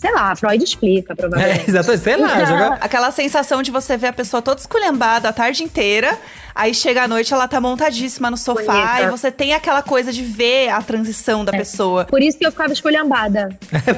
Sei 0.00 0.10
lá, 0.12 0.34
Freud 0.34 0.64
explica, 0.64 1.12
É, 1.12 1.16
provavelmente. 1.16 1.68
exatamente, 1.68 2.02
sei 2.02 2.16
lá, 2.16 2.44
jogar. 2.46 2.78
Aquela 2.80 3.10
sensação 3.10 3.62
de 3.62 3.70
você 3.70 3.96
ver 3.98 4.06
a 4.06 4.12
pessoa 4.14 4.40
toda 4.40 4.58
esculhambada 4.58 5.28
a 5.28 5.32
tarde 5.32 5.62
inteira, 5.62 6.16
aí 6.54 6.72
chega 6.72 7.02
à 7.02 7.08
noite 7.08 7.34
ela 7.34 7.46
tá 7.46 7.60
montadíssima 7.60 8.30
no 8.30 8.36
sofá 8.38 8.72
Bonita. 8.72 9.02
e 9.02 9.10
você 9.10 9.30
tem 9.30 9.52
aquela 9.52 9.82
coisa 9.82 10.10
de 10.10 10.22
ver 10.22 10.70
a 10.70 10.80
transição 10.80 11.44
da 11.44 11.52
pessoa. 11.52 12.06
Por 12.06 12.22
isso 12.22 12.38
que 12.38 12.46
eu 12.46 12.50
ficava 12.50 12.72
esculhambada. 12.72 13.50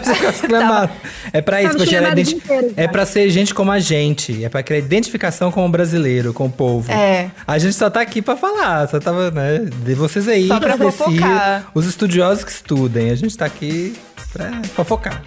Você 0.03 0.15
fica 0.17 0.29
exclamado. 0.31 0.91
É 1.33 1.41
pra 1.41 1.63
isso, 1.63 1.79
o 1.79 1.83
identi- 1.85 2.35
inteiro, 2.35 2.75
É 2.77 2.89
pra 2.89 3.07
ser 3.07 3.31
gente 3.31 3.55
como 3.55 3.71
a 3.71 3.79
gente. 3.79 4.45
É 4.45 4.49
pra 4.49 4.61
criar 4.63 4.79
identificação 4.81 5.53
com 5.53 5.65
o 5.65 5.69
brasileiro, 5.69 6.33
com 6.35 6.47
o 6.47 6.51
povo. 6.51 6.91
É. 6.91 7.31
A 7.47 7.59
gente 7.59 7.75
só 7.75 7.89
tá 7.89 8.01
aqui 8.01 8.21
pra 8.21 8.37
falar. 8.37 8.89
Só 8.89 8.99
tava, 8.99 9.31
né? 9.31 9.61
De 9.85 9.95
vocês 9.95 10.27
aí 10.27 10.49
Só 10.49 10.59
que 10.59 10.67
pra 10.67 10.77
fofocar. 10.77 11.71
Os 11.73 11.87
estudiosos 11.87 12.43
que 12.43 12.51
estudem. 12.51 13.11
A 13.11 13.15
gente 13.15 13.37
tá 13.37 13.45
aqui 13.47 13.95
pra 14.33 14.51
fofocar. 14.75 15.23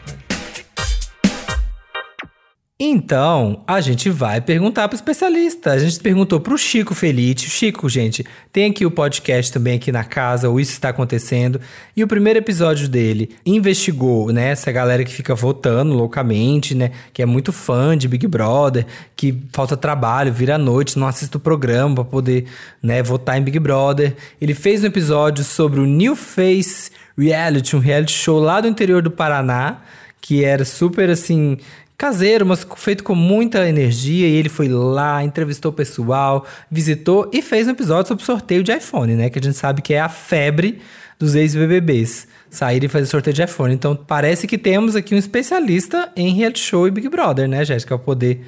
Então, 2.77 3.63
a 3.65 3.79
gente 3.79 4.09
vai 4.09 4.41
perguntar 4.41 4.89
pro 4.89 4.97
especialista. 4.97 5.71
A 5.71 5.79
gente 5.79 5.97
perguntou 5.97 6.41
pro 6.41 6.57
Chico 6.57 6.93
Felite. 6.93 7.49
Chico, 7.49 7.87
gente, 7.87 8.25
tem 8.51 8.69
aqui 8.69 8.85
o 8.85 8.91
podcast 8.91 9.49
também 9.49 9.77
aqui 9.77 9.93
na 9.93 10.03
casa, 10.03 10.49
o 10.49 10.59
Isso 10.59 10.73
Está 10.73 10.89
Acontecendo. 10.89 11.61
E 11.95 12.03
o 12.03 12.07
primeiro 12.07 12.37
episódio 12.37 12.89
dele 12.89 13.29
investigou, 13.45 14.29
né, 14.33 14.49
essa 14.49 14.73
galera 14.73 15.05
que 15.05 15.13
fica 15.13 15.33
votando 15.33 15.93
loucamente, 15.93 16.75
né, 16.75 16.91
que 17.13 17.21
é 17.21 17.25
muito 17.25 17.53
fã 17.53 17.97
de 17.97 18.09
Big 18.09 18.27
Brother, 18.27 18.85
que 19.15 19.41
falta 19.53 19.77
trabalho, 19.77 20.33
vira 20.33 20.55
à 20.55 20.57
noite, 20.57 20.99
não 20.99 21.07
assiste 21.07 21.37
o 21.37 21.39
programa 21.39 21.95
pra 21.95 22.03
poder, 22.03 22.43
né, 22.83 23.01
votar 23.01 23.37
em 23.37 23.41
Big 23.41 23.57
Brother. 23.57 24.17
Ele 24.41 24.53
fez 24.53 24.83
um 24.83 24.87
episódio 24.87 25.45
sobre 25.45 25.79
o 25.79 25.85
New 25.85 26.13
Face 26.13 26.91
Reality, 27.17 27.77
um 27.77 27.79
reality 27.79 28.11
show 28.11 28.37
lá 28.37 28.59
do 28.59 28.67
interior 28.67 29.01
do 29.01 29.11
Paraná, 29.11 29.81
que 30.19 30.43
era 30.43 30.65
super 30.65 31.09
assim 31.09 31.57
caseiro, 31.97 32.45
mas 32.45 32.65
feito 32.75 33.03
com 33.03 33.15
muita 33.15 33.67
energia. 33.67 34.27
E 34.27 34.33
ele 34.33 34.49
foi 34.49 34.67
lá, 34.67 35.23
entrevistou 35.23 35.71
o 35.71 35.73
pessoal, 35.73 36.45
visitou 36.69 37.29
e 37.33 37.41
fez 37.41 37.67
um 37.67 37.71
episódio 37.71 38.07
sobre 38.07 38.23
sorteio 38.23 38.63
de 38.63 38.71
iPhone, 38.71 39.15
né? 39.15 39.29
Que 39.29 39.39
a 39.39 39.41
gente 39.41 39.57
sabe 39.57 39.81
que 39.81 39.93
é 39.93 39.99
a 39.99 40.09
febre 40.09 40.81
dos 41.19 41.35
ex-BBBs. 41.35 42.27
Sair 42.49 42.83
e 42.83 42.87
fazer 42.87 43.05
sorteio 43.07 43.33
de 43.33 43.43
iPhone. 43.43 43.73
Então 43.73 43.95
parece 43.95 44.47
que 44.47 44.57
temos 44.57 44.95
aqui 44.95 45.13
um 45.13 45.17
especialista 45.17 46.11
em 46.15 46.33
reality 46.33 46.59
show 46.59 46.87
e 46.87 46.91
Big 46.91 47.09
Brother, 47.09 47.47
né, 47.47 47.65
Jéssica? 47.65 47.97
Pra 47.97 48.05
poder 48.05 48.45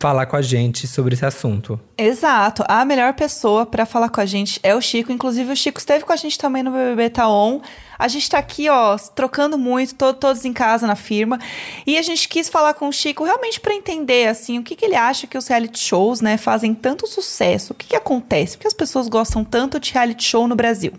falar 0.00 0.26
com 0.26 0.36
a 0.36 0.42
gente 0.42 0.86
sobre 0.86 1.14
esse 1.14 1.24
assunto. 1.24 1.80
Exato. 1.96 2.64
A 2.68 2.84
melhor 2.84 3.14
pessoa 3.14 3.64
pra 3.64 3.86
falar 3.86 4.08
com 4.08 4.20
a 4.20 4.26
gente 4.26 4.60
é 4.62 4.74
o 4.74 4.80
Chico. 4.80 5.12
Inclusive, 5.12 5.52
o 5.52 5.56
Chico 5.56 5.78
esteve 5.78 6.04
com 6.04 6.12
a 6.12 6.16
gente 6.16 6.36
também 6.36 6.62
no 6.62 6.70
BBB 6.70 7.10
Taon. 7.10 7.60
A 7.98 8.08
gente 8.08 8.28
tá 8.28 8.38
aqui, 8.38 8.68
ó, 8.68 8.96
trocando 9.14 9.56
muito, 9.58 9.94
to- 9.94 10.14
todos 10.14 10.44
em 10.44 10.52
casa 10.52 10.86
na 10.86 10.96
firma. 10.96 11.38
E 11.86 11.96
a 11.96 12.02
gente 12.02 12.28
quis 12.28 12.48
falar 12.48 12.74
com 12.74 12.88
o 12.88 12.92
Chico 12.92 13.24
realmente 13.24 13.60
pra 13.60 13.74
entender, 13.74 14.28
assim, 14.28 14.58
o 14.58 14.62
que, 14.62 14.74
que 14.76 14.84
ele 14.84 14.96
acha 14.96 15.26
que 15.26 15.38
os 15.38 15.46
reality 15.46 15.78
shows, 15.78 16.20
né, 16.20 16.36
fazem 16.36 16.74
tanto 16.74 17.06
sucesso. 17.06 17.72
O 17.72 17.76
que, 17.76 17.88
que 17.88 17.96
acontece? 17.96 18.56
Por 18.56 18.62
que 18.62 18.68
as 18.68 18.74
pessoas 18.74 19.08
gostam 19.08 19.44
tanto 19.44 19.78
de 19.78 19.92
reality 19.92 20.24
show 20.24 20.46
no 20.48 20.56
Brasil? 20.56 20.92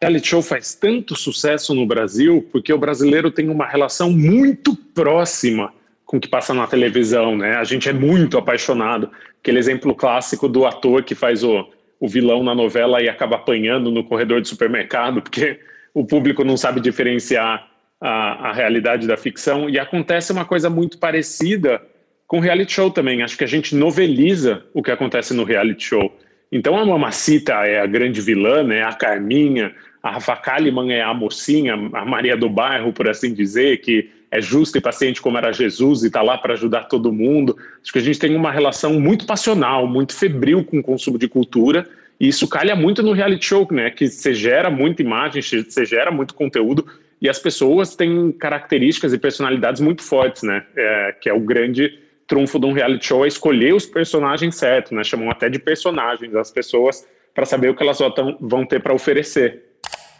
reality 0.00 0.28
show 0.28 0.42
faz 0.42 0.74
tanto 0.74 1.16
sucesso 1.16 1.74
no 1.74 1.86
Brasil 1.86 2.46
porque 2.52 2.70
o 2.72 2.76
brasileiro 2.78 3.30
tem 3.30 3.48
uma 3.48 3.66
relação 3.66 4.10
muito 4.10 4.76
próxima 4.76 5.72
com 6.04 6.18
o 6.18 6.20
que 6.20 6.28
passa 6.28 6.52
na 6.52 6.66
televisão, 6.66 7.36
né? 7.36 7.56
A 7.56 7.64
gente 7.64 7.88
é 7.88 7.92
muito 7.92 8.36
apaixonado. 8.38 9.10
Aquele 9.40 9.58
exemplo 9.58 9.94
clássico 9.94 10.48
do 10.48 10.66
ator 10.66 11.02
que 11.02 11.14
faz 11.14 11.42
o, 11.42 11.66
o 11.98 12.06
vilão 12.08 12.44
na 12.44 12.54
novela 12.54 13.02
e 13.02 13.08
acaba 13.08 13.36
apanhando 13.36 13.90
no 13.90 14.04
corredor 14.04 14.40
de 14.40 14.48
supermercado 14.48 15.22
porque 15.22 15.58
o 15.96 16.04
público 16.04 16.44
não 16.44 16.58
sabe 16.58 16.78
diferenciar 16.78 17.66
a, 17.98 18.50
a 18.50 18.52
realidade 18.52 19.06
da 19.06 19.16
ficção. 19.16 19.66
E 19.70 19.78
acontece 19.78 20.30
uma 20.30 20.44
coisa 20.44 20.68
muito 20.68 20.98
parecida 20.98 21.80
com 22.26 22.38
reality 22.38 22.74
show 22.74 22.90
também. 22.90 23.22
Acho 23.22 23.38
que 23.38 23.44
a 23.44 23.46
gente 23.46 23.74
noveliza 23.74 24.62
o 24.74 24.82
que 24.82 24.90
acontece 24.90 25.32
no 25.32 25.42
reality 25.42 25.86
show. 25.86 26.14
Então 26.52 26.76
a 26.76 26.84
Mamacita 26.84 27.54
é 27.66 27.80
a 27.80 27.86
grande 27.86 28.20
vilã, 28.20 28.62
né? 28.62 28.82
A 28.82 28.92
Carminha, 28.92 29.74
a 30.02 30.10
Rafa 30.10 30.36
Kalimann 30.36 30.92
é 30.92 31.00
a 31.00 31.14
mocinha, 31.14 31.72
a 31.72 32.04
Maria 32.04 32.36
do 32.36 32.50
Bairro, 32.50 32.92
por 32.92 33.08
assim 33.08 33.32
dizer, 33.32 33.78
que 33.78 34.10
é 34.30 34.38
justa 34.38 34.76
e 34.76 34.82
paciente 34.82 35.22
como 35.22 35.38
era 35.38 35.50
Jesus 35.50 36.02
e 36.02 36.08
está 36.08 36.20
lá 36.20 36.36
para 36.36 36.52
ajudar 36.52 36.88
todo 36.88 37.10
mundo. 37.10 37.56
Acho 37.82 37.90
que 37.90 38.00
a 38.00 38.02
gente 38.02 38.18
tem 38.18 38.36
uma 38.36 38.52
relação 38.52 39.00
muito 39.00 39.24
passional, 39.24 39.86
muito 39.86 40.14
febril 40.14 40.62
com 40.62 40.78
o 40.78 40.82
consumo 40.82 41.18
de 41.18 41.26
cultura. 41.26 41.88
E 42.18 42.28
isso 42.28 42.48
calha 42.48 42.74
muito 42.74 43.02
no 43.02 43.12
reality 43.12 43.44
show, 43.46 43.66
né? 43.70 43.90
Que 43.90 44.08
você 44.08 44.32
gera 44.32 44.70
muita 44.70 45.02
imagem, 45.02 45.42
você 45.42 45.84
gera 45.84 46.10
muito 46.10 46.34
conteúdo 46.34 46.86
e 47.20 47.28
as 47.28 47.38
pessoas 47.38 47.94
têm 47.94 48.32
características 48.32 49.12
e 49.12 49.18
personalidades 49.18 49.80
muito 49.80 50.02
fortes, 50.02 50.42
né? 50.42 50.64
É, 50.76 51.14
que 51.20 51.28
é 51.28 51.32
o 51.32 51.40
grande 51.40 51.98
trunfo 52.26 52.58
de 52.58 52.66
um 52.66 52.72
reality 52.72 53.06
show 53.06 53.24
é 53.24 53.28
escolher 53.28 53.74
os 53.74 53.86
personagens 53.86 54.56
certos, 54.56 54.92
né? 54.92 55.04
Chamam 55.04 55.30
até 55.30 55.48
de 55.48 55.58
personagens 55.58 56.34
as 56.34 56.50
pessoas 56.50 57.06
para 57.34 57.44
saber 57.44 57.68
o 57.68 57.74
que 57.74 57.82
elas 57.82 57.98
vão- 58.40 58.66
ter 58.66 58.80
para 58.80 58.94
oferecer. 58.94 59.62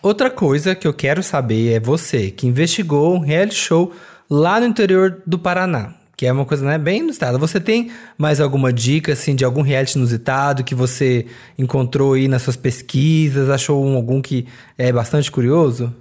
Outra 0.03 0.31
coisa 0.31 0.75
que 0.75 0.87
eu 0.87 0.93
quero 0.93 1.23
saber 1.23 1.73
é 1.73 1.81
você 1.81 2.31
que 2.31 2.47
investigou 2.47 3.15
um 3.15 3.19
reality 3.19 3.57
show 3.57 3.93
lá 4.31 4.61
no 4.61 4.67
interior 4.67 5.23
do 5.27 5.39
Paraná, 5.39 5.95
que 6.17 6.25
é 6.25 6.33
uma 6.33 6.45
coisa 6.47 6.65
né, 6.65 6.79
bem 6.79 7.01
inusitada. 7.01 7.37
Você 7.37 7.61
tem 7.61 7.91
mais 8.17 8.41
alguma 8.41 8.73
dica 8.73 9.13
assim 9.13 9.35
de 9.37 9.45
algum 9.45 9.61
reality 9.61 9.99
inusitado 9.99 10.65
que 10.65 10.75
você 10.75 11.27
encontrou 11.59 12.15
aí 12.15 12.27
nas 12.27 12.43
suas 12.43 12.57
pesquisas? 12.57 13.51
Achou 13.51 13.85
um- 13.85 13.97
algum 13.97 14.23
que 14.23 14.47
é 14.79 14.91
bastante 14.91 15.31
curioso? 15.31 15.95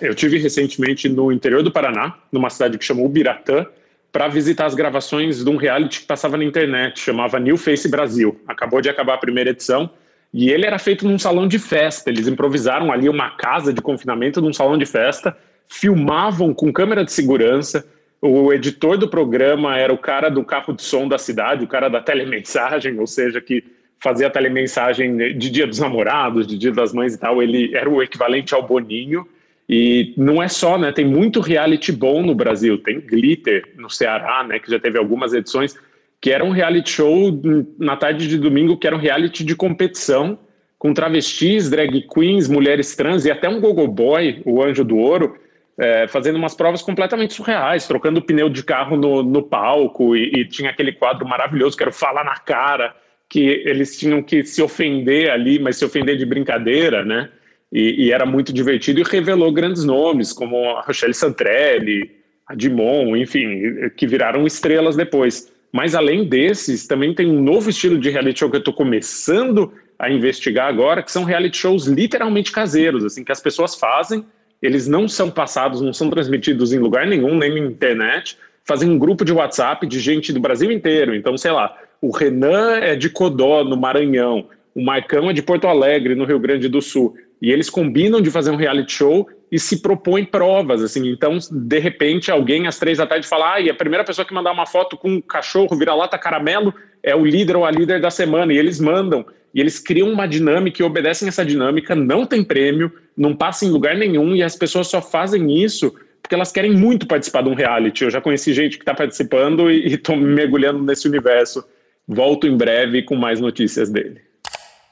Eu 0.00 0.14
tive 0.14 0.38
recentemente 0.38 1.08
no 1.08 1.32
interior 1.32 1.62
do 1.62 1.72
Paraná, 1.72 2.14
numa 2.30 2.50
cidade 2.50 2.78
que 2.78 2.84
chamou 2.84 3.06
Ubiratã, 3.06 3.66
para 4.12 4.28
visitar 4.28 4.66
as 4.66 4.74
gravações 4.74 5.42
de 5.42 5.50
um 5.50 5.56
reality 5.56 6.00
que 6.00 6.06
passava 6.06 6.36
na 6.36 6.44
internet, 6.44 7.00
chamava 7.00 7.38
New 7.40 7.56
Face 7.56 7.88
Brasil. 7.88 8.40
Acabou 8.46 8.80
de 8.80 8.88
acabar 8.88 9.14
a 9.14 9.18
primeira 9.18 9.50
edição 9.50 9.90
e 10.32 10.48
ele 10.50 10.64
era 10.64 10.78
feito 10.78 11.06
num 11.06 11.18
salão 11.18 11.48
de 11.48 11.58
festa. 11.58 12.08
Eles 12.08 12.28
improvisaram 12.28 12.92
ali 12.92 13.08
uma 13.08 13.30
casa 13.30 13.72
de 13.72 13.80
confinamento 13.82 14.40
num 14.40 14.52
salão 14.52 14.78
de 14.78 14.86
festa, 14.86 15.36
filmavam 15.68 16.54
com 16.54 16.72
câmera 16.72 17.04
de 17.04 17.12
segurança. 17.12 17.84
O 18.26 18.52
editor 18.52 18.98
do 18.98 19.08
programa 19.08 19.76
era 19.78 19.92
o 19.92 19.98
cara 19.98 20.28
do 20.28 20.44
carro 20.44 20.74
de 20.74 20.82
som 20.82 21.06
da 21.06 21.18
cidade, 21.18 21.64
o 21.64 21.68
cara 21.68 21.88
da 21.88 22.00
telemensagem, 22.00 22.98
ou 22.98 23.06
seja, 23.06 23.40
que 23.40 23.62
fazia 24.00 24.28
telemensagem 24.28 25.16
de 25.16 25.50
Dia 25.50 25.66
dos 25.66 25.78
Namorados, 25.78 26.46
de 26.46 26.58
Dia 26.58 26.72
das 26.72 26.92
Mães 26.92 27.14
e 27.14 27.18
tal. 27.18 27.42
Ele 27.42 27.74
era 27.74 27.88
o 27.88 28.02
equivalente 28.02 28.54
ao 28.54 28.66
Boninho. 28.66 29.26
E 29.68 30.14
não 30.16 30.42
é 30.42 30.48
só, 30.48 30.78
né? 30.78 30.92
Tem 30.92 31.04
muito 31.04 31.40
reality 31.40 31.90
bom 31.90 32.22
no 32.22 32.34
Brasil. 32.34 32.78
Tem 32.78 33.00
Glitter 33.00 33.64
no 33.76 33.90
Ceará, 33.90 34.44
né? 34.44 34.58
Que 34.58 34.70
já 34.70 34.78
teve 34.78 34.98
algumas 34.98 35.32
edições 35.32 35.76
que 36.20 36.30
era 36.30 36.44
um 36.44 36.50
reality 36.50 36.90
show 36.90 37.40
na 37.78 37.96
tarde 37.96 38.26
de 38.26 38.38
domingo, 38.38 38.76
que 38.76 38.86
era 38.86 38.96
um 38.96 38.98
reality 38.98 39.44
de 39.44 39.54
competição 39.54 40.38
com 40.78 40.92
travestis, 40.92 41.70
drag 41.70 42.02
queens, 42.02 42.48
mulheres 42.48 42.94
trans 42.94 43.24
e 43.24 43.30
até 43.30 43.48
um 43.48 43.60
gogo 43.60 43.86
boy, 43.86 44.42
o 44.44 44.62
Anjo 44.62 44.84
do 44.84 44.96
Ouro, 44.96 45.36
é, 45.78 46.08
fazendo 46.08 46.36
umas 46.36 46.54
provas 46.54 46.82
completamente 46.82 47.34
surreais, 47.34 47.86
trocando 47.86 48.22
pneu 48.22 48.48
de 48.48 48.62
carro 48.62 48.96
no, 48.96 49.22
no 49.22 49.42
palco 49.42 50.16
e, 50.16 50.30
e 50.34 50.44
tinha 50.48 50.70
aquele 50.70 50.92
quadro 50.92 51.26
maravilhoso 51.26 51.76
que 51.76 51.82
era 51.82 52.24
na 52.24 52.36
Cara, 52.36 52.94
que 53.28 53.40
eles 53.40 53.98
tinham 53.98 54.22
que 54.22 54.44
se 54.44 54.62
ofender 54.62 55.30
ali, 55.30 55.58
mas 55.58 55.76
se 55.76 55.84
ofender 55.84 56.16
de 56.16 56.24
brincadeira, 56.24 57.04
né? 57.04 57.28
E, 57.72 58.06
e 58.06 58.12
era 58.12 58.24
muito 58.24 58.52
divertido 58.52 59.00
e 59.00 59.02
revelou 59.02 59.52
grandes 59.52 59.84
nomes, 59.84 60.32
como 60.32 60.70
a 60.70 60.82
Rochelle 60.82 61.12
Santrelli, 61.12 62.10
a 62.46 62.54
Dimon, 62.54 63.16
enfim, 63.16 63.90
que 63.96 64.06
viraram 64.06 64.46
estrelas 64.46 64.96
depois. 64.96 65.52
Mas 65.72 65.94
além 65.94 66.24
desses, 66.24 66.86
também 66.86 67.12
tem 67.12 67.28
um 67.28 67.42
novo 67.42 67.68
estilo 67.68 67.98
de 67.98 68.08
reality 68.08 68.38
show 68.38 68.48
que 68.48 68.56
eu 68.56 68.60
estou 68.60 68.72
começando 68.72 69.72
a 69.98 70.10
investigar 70.10 70.68
agora, 70.68 71.02
que 71.02 71.10
são 71.10 71.24
reality 71.24 71.58
shows 71.58 71.86
literalmente 71.86 72.52
caseiros, 72.52 73.04
assim, 73.04 73.24
que 73.24 73.32
as 73.32 73.40
pessoas 73.40 73.74
fazem, 73.74 74.24
eles 74.62 74.86
não 74.86 75.08
são 75.08 75.30
passados, 75.30 75.80
não 75.80 75.92
são 75.92 76.10
transmitidos 76.10 76.72
em 76.72 76.78
lugar 76.78 77.06
nenhum, 77.06 77.36
nem 77.36 77.50
na 77.50 77.66
internet, 77.66 78.36
fazem 78.64 78.90
um 78.90 78.98
grupo 78.98 79.24
de 79.24 79.32
WhatsApp 79.32 79.86
de 79.86 80.00
gente 80.00 80.32
do 80.32 80.40
Brasil 80.40 80.70
inteiro. 80.70 81.14
Então, 81.14 81.36
sei 81.36 81.52
lá, 81.52 81.76
o 82.00 82.10
Renan 82.10 82.78
é 82.78 82.96
de 82.96 83.08
Codó, 83.08 83.64
no 83.64 83.76
Maranhão, 83.76 84.48
o 84.74 84.82
Marcão 84.82 85.30
é 85.30 85.32
de 85.32 85.42
Porto 85.42 85.66
Alegre, 85.66 86.14
no 86.14 86.24
Rio 86.24 86.38
Grande 86.38 86.68
do 86.68 86.82
Sul. 86.82 87.14
e 87.40 87.52
eles 87.52 87.68
combinam 87.68 88.20
de 88.20 88.30
fazer 88.30 88.50
um 88.50 88.56
reality 88.56 88.92
show 88.92 89.28
e 89.50 89.58
se 89.58 89.80
propõem 89.80 90.24
provas, 90.24 90.82
assim. 90.82 91.08
Então, 91.08 91.38
de 91.50 91.78
repente, 91.78 92.30
alguém 92.30 92.66
às 92.66 92.78
três 92.78 92.98
da 92.98 93.06
tarde 93.06 93.26
fala: 93.26 93.54
ah, 93.54 93.60
e 93.60 93.70
a 93.70 93.74
primeira 93.74 94.04
pessoa 94.04 94.24
que 94.24 94.34
mandar 94.34 94.52
uma 94.52 94.66
foto 94.66 94.96
com 94.96 95.08
um 95.10 95.20
cachorro 95.20 95.76
vira-lata 95.76 96.18
caramelo 96.18 96.74
é 97.02 97.14
o 97.14 97.24
líder 97.24 97.56
ou 97.56 97.64
a 97.64 97.70
líder 97.70 98.00
da 98.00 98.10
semana. 98.10 98.52
E 98.52 98.58
eles 98.58 98.80
mandam. 98.80 99.24
E 99.56 99.60
eles 99.60 99.78
criam 99.78 100.12
uma 100.12 100.28
dinâmica 100.28 100.82
e 100.82 100.84
obedecem 100.84 101.26
essa 101.26 101.42
dinâmica, 101.42 101.94
não 101.94 102.26
tem 102.26 102.44
prêmio, 102.44 102.92
não 103.16 103.34
passa 103.34 103.64
em 103.64 103.70
lugar 103.70 103.96
nenhum, 103.96 104.36
e 104.36 104.42
as 104.42 104.54
pessoas 104.54 104.86
só 104.86 105.00
fazem 105.00 105.64
isso 105.64 105.94
porque 106.22 106.34
elas 106.34 106.52
querem 106.52 106.72
muito 106.72 107.06
participar 107.06 107.42
de 107.42 107.48
um 107.48 107.54
reality. 107.54 108.04
Eu 108.04 108.10
já 108.10 108.20
conheci 108.20 108.52
gente 108.52 108.76
que 108.76 108.82
está 108.82 108.92
participando 108.92 109.70
e 109.70 109.94
estou 109.94 110.14
mergulhando 110.16 110.82
nesse 110.82 111.08
universo. 111.08 111.64
Volto 112.06 112.46
em 112.46 112.54
breve 112.56 113.02
com 113.02 113.16
mais 113.16 113.40
notícias 113.40 113.88
dele. 113.88 114.20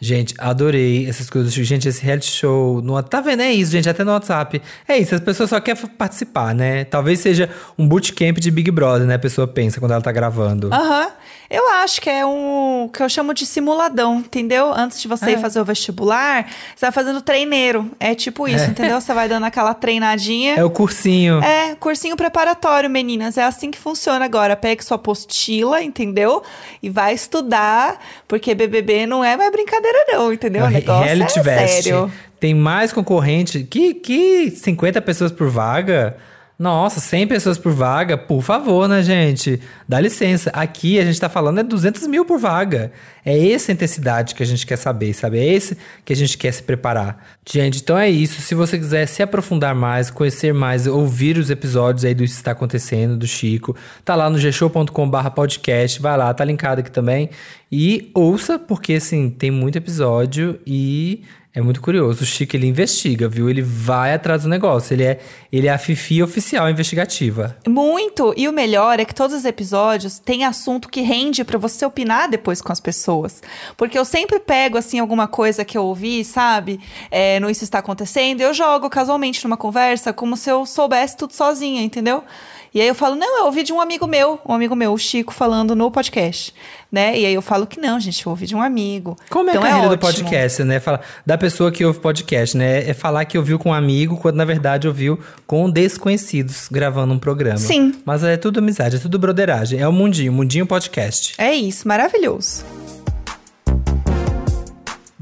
Gente, 0.00 0.35
adorei 0.38 1.09
essas 1.09 1.29
coisas. 1.29 1.53
Gente, 1.53 1.88
esse 1.88 2.03
reality 2.03 2.31
show. 2.31 2.81
No, 2.81 3.03
tá 3.03 3.20
vendo? 3.20 3.42
É 3.42 3.53
isso, 3.53 3.72
gente. 3.72 3.88
Até 3.88 4.05
no 4.05 4.12
WhatsApp. 4.12 4.62
É 4.87 4.96
isso, 4.96 5.14
as 5.14 5.20
pessoas 5.20 5.50
só 5.50 5.61
querem 5.61 5.87
participar, 5.98 6.55
né? 6.55 6.85
Talvez 6.85 7.18
seja 7.18 7.50
um 7.77 7.87
bootcamp 7.87 8.38
de 8.38 8.50
Big 8.50 8.70
Brother, 8.70 9.07
né? 9.07 9.14
A 9.14 9.18
pessoa 9.18 9.46
pensa 9.46 9.81
quando 9.81 9.92
ela 9.92 10.03
tá 10.03 10.12
gravando. 10.12 10.70
Aham. 10.72 11.09
Eu 11.50 11.68
acho 11.74 12.00
que 12.00 12.09
é 12.09 12.24
um 12.24 12.88
que 12.92 13.02
eu 13.02 13.09
chamo 13.09 13.35
de 13.35 13.44
simuladão, 13.44 14.18
entendeu? 14.18 14.72
Antes 14.74 15.00
de 15.00 15.07
você 15.09 15.26
É. 15.26 15.33
ir 15.33 15.38
fazer 15.38 15.61
o 15.61 15.64
vestibular, 15.64 16.46
você 16.74 16.87
vai 16.87 16.92
fazendo 16.92 17.20
treineiro. 17.20 17.90
É 18.00 18.14
tipo 18.14 18.48
isso, 18.48 18.64
É. 18.64 18.68
entendeu? 18.68 19.00
Você 19.00 19.12
vai 19.12 19.28
dando 19.28 19.44
aquela 19.44 19.74
treinadinha. 19.74 20.54
É 20.57 20.64
o 20.64 20.70
cursinho. 20.70 21.42
É, 21.42 21.74
cursinho 21.74 22.16
preparatório, 22.16 22.88
meninas. 22.88 23.37
É 23.38 23.44
assim 23.44 23.70
que 23.70 23.78
funciona 23.78 24.24
agora. 24.24 24.57
Pegue 24.57 24.85
sua 24.85 24.96
apostila, 24.96 25.83
entendeu? 25.83 26.42
E 26.83 26.88
vai 26.88 27.14
estudar, 27.14 27.98
porque 28.26 28.54
BBB 28.54 29.07
não 29.07 29.22
é 29.24 29.37
mais 29.37 29.52
brincadeira, 29.52 29.98
não, 30.09 30.33
entendeu? 30.33 30.64
O 30.64 30.70
negócio 30.70 31.04
Reality 31.04 31.38
é 31.40 31.66
sério. 31.68 32.12
Tem 32.40 32.54
mais 32.54 32.92
concorrente. 32.92 33.64
Que, 33.64 33.94
que 33.94 34.50
50 34.50 35.00
pessoas 35.02 35.30
por 35.33 35.48
vaga? 35.48 36.16
Nossa, 36.57 37.01
100 37.01 37.27
pessoas 37.27 37.59
por 37.59 37.73
vaga? 37.73 38.17
Por 38.17 38.40
favor, 38.40 38.88
né, 38.88 39.03
gente? 39.03 39.61
Dá 39.88 39.99
licença. 39.99 40.51
Aqui 40.51 41.01
a 41.01 41.05
gente 41.05 41.19
tá 41.19 41.29
falando 41.29 41.59
é 41.59 41.64
200 41.64 42.07
mil 42.07 42.25
por 42.25 42.38
vaga. 42.38 42.93
É 43.25 43.51
essa 43.51 43.73
intensidade 43.73 44.37
que 44.37 44.43
a 44.43 44.47
gente 44.47 44.64
quer 44.64 44.77
saber, 44.77 45.12
sabe? 45.14 45.40
É 45.40 45.45
esse 45.53 45.77
que 46.05 46.12
a 46.12 46.17
gente 46.17 46.38
quer 46.38 46.53
se 46.53 46.62
preparar. 46.62 47.37
Gente, 47.45 47.81
então 47.83 47.99
é 47.99 48.09
isso. 48.09 48.40
Se 48.40 48.55
você 48.55 48.79
quiser 48.79 49.07
se 49.07 49.21
aprofundar 49.21 49.75
mais, 49.75 50.11
conhecer 50.11 50.55
mais, 50.55 50.87
ouvir 50.87 51.38
os 51.38 51.51
episódios 51.51 52.05
aí 52.05 52.14
do 52.14 52.23
Isso 52.23 52.37
Está 52.37 52.53
Acontecendo, 52.53 53.17
do 53.17 53.27
Chico, 53.27 53.75
tá 54.05 54.14
lá 54.14 54.31
no 54.31 54.38
gshow.com.br 54.38 55.31
podcast. 55.35 56.01
Vai 56.01 56.17
lá, 56.17 56.33
tá 56.33 56.45
linkado 56.45 56.83
aqui 56.83 56.90
também. 56.90 57.31
E 57.71 58.12
ouça, 58.14 58.61
porque 58.61 58.95
assim, 58.95 59.29
tem 59.29 59.51
muito 59.51 59.77
episódio 59.77 60.61
e 60.64 61.25
é 61.57 61.61
muito 61.62 61.81
curioso. 61.81 62.25
O 62.25 62.27
Chico, 62.27 62.57
ele 62.57 62.67
investiga, 62.67 63.29
viu? 63.29 63.49
Ele 63.49 63.62
vai 63.62 64.12
atrás 64.12 64.43
do 64.43 64.49
negócio. 64.49 64.93
Ele 64.93 65.05
é, 65.05 65.21
ele 65.53 65.69
é 65.69 65.71
a 65.71 65.79
Fifi 65.79 66.21
oficial 66.21 66.69
investigativa. 66.69 67.57
Muito. 67.69 68.35
E 68.37 68.49
o 68.49 68.53
melhor 68.53 68.99
é 68.99 69.05
que 69.05 69.14
todos 69.14 69.37
os 69.37 69.45
episódios 69.45 70.19
têm 70.19 70.45
assunto 70.45 70.88
que 70.88 71.01
rende 71.01 71.45
pra 71.45 71.57
você 71.57 71.87
opinar 71.87 72.29
depois 72.29 72.61
com 72.61 72.73
as 72.73 72.81
pessoas. 72.81 73.40
Porque 73.77 73.97
eu 73.97 74.05
sempre 74.05 74.40
pego, 74.40 74.77
assim, 74.77 74.99
alguma 74.99 75.29
coisa 75.29 75.64
que 75.64 75.79
eu 75.79 75.85
ouvi, 75.85 76.25
sabe? 76.25 76.81
É, 77.09 77.38
no 77.38 77.49
Isso 77.49 77.62
Está 77.62 77.79
Acontecendo. 77.79 78.40
Eu 78.40 78.53
jogo 78.53 78.90
casualmente 78.90 79.45
numa 79.45 79.57
conversa 79.57 80.12
como 80.12 80.37
se 80.37 80.51
eu 80.51 80.67
soubesse 80.67 81.17
tudo 81.17 81.35
sozinha, 81.35 81.83
entendeu? 81.83 82.25
E 82.74 82.80
aí 82.80 82.88
eu 82.88 82.94
falo, 82.94 83.14
não, 83.14 83.38
eu 83.38 83.44
ouvi 83.46 83.62
de 83.62 83.72
um 83.72 83.80
amigo 83.80 84.04
meu, 84.04 84.40
um 84.44 84.52
amigo 84.52 84.74
meu, 84.74 84.92
o 84.92 84.98
Chico, 84.98 85.32
falando 85.32 85.76
no 85.76 85.92
podcast, 85.92 86.52
né? 86.90 87.16
E 87.16 87.24
aí 87.24 87.32
eu 87.32 87.40
falo 87.40 87.68
que 87.68 87.80
não, 87.80 88.00
gente, 88.00 88.26
eu 88.26 88.30
ouvi 88.30 88.46
de 88.46 88.56
um 88.56 88.60
amigo. 88.60 89.16
Como 89.30 89.48
é 89.48 89.52
então 89.52 89.62
a 89.62 89.66
carreira 89.68 89.96
do 89.96 90.04
ótimo. 90.04 90.24
podcast, 90.24 90.64
né? 90.64 90.80
Fala, 90.80 91.00
da 91.24 91.38
pessoa 91.38 91.70
que 91.70 91.84
ouve 91.84 92.00
podcast, 92.00 92.56
né? 92.56 92.90
É 92.90 92.92
falar 92.92 93.26
que 93.26 93.38
ouviu 93.38 93.60
com 93.60 93.70
um 93.70 93.72
amigo, 93.72 94.16
quando 94.16 94.34
na 94.34 94.44
verdade 94.44 94.88
ouviu 94.88 95.20
com 95.46 95.70
desconhecidos 95.70 96.68
gravando 96.68 97.14
um 97.14 97.18
programa. 97.18 97.58
Sim. 97.58 97.94
Mas 98.04 98.24
é 98.24 98.37
tudo 98.37 98.58
amizade, 98.58 98.96
é 98.96 98.98
tudo 98.98 99.20
broderagem. 99.20 99.78
É 99.78 99.87
o 99.87 99.92
Mundinho, 99.92 100.32
Mundinho 100.32 100.66
Podcast. 100.66 101.34
É 101.38 101.54
isso, 101.54 101.87
maravilhoso. 101.87 102.64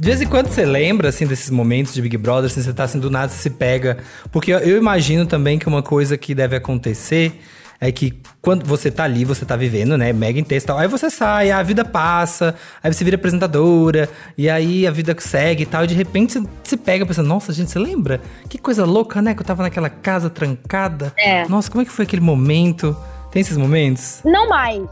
De 0.02 0.08
vez 0.08 0.20
em 0.20 0.26
quando 0.26 0.48
você 0.48 0.64
lembra, 0.66 1.10
assim, 1.10 1.28
desses 1.28 1.48
momentos 1.48 1.94
de 1.94 2.02
Big 2.02 2.16
Brother, 2.16 2.50
assim, 2.50 2.60
você 2.60 2.72
tá 2.72 2.82
assim, 2.82 2.98
do 2.98 3.08
nada 3.08 3.28
você 3.28 3.38
se 3.38 3.50
pega. 3.50 3.98
Porque 4.32 4.52
eu, 4.52 4.58
eu 4.58 4.76
imagino 4.76 5.26
também 5.26 5.60
que 5.60 5.68
uma 5.68 5.80
coisa 5.80 6.18
que 6.18 6.34
deve 6.34 6.56
acontecer 6.56 7.40
é 7.80 7.92
que 7.92 8.20
quando 8.40 8.66
você 8.66 8.90
tá 8.90 9.04
ali, 9.04 9.24
você 9.24 9.44
tá 9.44 9.54
vivendo, 9.54 9.96
né, 9.96 10.12
mega 10.12 10.40
intenso 10.40 10.64
e 10.64 10.66
tal, 10.66 10.78
aí 10.78 10.88
você 10.88 11.08
sai, 11.08 11.52
a 11.52 11.62
vida 11.62 11.84
passa, 11.84 12.56
aí 12.82 12.92
você 12.92 13.04
vira 13.04 13.14
apresentadora, 13.14 14.08
e 14.36 14.50
aí 14.50 14.88
a 14.88 14.90
vida 14.90 15.14
segue 15.20 15.62
e 15.62 15.66
tal, 15.66 15.84
e 15.84 15.86
de 15.86 15.94
repente 15.94 16.32
você 16.32 16.48
se 16.64 16.76
pega 16.76 17.06
pensando, 17.06 17.28
nossa, 17.28 17.52
gente, 17.52 17.70
você 17.70 17.78
lembra? 17.78 18.20
Que 18.48 18.58
coisa 18.58 18.84
louca, 18.84 19.22
né, 19.22 19.34
que 19.34 19.40
eu 19.40 19.46
tava 19.46 19.62
naquela 19.62 19.88
casa 19.88 20.28
trancada. 20.28 21.12
É. 21.16 21.46
Nossa, 21.46 21.70
como 21.70 21.80
é 21.80 21.84
que 21.84 21.92
foi 21.92 22.04
aquele 22.04 22.22
momento? 22.22 22.96
Tem 23.30 23.40
esses 23.40 23.56
momentos? 23.56 24.18
Não 24.24 24.48
mais. 24.48 24.82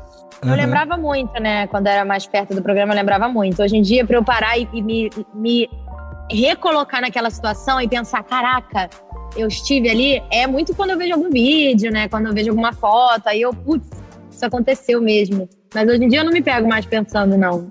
Eu 0.42 0.48
Aham. 0.48 0.56
lembrava 0.56 0.96
muito, 0.96 1.32
né? 1.40 1.66
Quando 1.66 1.86
era 1.86 2.04
mais 2.04 2.26
perto 2.26 2.54
do 2.54 2.62
programa, 2.62 2.92
eu 2.92 2.96
lembrava 2.96 3.28
muito. 3.28 3.62
Hoje 3.62 3.76
em 3.76 3.82
dia, 3.82 4.06
pra 4.06 4.16
eu 4.16 4.24
parar 4.24 4.58
e, 4.58 4.66
e 4.72 4.80
me, 4.80 5.10
me 5.34 5.68
recolocar 6.30 7.00
naquela 7.00 7.30
situação 7.30 7.80
e 7.80 7.86
pensar, 7.86 8.22
caraca, 8.22 8.88
eu 9.36 9.48
estive 9.48 9.90
ali, 9.90 10.22
é 10.30 10.46
muito 10.46 10.74
quando 10.74 10.90
eu 10.90 10.98
vejo 10.98 11.12
algum 11.12 11.28
vídeo, 11.28 11.90
né? 11.92 12.08
Quando 12.08 12.26
eu 12.26 12.32
vejo 12.32 12.50
alguma 12.50 12.72
foto, 12.72 13.26
aí 13.26 13.42
eu, 13.42 13.52
putz, 13.52 13.86
isso 14.30 14.44
aconteceu 14.46 15.00
mesmo. 15.00 15.48
Mas 15.74 15.88
hoje 15.88 16.04
em 16.04 16.08
dia 16.08 16.20
eu 16.20 16.24
não 16.24 16.32
me 16.32 16.42
pego 16.42 16.66
mais 16.66 16.86
pensando, 16.86 17.36
não. 17.36 17.68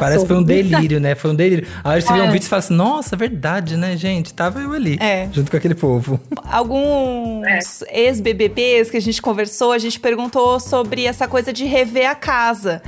Parece 0.00 0.22
que 0.22 0.28
foi 0.28 0.36
um 0.36 0.42
delírio, 0.42 1.00
né? 1.00 1.14
Foi 1.14 1.30
um 1.30 1.34
delírio. 1.34 1.66
Aí 1.82 2.00
você 2.00 2.12
vê 2.12 2.20
um 2.20 2.24
É. 2.24 2.30
vídeo 2.30 2.46
e 2.46 2.48
fala 2.48 2.60
assim, 2.60 2.74
nossa, 2.74 3.16
verdade, 3.16 3.76
né, 3.76 3.96
gente? 3.96 4.32
Tava 4.34 4.60
eu 4.60 4.72
ali, 4.72 4.96
É. 5.00 5.28
junto 5.32 5.50
com 5.50 5.56
aquele 5.56 5.74
povo. 5.74 6.20
alguns 6.50 7.82
ex-BBBs 7.90 8.90
que 8.90 8.96
a 8.96 9.00
gente 9.00 9.20
conversou, 9.20 9.72
a 9.72 9.78
gente 9.78 9.98
perguntou 10.00 10.58
sobre 10.60 11.04
essa 11.06 11.26
coisa 11.28 11.52
de 11.52 11.64
rever 11.64 12.08
a 12.08 12.14
casa. 12.14 12.82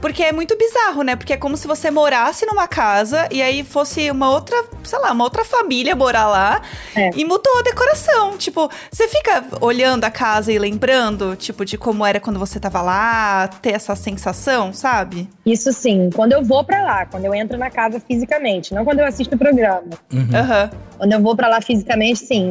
Porque 0.00 0.22
é 0.22 0.32
muito 0.32 0.56
bizarro, 0.56 1.02
né? 1.02 1.14
Porque 1.14 1.32
é 1.32 1.36
como 1.36 1.56
se 1.56 1.66
você 1.66 1.90
morasse 1.90 2.46
numa 2.46 2.66
casa 2.66 3.28
e 3.30 3.42
aí 3.42 3.62
fosse 3.62 4.10
uma 4.10 4.30
outra, 4.30 4.56
sei 4.82 4.98
lá, 4.98 5.12
uma 5.12 5.24
outra 5.24 5.44
família 5.44 5.94
morar 5.94 6.26
lá 6.26 6.62
É. 6.96 7.10
e 7.14 7.24
mudou 7.24 7.58
a 7.58 7.62
decoração. 7.62 8.36
Tipo, 8.38 8.70
você 8.90 9.06
fica 9.08 9.44
olhando 9.60 10.04
a 10.04 10.10
casa 10.10 10.50
e 10.52 10.58
lembrando, 10.58 11.36
tipo, 11.36 11.64
de 11.64 11.76
como 11.76 12.04
era 12.06 12.18
quando 12.18 12.38
você 12.38 12.58
tava 12.58 12.80
lá, 12.80 13.48
ter 13.48 13.72
essa 13.72 13.94
sensação, 13.94 14.72
sabe? 14.72 15.28
Isso 15.44 15.72
sim, 15.72 16.08
quando 16.14 16.32
eu 16.32 16.42
vou 16.42 16.64
pra 16.64 16.82
lá, 16.82 17.04
quando 17.06 17.24
eu 17.26 17.34
entro 17.34 17.58
na 17.58 17.70
casa 17.70 18.00
fisicamente, 18.00 18.74
não 18.74 18.84
quando 18.84 19.00
eu 19.00 19.06
assisto 19.06 19.34
o 19.34 19.38
programa. 19.38 19.90
Aham. 20.34 20.70
Quando 20.96 21.12
eu 21.12 21.20
vou 21.20 21.36
pra 21.36 21.48
lá 21.48 21.60
fisicamente, 21.60 22.20
sim. 22.20 22.50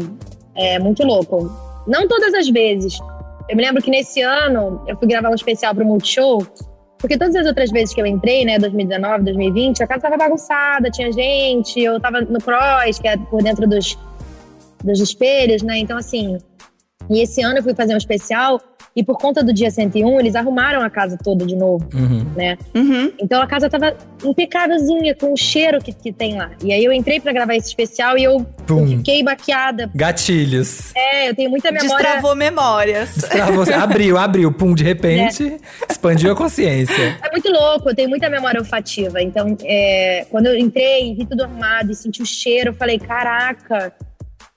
É 0.56 0.78
muito 0.78 1.04
louco. 1.04 1.52
Não 1.88 2.08
todas 2.08 2.34
as 2.34 2.48
vezes. 2.50 2.98
Eu 3.50 3.56
me 3.58 3.64
lembro 3.66 3.82
que 3.82 3.90
nesse 3.90 4.22
ano 4.22 4.84
eu 4.88 4.96
fui 4.98 5.08
gravar 5.08 5.30
um 5.30 5.34
especial 5.34 5.74
pro 5.74 5.84
Multishow, 5.86 6.46
porque 7.00 7.18
todas 7.18 7.34
as 7.36 7.48
outras 7.48 7.72
vezes 7.72 7.96
que 7.96 8.02
eu 8.02 8.06
entrei, 8.06 8.44
né, 8.44 8.60
2019, 8.60 9.24
2020, 9.24 9.82
a 9.82 9.88
casa 9.88 10.02
tava 10.02 10.18
bagunçada, 10.18 10.92
tinha 10.92 11.12
gente, 11.12 11.80
eu 11.80 12.00
tava 12.00 12.22
no 12.22 12.40
cross, 12.40 13.00
que 13.00 13.08
é 13.08 13.16
por 13.16 13.42
dentro 13.42 13.68
dos, 13.68 13.98
dos 14.84 15.00
espelhos, 15.00 15.64
né? 15.64 15.78
Então, 15.78 15.98
assim. 15.98 16.38
E 17.10 17.22
esse 17.22 17.42
ano 17.42 17.60
eu 17.60 17.64
fui 17.64 17.74
fazer 17.74 17.94
um 17.94 17.98
especial 17.98 18.62
e 19.00 19.04
por 19.04 19.18
conta 19.18 19.42
do 19.44 19.54
dia 19.54 19.72
101, 19.72 20.20
eles 20.20 20.36
arrumaram 20.36 20.82
a 20.82 20.90
casa 20.90 21.18
toda 21.24 21.46
de 21.46 21.56
novo, 21.56 21.88
Uhum. 21.94 22.26
né? 22.36 22.58
Uhum. 22.76 23.12
Então 23.20 23.42
a 23.42 23.48
casa 23.48 23.70
tava 23.70 23.96
impecávelzinha, 24.24 25.16
com 25.16 25.32
o 25.34 25.38
cheiro 25.38 25.80
que, 25.80 25.94
que 25.94 26.12
tem 26.12 26.38
lá. 26.38 26.52
E 26.64 26.74
aí 26.74 26.84
eu 26.84 26.92
entrei 26.92 27.20
pra 27.20 27.32
gravar 27.32 27.56
esse 27.56 27.68
especial 27.68 28.18
e 28.18 28.24
eu, 28.24 28.34
eu 28.34 28.46
Pum. 28.66 28.88
fiquei 28.88 29.24
baqueada. 29.24 29.90
Gatilhos. 29.96 30.94
É, 30.96 31.30
eu 31.30 31.36
tenho 31.36 31.50
muita 31.50 31.72
memória. 31.72 31.96
Destravou 31.98 32.36
memórias. 32.36 33.16
Destravou, 33.16 33.64
abriu, 33.74 34.18
abriu, 34.18 34.52
pum, 34.52 34.74
de 34.76 34.84
repente, 34.84 35.44
É. 35.46 35.60
expandiu 35.92 36.32
a 36.32 36.36
consciência. 36.36 37.18
É 37.24 37.32
muito 37.32 37.50
louco, 37.52 37.90
eu 37.90 37.96
tenho 37.96 38.10
muita 38.10 38.30
memória 38.30 38.60
olfativa. 38.60 39.22
Então, 39.22 39.56
é, 39.64 40.26
quando 40.30 40.48
eu 40.48 40.58
entrei, 40.58 41.16
vi 41.16 41.26
tudo 41.26 41.44
arrumado 41.44 41.92
e 41.92 41.96
senti 41.96 42.22
o 42.22 42.26
cheiro, 42.26 42.72
eu 42.72 42.74
falei, 42.74 43.00
caraca. 43.00 43.94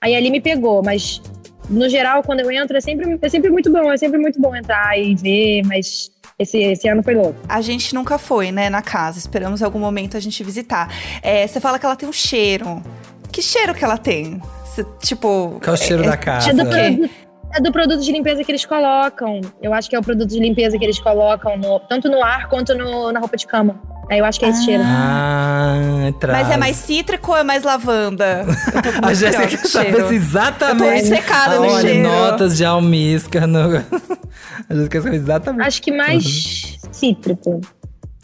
Aí 0.01 0.15
ali 0.15 0.29
me 0.29 0.41
pegou, 0.41 0.81
mas 0.83 1.21
no 1.69 1.87
geral, 1.89 2.23
quando 2.23 2.41
eu 2.41 2.51
entro, 2.51 2.75
é 2.77 2.81
sempre, 2.81 3.17
é 3.21 3.29
sempre 3.29 3.49
muito 3.49 3.71
bom, 3.71 3.91
é 3.91 3.97
sempre 3.97 4.19
muito 4.19 4.39
bom 4.39 4.55
entrar 4.55 4.97
e 4.99 5.15
ver, 5.15 5.61
mas 5.65 6.11
esse, 6.37 6.57
esse 6.61 6.87
ano 6.87 7.01
foi 7.03 7.15
louco. 7.15 7.35
A 7.47 7.61
gente 7.61 7.93
nunca 7.95 8.17
foi, 8.17 8.51
né, 8.51 8.69
na 8.69 8.81
casa. 8.81 9.17
Esperamos 9.17 9.61
em 9.61 9.65
algum 9.65 9.79
momento 9.79 10.17
a 10.17 10.19
gente 10.19 10.43
visitar. 10.43 10.89
É, 11.21 11.45
você 11.47 11.59
fala 11.59 11.77
que 11.79 11.85
ela 11.85 11.95
tem 11.95 12.07
um 12.07 12.13
cheiro. 12.13 12.81
Que 13.31 13.41
cheiro 13.41 13.73
que 13.73 13.83
ela 13.83 13.97
tem? 13.97 14.41
Cê, 14.65 14.85
tipo. 15.01 15.59
Qual 15.63 15.71
é 15.75 15.77
o 15.77 15.77
cheiro 15.77 16.03
da 16.03 16.17
casa? 16.17 16.49
É 16.49 16.53
do, 16.53 16.65
quê? 16.69 16.71
produto, 16.71 17.09
é 17.55 17.61
do 17.61 17.71
produto 17.71 18.01
de 18.01 18.11
limpeza 18.11 18.43
que 18.43 18.51
eles 18.51 18.65
colocam. 18.65 19.41
Eu 19.61 19.73
acho 19.73 19.89
que 19.89 19.95
é 19.95 19.99
o 19.99 20.03
produto 20.03 20.29
de 20.29 20.39
limpeza 20.39 20.77
que 20.77 20.83
eles 20.83 20.99
colocam 20.99 21.57
no- 21.57 21.79
tanto 21.81 22.09
no 22.09 22.23
ar 22.23 22.49
quanto 22.49 22.75
no- 22.75 23.11
na 23.11 23.19
roupa 23.19 23.37
de 23.37 23.45
cama. 23.47 23.79
Aí 24.09 24.19
eu 24.19 24.25
acho 24.25 24.39
que 24.39 24.45
é 24.45 24.49
esse 24.49 24.65
cheiro. 24.65 24.83
Ah, 24.85 26.11
traz. 26.19 26.43
Mas 26.47 26.55
é 26.55 26.57
mais 26.57 26.75
cítrico 26.75 27.31
ou 27.31 27.37
é 27.37 27.43
mais 27.43 27.63
lavanda? 27.63 28.45
A 29.01 29.13
Jéssica 29.13 29.47
quer 29.47 29.57
saber 29.67 30.07
se 30.07 30.15
exatamente. 30.15 30.83
Eu 30.83 31.09
tô 31.09 31.13
obcecada 31.15 31.55
no 31.59 31.67
Olha, 31.67 31.81
cheiro. 31.81 32.03
notas 32.09 32.57
de 32.57 32.65
almíscar 32.65 33.47
no. 33.47 33.59
A 34.69 34.73
Jéssica 34.73 34.89
quer 34.89 35.01
saber 35.01 35.15
exatamente. 35.15 35.67
Acho 35.67 35.81
que 35.81 35.91
mais 35.91 36.77
cítrico. 36.91 37.61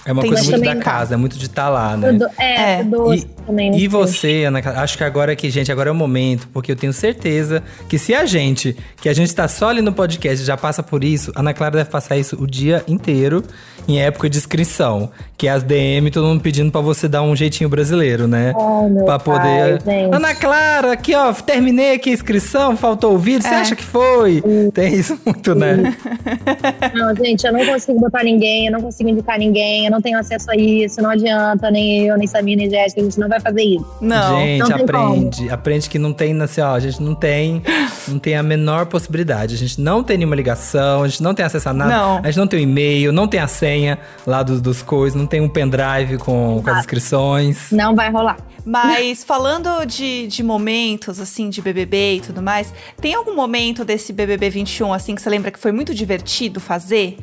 É 0.06 0.13
uma 0.13 0.22
Tem 0.22 0.32
coisa 0.32 0.44
muito 0.50 0.62
da 0.63 0.68
também- 0.70 0.82
casa, 0.84 1.13
é 1.13 1.18
muito 1.18 1.38
de 1.38 1.46
estar 1.46 1.68
lá, 1.68 1.98
né? 1.98 2.13
Tudo- 2.13 2.28
é, 2.39 2.80
É. 2.80 2.84
doce 2.86 3.28
também. 3.46 3.70
não 3.70 3.78
E 3.78 3.82
sei. 3.82 3.88
você, 3.89 4.44
Ana, 4.46 4.62
Clara, 4.62 4.80
acho 4.82 4.98
que 4.98 5.04
agora 5.04 5.36
que, 5.36 5.50
gente, 5.50 5.70
agora 5.74 5.89
é 5.89 5.92
o 5.92 5.96
momento, 5.96 6.48
porque 6.54 6.72
eu 6.72 6.76
tenho 6.76 6.94
certeza 6.94 7.62
que 7.89 8.00
se 8.00 8.15
a 8.15 8.26
gente, 8.26 8.78
que 9.01 9.10
a 9.10 9.14
gente 9.14 9.36
tá 9.36 9.45
só 9.49 9.70
ali 9.70 9.82
no 9.82 9.91
podcast, 9.91 10.43
já 10.45 10.56
passa 10.56 10.82
por 10.82 11.03
isso, 11.03 11.34
a 11.36 11.41
Ana 11.41 11.53
Clara 11.53 11.76
deve 11.78 11.89
passar 11.89 12.16
isso 12.18 12.41
o 12.41 12.47
dia 12.47 12.82
inteiro 12.88 13.43
em 13.88 13.99
época 13.99 14.30
de 14.30 14.38
inscrição, 14.38 15.09
que 15.38 15.47
é 15.47 15.51
as 15.51 15.63
DM, 15.63 16.11
todo 16.11 16.27
mundo 16.27 16.41
pedindo 16.41 16.71
pra 16.71 16.82
você 16.82 17.07
dar 17.07 17.21
um 17.21 17.36
jeitinho 17.36 17.69
brasileiro, 17.69 18.27
né? 18.27 18.53
Oh, 18.55 19.05
pra 19.05 19.17
poder. 19.19 19.82
pai. 19.82 20.09
Ana 20.11 20.36
Clara, 20.36 20.91
aqui 20.93 21.15
ó, 21.15 21.32
terminei 21.34 21.93
aqui 21.95 22.09
a 22.09 22.13
inscrição, 22.13 22.75
faltou 22.75 23.13
o 23.13 23.17
vídeo, 23.17 23.41
você 23.43 23.47
É. 23.53 23.57
acha 23.57 23.75
que 23.75 23.84
foi? 23.84 24.43
Tem 24.73 24.93
isso 24.93 25.17
muito, 25.25 25.55
né? 25.55 25.95
Não, 26.93 27.15
gente, 27.15 27.45
eu 27.45 27.53
não 27.53 27.65
consigo 27.65 27.99
botar 27.99 28.23
ninguém, 28.23 28.65
eu 28.67 28.71
não 28.71 28.82
consigo 28.82 29.09
indicar 29.09 29.38
ninguém, 29.39 29.86
eu 29.86 29.91
não 29.91 30.01
tenho 30.01 30.17
acesso 30.19 30.51
a 30.51 30.55
isso, 30.55 31.01
não 31.01 31.09
adianta, 31.09 31.71
nem 31.71 32.05
eu, 32.05 32.17
nem 32.17 32.27
Samir, 32.27 32.57
nem 32.57 32.69
Jéssica, 32.69 33.01
a 33.01 33.03
gente 33.03 33.19
não 33.19 33.27
vai 33.30 33.39
fazer 33.39 33.61
isso. 33.63 33.86
Não. 34.01 34.39
Gente, 34.39 34.69
não 34.69 34.77
aprende. 34.77 35.49
Aprende 35.49 35.89
que 35.89 35.97
não 35.99 36.13
tem, 36.13 36.39
assim, 36.41 36.61
ó, 36.61 36.73
a 36.75 36.80
gente 36.80 37.01
não 37.01 37.15
tem, 37.15 37.61
não 38.07 38.19
tem 38.19 38.36
a 38.36 38.43
menor 38.43 38.86
possibilidade. 38.88 39.55
A 39.55 39.57
gente 39.57 39.80
não 39.80 40.03
tem 40.03 40.17
nenhuma 40.17 40.36
ligação, 40.36 41.03
a 41.03 41.07
gente 41.07 41.23
não 41.23 41.34
tem 41.34 41.45
acesso 41.45 41.69
a 41.69 41.73
nada. 41.73 41.91
Não. 41.95 42.17
A 42.17 42.25
gente 42.25 42.38
não 42.38 42.47
tem 42.47 42.59
o 42.59 42.63
e-mail, 42.63 43.11
não 43.11 43.27
tem 43.27 43.39
a 43.39 43.47
senha 43.47 43.78
lá 44.25 44.43
dos, 44.43 44.61
dos 44.61 44.82
coisas, 44.82 45.19
não 45.19 45.27
tem 45.27 45.41
um 45.41 45.49
pendrive 45.49 46.17
com, 46.17 46.61
com 46.63 46.69
as 46.69 46.80
inscrições. 46.80 47.71
Não 47.71 47.95
vai 47.95 48.11
rolar. 48.11 48.38
Mas 48.65 49.23
falando 49.23 49.86
de, 49.86 50.27
de 50.27 50.43
momentos, 50.43 51.19
assim, 51.19 51.49
de 51.49 51.61
BBB 51.61 52.15
e 52.15 52.21
tudo 52.21 52.41
mais, 52.41 52.73
tem 53.01 53.13
algum 53.13 53.36
momento 53.36 53.86
desse 53.86 54.11
BBB 54.13 54.49
21, 54.49 54.93
assim, 54.93 55.15
que 55.15 55.21
você 55.21 55.30
lembra 55.30 55.51
que 55.51 55.59
foi 55.59 55.71
muito 55.71 55.93
divertido 55.93 56.59
fazer? 56.59 57.17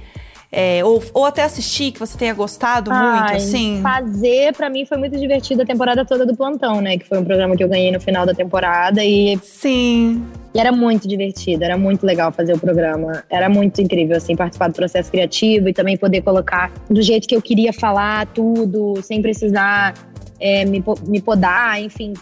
É, 0.59 0.83
ou, 0.83 1.05
ou 1.13 1.27
até 1.27 1.43
assistir, 1.43 1.93
que 1.93 2.01
você 2.01 2.17
tenha 2.17 2.33
gostado 2.33 2.91
muito, 2.91 3.05
Ai, 3.05 3.37
assim? 3.37 3.79
Fazer, 3.83 4.55
pra 4.55 4.71
mim, 4.71 4.87
foi 4.87 4.97
muito 4.97 5.15
divertido 5.19 5.61
a 5.61 5.67
temporada 5.67 6.03
toda 6.03 6.25
do 6.25 6.35
Plantão, 6.35 6.81
né? 6.81 6.97
Que 6.97 7.07
foi 7.07 7.19
um 7.19 7.25
programa 7.25 7.55
que 7.55 7.63
eu 7.63 7.69
ganhei 7.69 7.93
no 7.93 8.01
final 8.01 8.25
da 8.25 8.33
temporada 8.33 9.05
e, 9.05 9.39
Sim. 9.43 10.25
e 10.55 10.59
era 10.59 10.73
muito 10.73 11.07
divertido, 11.07 11.63
era 11.63 11.77
muito 11.77 12.07
legal 12.07 12.33
fazer 12.33 12.55
o 12.55 12.59
programa. 12.59 13.23
Era 13.29 13.51
muito 13.51 13.83
incrível, 13.83 14.17
assim, 14.17 14.35
participar 14.35 14.69
do 14.69 14.73
processo 14.73 15.11
criativo 15.11 15.69
e 15.69 15.75
também 15.75 15.95
poder 15.95 16.23
colocar 16.23 16.73
do 16.89 17.03
jeito 17.03 17.29
que 17.29 17.37
eu 17.37 17.43
queria 17.43 17.75
falar 17.75 18.25
tudo, 18.29 18.95
sem 19.03 19.21
precisar 19.21 19.93
é, 20.41 20.65
me, 20.65 20.83
me 21.07 21.21
podar, 21.21 21.83
enfim. 21.83 22.15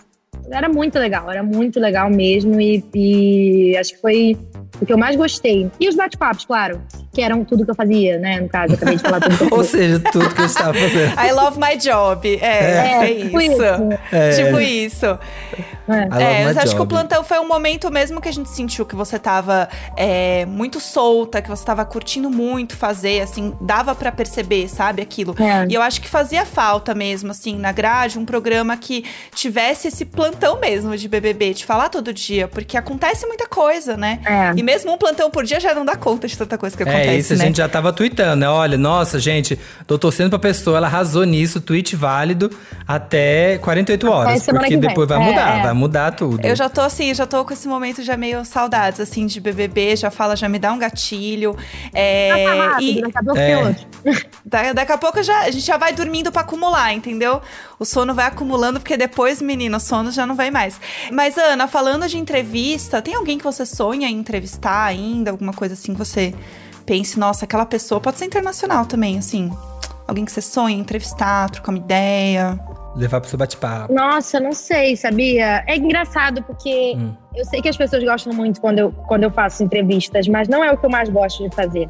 Era 0.50 0.68
muito 0.68 0.98
legal, 0.98 1.30
era 1.30 1.44
muito 1.44 1.78
legal 1.78 2.10
mesmo 2.10 2.60
e, 2.60 2.84
e 2.92 3.76
acho 3.76 3.94
que 3.94 4.00
foi 4.00 4.36
o 4.84 4.86
que 4.86 4.92
eu 4.92 4.98
mais 4.98 5.16
gostei. 5.16 5.70
E 5.80 5.88
os 5.88 5.96
bate-papos, 5.96 6.44
claro, 6.44 6.80
que 7.12 7.20
eram 7.20 7.44
tudo 7.44 7.64
que 7.64 7.70
eu 7.70 7.74
fazia, 7.74 8.18
né? 8.18 8.40
No 8.40 8.48
caso, 8.48 8.74
eu 8.74 8.76
acabei 8.76 8.96
de 8.96 9.02
falar 9.02 9.20
tudo 9.20 9.36
que 9.36 9.44
eu 9.44 9.48
Ou 9.58 9.64
seja, 9.64 10.00
tudo 10.12 10.34
que 10.34 10.40
eu 10.40 10.46
estava 10.46 10.74
fazendo. 10.74 11.12
I 11.18 11.32
love 11.32 11.58
my 11.58 11.76
job. 11.76 12.38
É, 12.40 13.10
é, 13.10 13.14
tipo 13.14 13.40
isso. 13.40 13.62
É. 14.12 14.30
Tipo 14.30 14.60
isso. 14.60 15.18
É. 15.88 16.40
É, 16.40 16.44
mas 16.44 16.56
acho 16.56 16.68
que 16.68 16.76
o 16.76 16.78
job. 16.84 16.88
plantão 16.94 17.22
foi 17.22 17.38
um 17.38 17.46
momento 17.46 17.90
mesmo 17.90 18.20
que 18.20 18.28
a 18.28 18.32
gente 18.32 18.48
sentiu 18.48 18.86
que 18.86 18.94
você 18.96 19.18
tava 19.18 19.68
é, 19.96 20.46
muito 20.46 20.80
solta, 20.80 21.42
que 21.42 21.48
você 21.48 21.64
tava 21.64 21.84
curtindo 21.84 22.30
muito 22.30 22.76
fazer, 22.76 23.20
assim, 23.20 23.54
dava 23.60 23.94
pra 23.94 24.10
perceber, 24.10 24.68
sabe, 24.68 25.02
aquilo. 25.02 25.34
É. 25.38 25.66
E 25.68 25.74
eu 25.74 25.82
acho 25.82 26.00
que 26.00 26.08
fazia 26.08 26.46
falta 26.46 26.94
mesmo, 26.94 27.30
assim, 27.30 27.56
na 27.58 27.70
grade, 27.72 28.18
um 28.18 28.24
programa 28.24 28.76
que 28.76 29.04
tivesse 29.34 29.88
esse 29.88 30.04
plantão 30.04 30.58
mesmo 30.58 30.96
de 30.96 31.08
BBB, 31.08 31.52
de 31.54 31.64
falar 31.66 31.88
todo 31.90 32.12
dia, 32.12 32.48
porque 32.48 32.76
acontece 32.76 33.26
muita 33.26 33.46
coisa, 33.46 33.96
né? 33.96 34.20
É. 34.24 34.52
E 34.56 34.62
mesmo 34.62 34.92
um 34.92 34.96
plantão 34.96 35.30
por 35.30 35.44
dia 35.44 35.60
já 35.60 35.74
não 35.74 35.84
dá 35.84 35.96
conta 35.96 36.26
de 36.26 36.36
tanta 36.38 36.56
coisa 36.56 36.76
que 36.76 36.82
acontece, 36.82 37.08
É, 37.08 37.16
isso 37.16 37.32
a 37.34 37.36
né? 37.36 37.46
gente 37.46 37.56
já 37.58 37.68
tava 37.68 37.92
tweetando, 37.92 38.36
né? 38.36 38.48
Olha, 38.48 38.78
nossa, 38.78 39.18
gente, 39.18 39.58
tô 39.86 39.98
torcendo 39.98 40.30
pra 40.30 40.38
pessoa, 40.38 40.78
ela 40.78 40.86
arrasou 40.86 41.24
nisso, 41.24 41.60
tweet 41.60 41.94
válido 41.94 42.50
até 42.88 43.58
48 43.58 44.10
horas. 44.10 44.42
semana 44.42 44.64
Porque 44.66 44.76
depois 44.76 45.08
vai 45.08 45.20
É, 45.20 45.24
mudar, 45.24 45.58
é. 45.58 45.62
vai 45.62 45.73
mudar 45.74 46.12
tudo. 46.12 46.44
Eu 46.44 46.54
já 46.56 46.68
tô 46.68 46.80
assim, 46.80 47.12
já 47.14 47.26
tô 47.26 47.44
com 47.44 47.52
esse 47.52 47.66
momento 47.68 48.02
já 48.02 48.16
meio 48.16 48.44
saudades, 48.44 49.00
assim, 49.00 49.26
de 49.26 49.40
BBB, 49.40 49.96
já 49.96 50.10
fala, 50.10 50.36
já 50.36 50.48
me 50.48 50.58
dá 50.58 50.72
um 50.72 50.78
gatilho. 50.78 51.56
É, 51.92 52.44
rápido, 52.70 52.98
e 52.98 53.00
daqui 53.02 53.18
a 53.18 53.22
pouco 53.22 53.38
É. 53.38 53.76
da- 54.44 54.72
daqui 54.72 54.92
a 54.92 54.98
pouco 54.98 55.22
já, 55.22 55.40
a 55.40 55.50
gente 55.50 55.64
já 55.66 55.76
vai 55.76 55.92
dormindo 55.92 56.30
pra 56.32 56.42
acumular, 56.42 56.92
entendeu? 56.92 57.40
O 57.78 57.84
sono 57.84 58.14
vai 58.14 58.26
acumulando, 58.26 58.78
porque 58.80 58.96
depois, 58.96 59.42
menino, 59.42 59.76
o 59.76 59.80
sono 59.80 60.10
já 60.10 60.24
não 60.26 60.34
vai 60.34 60.50
mais. 60.50 60.80
Mas, 61.12 61.36
Ana, 61.36 61.66
falando 61.68 62.08
de 62.08 62.16
entrevista, 62.18 63.02
tem 63.02 63.14
alguém 63.14 63.36
que 63.38 63.44
você 63.44 63.66
sonha 63.66 64.08
em 64.08 64.16
entrevistar 64.18 64.84
ainda? 64.84 65.30
Alguma 65.30 65.52
coisa 65.52 65.74
assim 65.74 65.92
que 65.92 65.98
você 65.98 66.34
pense, 66.86 67.18
nossa, 67.18 67.44
aquela 67.44 67.66
pessoa 67.66 68.00
pode 68.00 68.18
ser 68.18 68.26
internacional 68.26 68.86
também, 68.86 69.18
assim. 69.18 69.50
Alguém 70.06 70.24
que 70.24 70.30
você 70.32 70.42
sonha 70.42 70.76
em 70.76 70.80
entrevistar, 70.80 71.48
trocar 71.50 71.72
uma 71.72 71.78
ideia. 71.78 72.60
Levar 72.96 73.20
pro 73.20 73.28
seu 73.28 73.38
bate-papo. 73.38 73.92
Nossa, 73.92 74.38
não 74.38 74.52
sei, 74.52 74.96
sabia? 74.96 75.64
É 75.66 75.76
engraçado 75.76 76.42
porque 76.44 76.94
Hum. 76.96 77.12
eu 77.34 77.44
sei 77.44 77.60
que 77.60 77.68
as 77.68 77.76
pessoas 77.76 78.04
gostam 78.04 78.32
muito 78.32 78.60
quando 78.60 78.78
eu, 78.78 78.92
quando 79.08 79.24
eu 79.24 79.30
faço 79.30 79.64
entrevistas, 79.64 80.28
mas 80.28 80.46
não 80.48 80.62
é 80.62 80.70
o 80.70 80.76
que 80.78 80.86
eu 80.86 80.90
mais 80.90 81.08
gosto 81.08 81.48
de 81.48 81.54
fazer. 81.54 81.88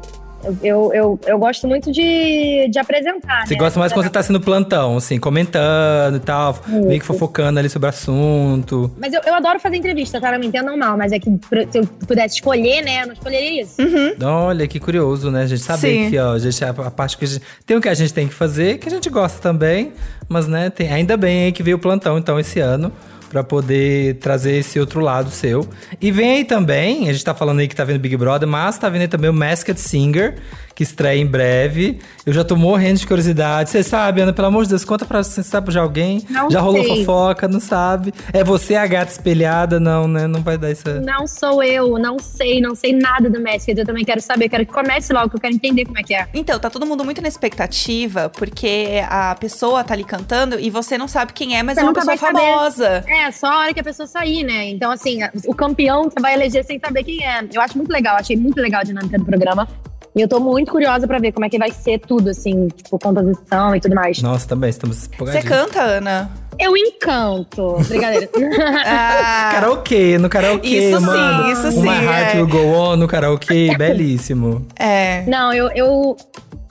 Eu, 0.61 0.93
eu, 0.93 1.19
eu, 1.25 1.39
gosto 1.39 1.67
muito 1.67 1.91
de, 1.91 2.67
de 2.69 2.79
apresentar. 2.79 3.45
Você 3.45 3.53
né? 3.53 3.59
gosta 3.59 3.79
mais 3.79 3.91
quando 3.91 4.05
você 4.05 4.11
tá 4.11 4.21
sendo 4.21 4.39
plantão, 4.39 4.97
assim, 4.97 5.19
comentando 5.19 6.17
e 6.17 6.19
tal, 6.19 6.59
meio 6.67 6.99
que 6.99 7.05
fofocando 7.05 7.59
ali 7.59 7.69
sobre 7.69 7.87
o 7.87 7.89
assunto. 7.89 8.91
Mas 8.99 9.13
eu, 9.13 9.21
eu 9.25 9.33
adoro 9.33 9.59
fazer 9.59 9.77
entrevista, 9.77 10.19
tá? 10.21 10.31
Não 10.31 10.39
me 10.39 10.47
entendam 10.47 10.77
mal, 10.77 10.97
mas 10.97 11.11
é 11.11 11.19
que 11.19 11.29
se 11.71 11.77
eu 11.79 11.85
pudesse 12.07 12.35
escolher, 12.35 12.83
né? 12.83 13.03
Eu 13.03 13.07
não 13.07 13.13
escolheria 13.13 13.61
isso. 13.61 13.75
Olha, 14.23 14.67
que 14.67 14.79
curioso, 14.79 15.31
né? 15.31 15.43
A 15.43 15.47
gente 15.47 15.61
saber 15.61 16.05
Sim. 16.05 16.09
que, 16.09 16.17
ó, 16.17 16.33
a, 16.33 16.39
gente, 16.39 16.63
a, 16.63 16.69
a 16.69 16.91
parte 16.91 17.17
que 17.17 17.25
a 17.25 17.27
gente. 17.27 17.41
Tem 17.65 17.77
o 17.77 17.81
que 17.81 17.89
a 17.89 17.93
gente 17.93 18.13
tem 18.13 18.27
que 18.27 18.33
fazer, 18.33 18.77
que 18.77 18.87
a 18.87 18.91
gente 18.91 19.09
gosta 19.09 19.39
também, 19.41 19.93
mas, 20.27 20.47
né, 20.47 20.69
tem, 20.69 20.91
ainda 20.91 21.17
bem 21.17 21.45
aí 21.45 21.51
que 21.51 21.63
veio 21.63 21.77
o 21.77 21.79
plantão, 21.79 22.17
então, 22.17 22.39
esse 22.39 22.59
ano. 22.59 22.91
Pra 23.35 23.43
poder 23.43 24.15
trazer 24.19 24.53
esse 24.53 24.79
outro 24.79 25.01
lado 25.01 25.29
seu. 25.29 25.67
E 25.99 26.09
vem 26.09 26.37
aí 26.37 26.45
também, 26.45 27.09
a 27.09 27.11
gente 27.11 27.25
tá 27.25 27.33
falando 27.33 27.59
aí 27.59 27.67
que 27.67 27.75
tá 27.75 27.83
vendo 27.83 27.99
Big 27.99 28.15
Brother, 28.15 28.47
mas 28.47 28.77
tá 28.77 28.87
vendo 28.87 29.01
aí 29.01 29.09
também 29.09 29.29
o 29.29 29.33
Masked 29.33 29.77
Singer, 29.77 30.35
que 30.75 30.83
estreia 30.83 31.19
em 31.19 31.25
breve. 31.25 31.99
Eu 32.25 32.33
já 32.33 32.43
tô 32.43 32.55
morrendo 32.57 32.99
de 32.99 33.07
curiosidade. 33.07 33.69
Você 33.69 33.81
sabe, 33.81 34.19
Ana, 34.21 34.33
pelo 34.33 34.47
amor 34.49 34.63
de 34.63 34.69
Deus, 34.69 34.83
conta 34.83 35.05
pra 35.05 35.23
você 35.23 35.41
sabe 35.41 35.71
de 35.71 35.79
alguém. 35.79 36.21
Não 36.29 36.51
já 36.51 36.59
rolou 36.59 36.83
sei. 36.83 36.97
fofoca, 36.97 37.47
não 37.47 37.61
sabe. 37.61 38.13
É 38.33 38.43
você 38.43 38.75
a 38.75 38.85
gata 38.85 39.11
espelhada, 39.11 39.79
não, 39.79 40.05
né? 40.07 40.27
Não 40.27 40.41
vai 40.41 40.57
dar 40.57 40.69
isso. 40.71 40.83
Não 41.01 41.25
sou 41.25 41.63
eu, 41.63 41.97
não 41.97 42.19
sei, 42.19 42.59
não 42.59 42.75
sei 42.75 42.91
nada 42.91 43.29
do 43.29 43.41
Masked. 43.41 43.79
Eu 43.79 43.85
também 43.85 44.03
quero 44.03 44.19
saber, 44.21 44.49
quero 44.49 44.65
que 44.65 44.73
comece 44.73 45.13
logo, 45.13 45.29
que 45.29 45.37
eu 45.37 45.41
quero 45.41 45.55
entender 45.55 45.85
como 45.85 45.97
é 45.97 46.03
que 46.03 46.13
é. 46.13 46.27
Então, 46.33 46.59
tá 46.59 46.69
todo 46.69 46.85
mundo 46.85 47.05
muito 47.05 47.21
na 47.21 47.27
expectativa, 47.29 48.29
porque 48.29 49.01
a 49.09 49.33
pessoa 49.35 49.81
tá 49.83 49.93
ali 49.93 50.03
cantando 50.03 50.59
e 50.59 50.69
você 50.69 50.97
não 50.97 51.07
sabe 51.07 51.31
quem 51.31 51.57
é, 51.57 51.63
mas 51.63 51.75
Você 51.75 51.81
é 51.81 51.83
uma 51.83 51.93
pessoa 51.93 52.17
saber. 52.17 52.39
famosa. 52.39 53.03
É, 53.07 53.31
só 53.31 53.47
a 53.47 53.59
hora 53.59 53.73
que 53.73 53.79
a 53.79 53.83
pessoa 53.83 54.07
sair, 54.07 54.43
né? 54.43 54.69
Então, 54.69 54.91
assim, 54.91 55.19
o 55.47 55.55
campeão 55.55 56.03
você 56.03 56.19
vai 56.19 56.33
eleger 56.33 56.65
sem 56.65 56.77
saber 56.79 57.03
quem 57.05 57.25
é. 57.25 57.45
Eu 57.53 57.61
acho 57.61 57.77
muito 57.77 57.89
legal, 57.91 58.17
achei 58.17 58.35
muito 58.35 58.57
legal 58.59 58.81
a 58.81 58.83
dinâmica 58.83 59.17
do 59.17 59.23
programa. 59.25 59.67
E 60.15 60.21
eu 60.21 60.27
tô 60.27 60.39
muito 60.39 60.71
curiosa 60.71 61.05
pra 61.07 61.19
ver 61.19 61.31
como 61.33 61.45
é 61.45 61.49
que 61.49 61.57
vai 61.57 61.71
ser 61.71 61.99
tudo, 61.99 62.29
assim, 62.29 62.69
tipo, 62.69 62.97
composição 62.97 63.75
e 63.75 63.81
tudo 63.81 63.93
mais. 63.93 64.21
Nossa, 64.21 64.47
também, 64.47 64.69
estamos 64.69 65.09
Você 65.19 65.41
canta, 65.41 65.81
Ana? 65.81 66.31
Eu 66.57 66.75
encanto. 66.77 67.75
Brincadeira. 67.87 68.29
Ah, 68.85 69.49
Karaokê, 69.53 70.17
no 70.17 70.29
karaokê, 70.29 70.67
Isso 70.89 70.99
sim, 70.99 71.05
mano. 71.05 71.51
isso 71.51 71.69
Uma 71.81 71.93
sim, 71.97 72.05
Heart 72.05 72.33
é. 72.33 72.37
Will 72.37 72.47
Go 72.47 72.57
On 72.59 72.95
no 72.95 73.07
karaokê, 73.07 73.75
belíssimo. 73.77 74.65
é. 74.79 75.23
não, 75.27 75.53
eu, 75.53 75.69
eu. 75.75 76.15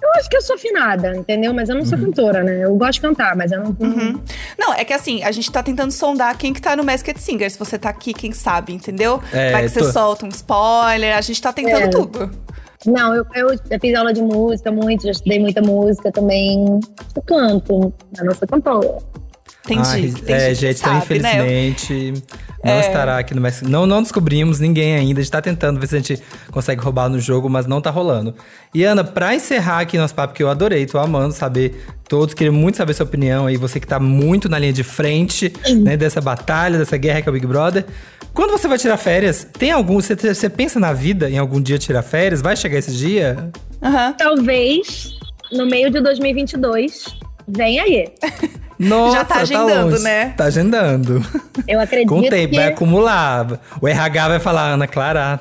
Eu 0.02 0.10
acho 0.20 0.28
que 0.28 0.36
eu 0.36 0.42
sou 0.42 0.56
afinada, 0.56 1.16
entendeu? 1.16 1.54
Mas 1.54 1.70
eu 1.70 1.74
não 1.76 1.84
sou 1.84 1.98
cantora, 1.98 2.42
né? 2.44 2.62
Eu 2.64 2.74
gosto 2.76 2.92
de 2.94 3.00
cantar, 3.00 3.34
mas 3.34 3.50
eu 3.52 3.60
não. 3.62 3.74
Uhum. 3.80 4.20
Não, 4.58 4.74
é 4.74 4.84
que 4.84 4.92
assim, 4.92 5.22
a 5.24 5.32
gente 5.32 5.50
tá 5.50 5.62
tentando 5.62 5.90
sondar 5.92 6.36
quem 6.36 6.52
que 6.52 6.60
tá 6.60 6.76
no 6.76 6.84
Masked 6.84 7.18
Singer. 7.18 7.50
Se 7.50 7.58
você 7.58 7.78
tá 7.78 7.88
aqui, 7.88 8.12
quem 8.12 8.30
sabe, 8.30 8.74
entendeu? 8.74 9.18
É, 9.32 9.50
Vai 9.52 9.62
que 9.62 9.70
você 9.70 9.80
tô- 9.80 9.90
solta 9.92 10.26
um 10.26 10.28
spoiler, 10.28 11.16
a 11.16 11.20
gente 11.22 11.40
tá 11.40 11.54
tentando 11.54 11.84
É. 11.84 11.88
tudo. 11.88 12.30
Não, 12.86 13.14
eu, 13.14 13.24
eu 13.34 13.50
já 13.70 13.78
fiz 13.80 13.94
aula 13.94 14.12
de 14.12 14.22
música 14.22 14.70
muito, 14.70 15.04
já 15.04 15.10
estudei 15.12 15.38
muita 15.40 15.60
música 15.62 16.12
também. 16.12 16.80
Eu 17.16 17.22
canto, 17.22 17.92
eu 18.18 18.24
não 18.24 18.34
sou 18.34 18.46
cantora. 18.48 18.98
Entendi. 19.66 19.88
Ai, 19.88 20.00
entendi. 20.02 20.32
é, 20.32 20.54
gente, 20.54 20.78
então, 20.80 21.00
Sabe, 21.00 21.18
né? 21.20 21.32
infelizmente, 21.38 22.22
não 22.62 22.72
É. 22.72 22.80
estará 22.80 23.16
aqui 23.18 23.34
no 23.34 23.40
México. 23.40 23.66
Não, 23.66 23.86
não 23.86 24.02
descobrimos 24.02 24.60
ninguém 24.60 24.94
ainda. 24.94 25.20
A 25.20 25.22
gente 25.22 25.32
tá 25.32 25.40
tentando 25.40 25.80
ver 25.80 25.86
se 25.86 25.94
a 25.96 25.98
gente 26.00 26.22
consegue 26.50 26.82
roubar 26.82 27.08
no 27.08 27.18
jogo, 27.18 27.48
mas 27.48 27.64
não 27.66 27.80
tá 27.80 27.88
rolando. 27.88 28.34
E 28.74 28.84
Ana, 28.84 29.02
pra 29.02 29.34
encerrar 29.34 29.80
aqui 29.80 29.96
nosso 29.96 30.14
papo, 30.14 30.34
que 30.34 30.42
eu 30.42 30.50
adorei, 30.50 30.84
tô 30.84 30.98
amando 30.98 31.32
saber, 31.32 31.82
todos 32.06 32.34
queria 32.34 32.52
muito 32.52 32.76
saber 32.76 32.92
sua 32.92 33.06
opinião 33.06 33.46
aí, 33.46 33.56
você 33.56 33.80
que 33.80 33.86
tá 33.86 33.98
muito 33.98 34.50
na 34.50 34.58
linha 34.58 34.72
de 34.72 34.82
frente, 34.84 35.50
né, 35.82 35.96
dessa 35.96 36.20
batalha, 36.20 36.76
dessa 36.78 36.98
guerra 36.98 37.22
que 37.22 37.28
é 37.28 37.30
o 37.30 37.32
Big 37.32 37.46
Brother. 37.46 37.86
Quando 38.34 38.50
você 38.50 38.66
vai 38.66 38.76
tirar 38.78 38.96
férias, 38.96 39.46
tem 39.56 39.70
algum. 39.70 39.94
Você, 39.94 40.14
você 40.16 40.50
pensa 40.50 40.80
na 40.80 40.92
vida 40.92 41.30
em 41.30 41.38
algum 41.38 41.60
dia 41.60 41.78
tirar 41.78 42.02
férias? 42.02 42.42
Vai 42.42 42.56
chegar 42.56 42.78
esse 42.78 42.92
dia? 42.92 43.50
Aham. 43.82 44.12
Talvez 44.18 45.14
no 45.52 45.66
meio 45.66 45.88
de 45.90 46.00
2022 46.00 47.16
vem 47.46 47.78
aí. 47.78 48.08
Nossa, 48.76 49.24
tá 49.24 49.36
agendando, 49.36 49.90
longe. 49.92 50.02
né? 50.02 50.34
Tá 50.36 50.44
agendando. 50.46 51.24
Eu 51.68 51.78
acredito 51.78 52.08
Com 52.08 52.18
o 52.18 52.28
tempo, 52.28 52.50
que 52.50 52.56
vai 52.56 52.66
acumular. 52.66 53.60
O 53.80 53.86
RH 53.86 54.28
vai 54.28 54.40
falar, 54.40 54.72
Ana 54.72 54.88
Clara, 54.88 55.40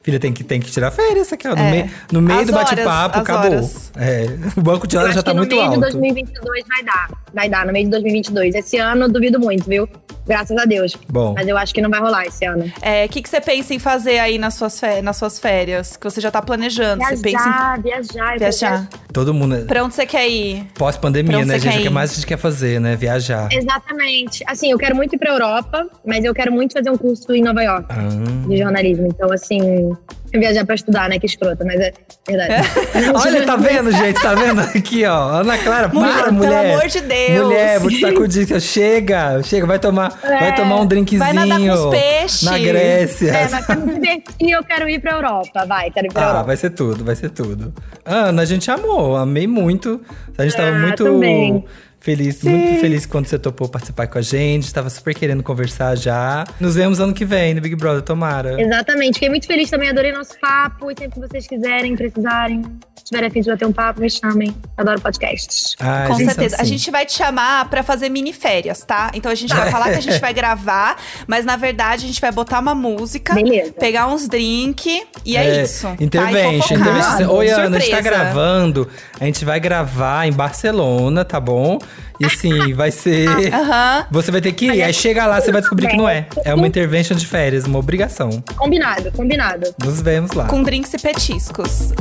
Filha, 0.00 0.18
tem 0.20 0.32
que, 0.32 0.44
tem 0.44 0.60
que 0.60 0.70
tirar 0.70 0.92
férias 0.92 1.32
aqui, 1.32 1.48
ó. 1.48 1.56
No, 1.56 1.60
É. 1.62 1.70
mei- 1.70 1.90
no 2.12 2.22
meio 2.22 2.38
As 2.40 2.46
do 2.46 2.52
bate-papo, 2.52 3.18
acabou. 3.18 3.68
É, 3.96 4.26
o 4.56 4.60
banco 4.60 4.86
de 4.86 4.96
horas 4.96 5.12
já 5.14 5.22
tá 5.24 5.32
que 5.32 5.36
no 5.36 5.42
muito 5.42 5.56
meio 5.56 5.62
de 5.70 5.74
alto. 5.74 5.80
2022 5.80 6.64
vai 6.68 6.84
dar. 6.84 7.08
Vai 7.34 7.48
dar, 7.48 7.66
no 7.66 7.72
meio 7.72 7.84
de 7.86 7.90
2022. 7.90 8.54
Esse 8.54 8.78
ano 8.78 9.04
eu 9.06 9.08
duvido 9.12 9.40
muito, 9.40 9.68
viu? 9.68 9.88
Graças 10.26 10.56
a 10.56 10.64
Deus. 10.64 10.96
Bom. 11.08 11.34
Mas 11.36 11.48
eu 11.48 11.56
acho 11.58 11.74
que 11.74 11.80
não 11.82 11.90
vai 11.90 12.00
rolar 12.00 12.24
esse 12.26 12.44
ano. 12.44 12.70
É, 12.80 13.04
O 13.04 13.08
que, 13.08 13.20
que 13.22 13.28
você 13.28 13.40
pensa 13.40 13.74
em 13.74 13.78
fazer 13.78 14.18
aí 14.18 14.38
nas 14.38 14.54
suas, 14.54 14.78
fé- 14.78 15.02
nas 15.02 15.16
suas 15.16 15.38
férias? 15.38 15.96
Que 15.96 16.04
você 16.04 16.20
já 16.20 16.30
tá 16.30 16.40
planejando. 16.40 17.02
Você 17.04 17.16
pensa 17.18 17.44
Viajar, 17.44 17.82
viajar. 17.82 18.30
em 18.30 18.34
eu 18.34 18.38
viajar. 18.38 18.88
Todo 19.12 19.34
mundo. 19.34 19.66
Pra 19.66 19.82
onde 19.84 19.94
você 19.94 20.06
quer 20.06 20.28
ir? 20.28 20.64
Pós-pandemia, 20.74 21.44
né, 21.44 21.58
gente? 21.58 21.78
O 21.78 21.82
que 21.82 21.90
mais 21.90 22.12
a 22.12 22.14
gente 22.14 22.26
quer 22.26 22.38
fazer, 22.38 22.80
né? 22.80 22.94
Viajar. 22.96 23.48
Exatamente. 23.52 24.42
Assim, 24.46 24.70
eu 24.70 24.78
quero 24.78 24.94
muito 24.94 25.14
ir 25.14 25.18
pra 25.18 25.30
Europa, 25.32 25.88
mas 26.06 26.24
eu 26.24 26.32
quero 26.34 26.52
muito 26.52 26.72
fazer 26.72 26.90
um 26.90 26.96
curso 26.96 27.32
em 27.34 27.42
Nova 27.42 27.62
York 27.62 27.86
Ah. 27.90 28.48
de 28.48 28.56
jornalismo. 28.56 29.06
Então, 29.08 29.32
assim, 29.32 29.92
viajar 30.40 30.64
pra 30.64 30.74
estudar, 30.74 31.08
né? 31.08 31.18
Que 31.18 31.26
escrota, 31.26 31.64
mas 31.64 31.80
é 31.80 31.92
verdade. 32.26 32.68
Olha, 33.14 33.44
tá 33.44 33.56
vendo, 33.56 33.90
gente? 33.92 34.20
Tá 34.20 34.34
vendo? 34.34 34.60
Aqui, 34.60 35.04
ó. 35.04 35.28
Ana 35.40 35.58
Clara, 35.58 35.88
Mulher, 35.88 36.12
para, 36.12 36.22
pelo 36.24 36.36
mulher. 36.36 36.74
amor 36.74 36.86
de 36.88 37.00
Deus. 37.00 37.44
Mulher, 37.46 37.78
vou 37.80 37.90
te 37.90 38.00
sacudir. 38.00 38.60
Chega, 38.60 39.42
chega. 39.42 39.66
Vai 39.66 39.78
tomar, 39.78 40.18
vai 40.22 40.54
tomar 40.54 40.76
um 40.80 40.86
drinkzinho. 40.86 41.20
Vai 41.20 41.32
nadar 41.32 41.58
com 41.60 41.70
os 41.72 41.90
peixes. 41.90 42.42
Na 42.42 42.58
Grécia. 42.58 43.30
É, 43.30 43.48
mas 43.48 43.66
pra 43.66 43.76
me 43.76 43.94
divertir, 43.94 44.50
eu 44.50 44.64
quero 44.64 44.88
ir 44.88 45.00
pra 45.00 45.12
Europa. 45.12 45.64
Vai, 45.66 45.90
quero 45.90 46.06
ir 46.06 46.12
pra 46.12 46.22
Ah, 46.22 46.28
Europa. 46.30 46.44
vai 46.44 46.56
ser 46.56 46.70
tudo, 46.70 47.04
vai 47.04 47.14
ser 47.16 47.30
tudo. 47.30 47.72
Ana, 48.04 48.42
a 48.42 48.44
gente 48.44 48.70
amou, 48.70 49.16
amei 49.16 49.46
muito. 49.46 50.00
A 50.38 50.42
gente 50.44 50.56
tava 50.56 50.70
Ah, 50.70 50.78
muito 50.78 51.04
também. 51.04 51.64
Feliz, 52.02 52.42
muito 52.42 52.80
feliz 52.80 53.06
quando 53.06 53.26
você 53.26 53.38
topou 53.38 53.68
participar 53.68 54.06
com 54.08 54.18
a 54.18 54.22
gente. 54.22 54.72
Tava 54.72 54.90
super 54.90 55.14
querendo 55.14 55.42
conversar 55.42 55.96
já. 55.96 56.44
Nos 56.60 56.74
vemos 56.74 57.00
ano 57.00 57.14
que 57.14 57.24
vem 57.24 57.54
no 57.54 57.60
Big 57.60 57.76
Brother, 57.76 58.02
tomara. 58.02 58.60
Exatamente. 58.60 59.14
Fiquei 59.14 59.28
muito 59.28 59.46
feliz 59.46 59.70
também, 59.70 59.88
adorei 59.88 60.12
nosso 60.12 60.38
papo. 60.40 60.90
E 60.90 60.94
sempre 60.98 61.20
que 61.20 61.28
vocês 61.28 61.46
quiserem, 61.46 61.94
precisarem, 61.96 62.62
tiverem 63.04 63.28
a 63.28 63.30
fim 63.30 63.40
de 63.40 63.50
bater 63.50 63.66
um 63.66 63.72
papo, 63.72 64.00
me 64.00 64.10
chamem. 64.10 64.54
Adoro 64.76 65.00
podcasts. 65.00 65.76
Ah, 65.78 66.06
Com 66.08 66.14
gente, 66.14 66.26
certeza. 66.26 66.56
A 66.56 66.62
assim. 66.62 66.70
gente 66.72 66.90
vai 66.90 67.06
te 67.06 67.12
chamar 67.12 67.70
pra 67.70 67.82
fazer 67.82 68.08
mini 68.08 68.32
férias, 68.32 68.82
tá? 68.84 69.10
Então 69.14 69.30
a 69.30 69.34
gente 69.34 69.54
vai 69.54 69.70
falar 69.70 69.90
que 69.90 69.98
a 69.98 70.00
gente 70.00 70.18
vai 70.18 70.34
gravar, 70.34 70.96
mas 71.26 71.44
na 71.44 71.56
verdade 71.56 72.04
a 72.04 72.08
gente 72.08 72.20
vai 72.20 72.32
botar 72.32 72.58
uma 72.58 72.74
música, 72.74 73.34
Beleza. 73.34 73.72
pegar 73.72 74.08
uns 74.08 74.26
drink 74.28 75.04
e 75.24 75.36
é, 75.36 75.62
isso. 75.62 75.86
tá? 75.86 75.96
Intervention, 76.00 76.76
intervention. 76.76 77.30
Oi, 77.30 77.48
Ana, 77.48 77.76
a 77.76 77.80
gente 77.80 77.90
tá 77.90 78.00
gravando. 78.00 78.88
A 79.20 79.24
gente 79.24 79.44
vai 79.44 79.60
gravar 79.60 80.26
em 80.26 80.32
Barcelona, 80.32 81.24
tá 81.24 81.38
bom? 81.38 81.78
E 82.20 82.26
assim, 82.26 82.72
vai 82.72 82.90
ser. 82.90 83.28
Aham. 83.52 84.06
Você 84.10 84.30
vai 84.30 84.40
ter 84.40 84.52
que 84.52 84.66
ir. 84.66 84.82
Aí 84.82 84.92
chega 84.92 85.26
lá, 85.26 85.40
você 85.40 85.50
vai 85.50 85.60
descobrir 85.60 85.88
que 85.88 85.96
não 85.96 86.08
é. 86.08 86.26
É 86.44 86.54
uma 86.54 86.66
intervention 86.66 87.16
de 87.16 87.26
férias, 87.26 87.64
uma 87.64 87.78
obrigação. 87.78 88.42
Combinado, 88.56 89.10
combinado. 89.12 89.74
Nos 89.82 90.00
vemos 90.00 90.32
lá. 90.32 90.46
Com 90.46 90.62
drinks 90.62 90.92
e 90.94 90.98
petiscos. 90.98 91.92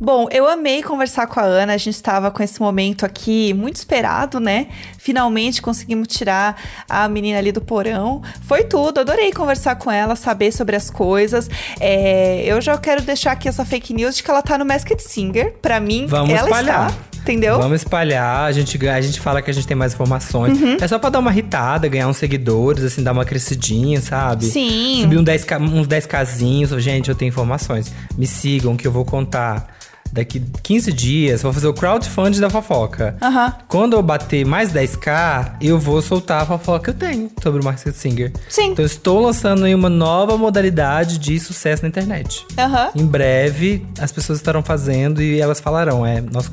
Bom, 0.00 0.28
eu 0.30 0.48
amei 0.48 0.80
conversar 0.82 1.26
com 1.26 1.40
a 1.40 1.42
Ana. 1.42 1.74
A 1.74 1.76
gente 1.76 1.94
estava 1.94 2.30
com 2.30 2.40
esse 2.42 2.60
momento 2.60 3.04
aqui 3.04 3.52
muito 3.52 3.76
esperado, 3.76 4.38
né? 4.38 4.68
Finalmente 4.96 5.60
conseguimos 5.60 6.06
tirar 6.06 6.56
a 6.88 7.08
menina 7.08 7.38
ali 7.38 7.50
do 7.50 7.60
porão. 7.60 8.22
Foi 8.42 8.62
tudo, 8.62 9.00
adorei 9.00 9.32
conversar 9.32 9.74
com 9.74 9.90
ela, 9.90 10.14
saber 10.14 10.52
sobre 10.52 10.76
as 10.76 10.88
coisas. 10.88 11.50
É, 11.80 12.44
eu 12.46 12.60
já 12.60 12.78
quero 12.78 13.02
deixar 13.02 13.32
aqui 13.32 13.48
essa 13.48 13.64
fake 13.64 13.92
news 13.92 14.16
de 14.16 14.22
que 14.22 14.30
ela 14.30 14.40
tá 14.40 14.56
no 14.56 14.64
Masked 14.64 15.02
Singer. 15.02 15.54
Pra 15.60 15.80
mim, 15.80 16.06
Vamos 16.06 16.30
ela 16.30 16.48
espalhar. 16.48 16.90
está. 16.90 17.08
Entendeu? 17.18 17.58
Vamos 17.58 17.82
espalhar, 17.82 18.44
a 18.46 18.52
gente, 18.52 18.88
a 18.88 19.00
gente 19.02 19.20
fala 19.20 19.42
que 19.42 19.50
a 19.50 19.52
gente 19.54 19.66
tem 19.66 19.76
mais 19.76 19.92
informações. 19.92 20.58
Uhum. 20.58 20.76
É 20.80 20.88
só 20.88 20.98
pra 20.98 21.10
dar 21.10 21.18
uma 21.18 21.30
irritada, 21.30 21.86
ganhar 21.88 22.08
uns 22.08 22.16
seguidores, 22.16 22.82
assim, 22.84 23.02
dar 23.02 23.12
uma 23.12 23.24
crescidinha, 23.24 24.00
sabe? 24.00 24.46
Sim. 24.46 25.00
Subir 25.02 25.18
um 25.18 25.24
10, 25.24 25.44
ca- 25.44 25.58
uns 25.58 25.86
10 25.86 26.06
casinhos. 26.06 26.70
Gente, 26.82 27.10
eu 27.10 27.14
tenho 27.14 27.28
informações. 27.28 27.92
Me 28.16 28.26
sigam 28.26 28.76
que 28.76 28.86
eu 28.86 28.92
vou 28.92 29.04
contar. 29.04 29.76
Daqui 30.12 30.42
15 30.62 30.92
dias, 30.92 31.42
vou 31.42 31.52
fazer 31.52 31.68
o 31.68 31.74
crowdfunding 31.74 32.40
da 32.40 32.50
fofoca. 32.50 33.16
Aham. 33.20 33.54
Quando 33.68 33.94
eu 33.94 34.02
bater 34.02 34.44
mais 34.44 34.72
10k, 34.72 35.52
eu 35.60 35.78
vou 35.78 36.00
soltar 36.02 36.42
a 36.42 36.46
fofoca 36.46 36.78
que 36.84 36.90
eu 36.90 37.08
tenho 37.08 37.30
sobre 37.42 37.60
o 37.60 37.64
Market 37.64 37.94
Singer. 37.94 38.32
Sim. 38.48 38.72
Então, 38.72 38.82
eu 38.82 38.86
estou 38.86 39.20
lançando 39.20 39.64
aí 39.64 39.74
uma 39.74 39.88
nova 39.88 40.36
modalidade 40.36 41.18
de 41.18 41.38
sucesso 41.38 41.82
na 41.82 41.88
internet. 41.88 42.46
Aham. 42.58 42.90
Em 42.94 43.06
breve, 43.06 43.86
as 43.98 44.12
pessoas 44.12 44.38
estarão 44.38 44.62
fazendo 44.62 45.22
e 45.22 45.40
elas 45.40 45.60
falarão, 45.60 46.04
é, 46.04 46.20
nós, 46.20 46.50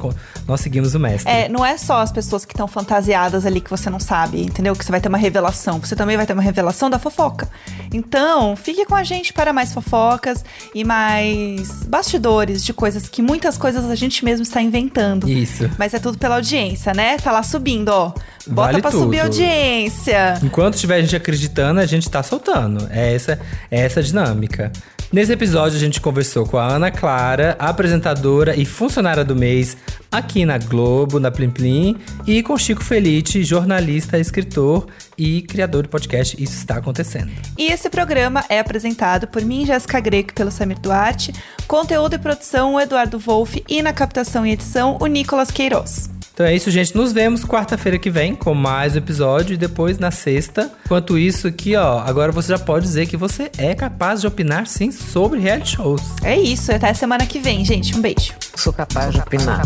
nós 0.47 0.61
seguimos 0.61 0.95
o 0.95 0.99
mestre. 0.99 1.31
É, 1.31 1.49
não 1.49 1.65
é 1.65 1.77
só 1.77 1.99
as 1.99 2.11
pessoas 2.11 2.45
que 2.45 2.53
estão 2.53 2.67
fantasiadas 2.67 3.45
ali 3.45 3.61
que 3.61 3.69
você 3.69 3.89
não 3.89 3.99
sabe, 3.99 4.41
entendeu? 4.41 4.75
Que 4.75 4.83
você 4.83 4.91
vai 4.91 5.01
ter 5.01 5.09
uma 5.09 5.17
revelação. 5.17 5.79
Você 5.79 5.95
também 5.95 6.17
vai 6.17 6.25
ter 6.25 6.33
uma 6.33 6.41
revelação 6.41 6.89
da 6.89 6.99
fofoca. 6.99 7.47
Então, 7.93 8.55
fique 8.55 8.85
com 8.85 8.95
a 8.95 9.03
gente 9.03 9.33
para 9.33 9.53
mais 9.53 9.73
fofocas 9.73 10.43
e 10.73 10.83
mais 10.83 11.83
bastidores 11.83 12.63
de 12.63 12.73
coisas 12.73 13.07
que 13.07 13.21
muitas 13.45 13.57
coisas 13.59 13.85
a 13.85 13.95
gente 13.95 14.25
mesmo 14.25 14.41
está 14.41 14.59
inventando. 14.59 15.29
Isso. 15.29 15.69
Mas 15.77 15.93
é 15.93 15.99
tudo 15.99 16.17
pela 16.17 16.35
audiência, 16.35 16.93
né? 16.93 17.17
Tá 17.17 17.31
lá 17.31 17.43
subindo, 17.43 17.89
ó. 17.89 18.11
Bota 18.47 18.71
Vale 18.71 18.81
pra 18.81 18.91
subir 18.91 19.19
a 19.19 19.23
tudo. 19.23 19.33
audiência. 19.33 20.39
Enquanto 20.41 20.77
tiver 20.77 21.01
gente 21.01 21.15
acreditando, 21.15 21.79
a 21.79 21.85
gente 21.85 22.09
tá 22.09 22.23
soltando. 22.23 22.87
É 22.89 23.13
essa, 23.13 23.39
é 23.69 23.81
essa 23.81 23.99
a 23.99 24.03
dinâmica. 24.03 24.71
Nesse 25.15 25.31
episódio, 25.31 25.77
a 25.77 25.79
gente 25.79 26.01
conversou 26.01 26.45
com 26.45 26.57
a 26.57 26.67
Ana 26.67 26.91
Clara, 26.91 27.55
apresentadora 27.57 28.53
e 28.53 28.65
funcionária 28.65 29.23
do 29.23 29.33
mês 29.33 29.77
aqui 30.11 30.43
na 30.43 30.57
Globo, 30.57 31.21
na 31.21 31.31
Plim 31.31 31.49
Plim, 31.49 31.97
e 32.27 32.43
com 32.43 32.57
Chico 32.57 32.83
Felite, 32.83 33.41
jornalista, 33.41 34.19
escritor 34.19 34.87
e 35.17 35.41
criador 35.43 35.83
de 35.83 35.87
podcast. 35.87 36.35
Isso 36.37 36.57
está 36.57 36.75
acontecendo. 36.75 37.31
E 37.57 37.67
esse 37.71 37.89
programa 37.89 38.43
é 38.49 38.59
apresentado 38.59 39.25
por 39.25 39.41
mim, 39.41 39.65
Jéssica 39.65 40.01
Greco, 40.01 40.33
pelo 40.33 40.51
Samir 40.51 40.81
Duarte. 40.81 41.31
Conteúdo 41.65 42.15
e 42.15 42.19
produção, 42.19 42.73
o 42.73 42.79
Eduardo 42.81 43.17
Wolff. 43.17 43.63
E 43.69 43.81
na 43.81 43.93
captação 43.93 44.45
e 44.45 44.51
edição, 44.51 44.97
o 44.99 45.07
Nicolas 45.07 45.49
Queiroz. 45.49 46.13
Então 46.35 46.45
é 46.45 46.53
isso, 46.53 46.69
gente. 46.69 46.93
Nos 46.93 47.13
vemos 47.13 47.45
quarta-feira 47.45 47.97
que 47.97 48.09
vem 48.09 48.35
com 48.35 48.53
mais 48.53 48.93
um 48.93 48.97
episódio 48.97 49.53
e 49.53 49.57
depois 49.57 49.97
na 49.97 50.11
sexta. 50.11 50.69
Enquanto 50.83 51.17
isso, 51.17 51.47
aqui, 51.47 51.77
ó, 51.77 51.99
agora 51.99 52.29
você 52.29 52.49
já 52.49 52.59
pode 52.59 52.83
dizer 52.83 53.05
que 53.05 53.15
você 53.15 53.49
é 53.57 53.73
capaz 53.73 54.19
de 54.19 54.27
opinar 54.27 54.67
sim 54.67 54.91
sobre 54.91 55.39
reality 55.39 55.77
shows. 55.77 56.01
É 56.21 56.37
isso, 56.37 56.73
até 56.73 56.93
semana 56.93 57.25
que 57.25 57.39
vem, 57.39 57.63
gente. 57.63 57.95
Um 57.95 58.01
beijo. 58.01 58.33
Sou 58.53 58.73
capaz 58.73 59.13
de 59.13 59.21
opinar. 59.21 59.61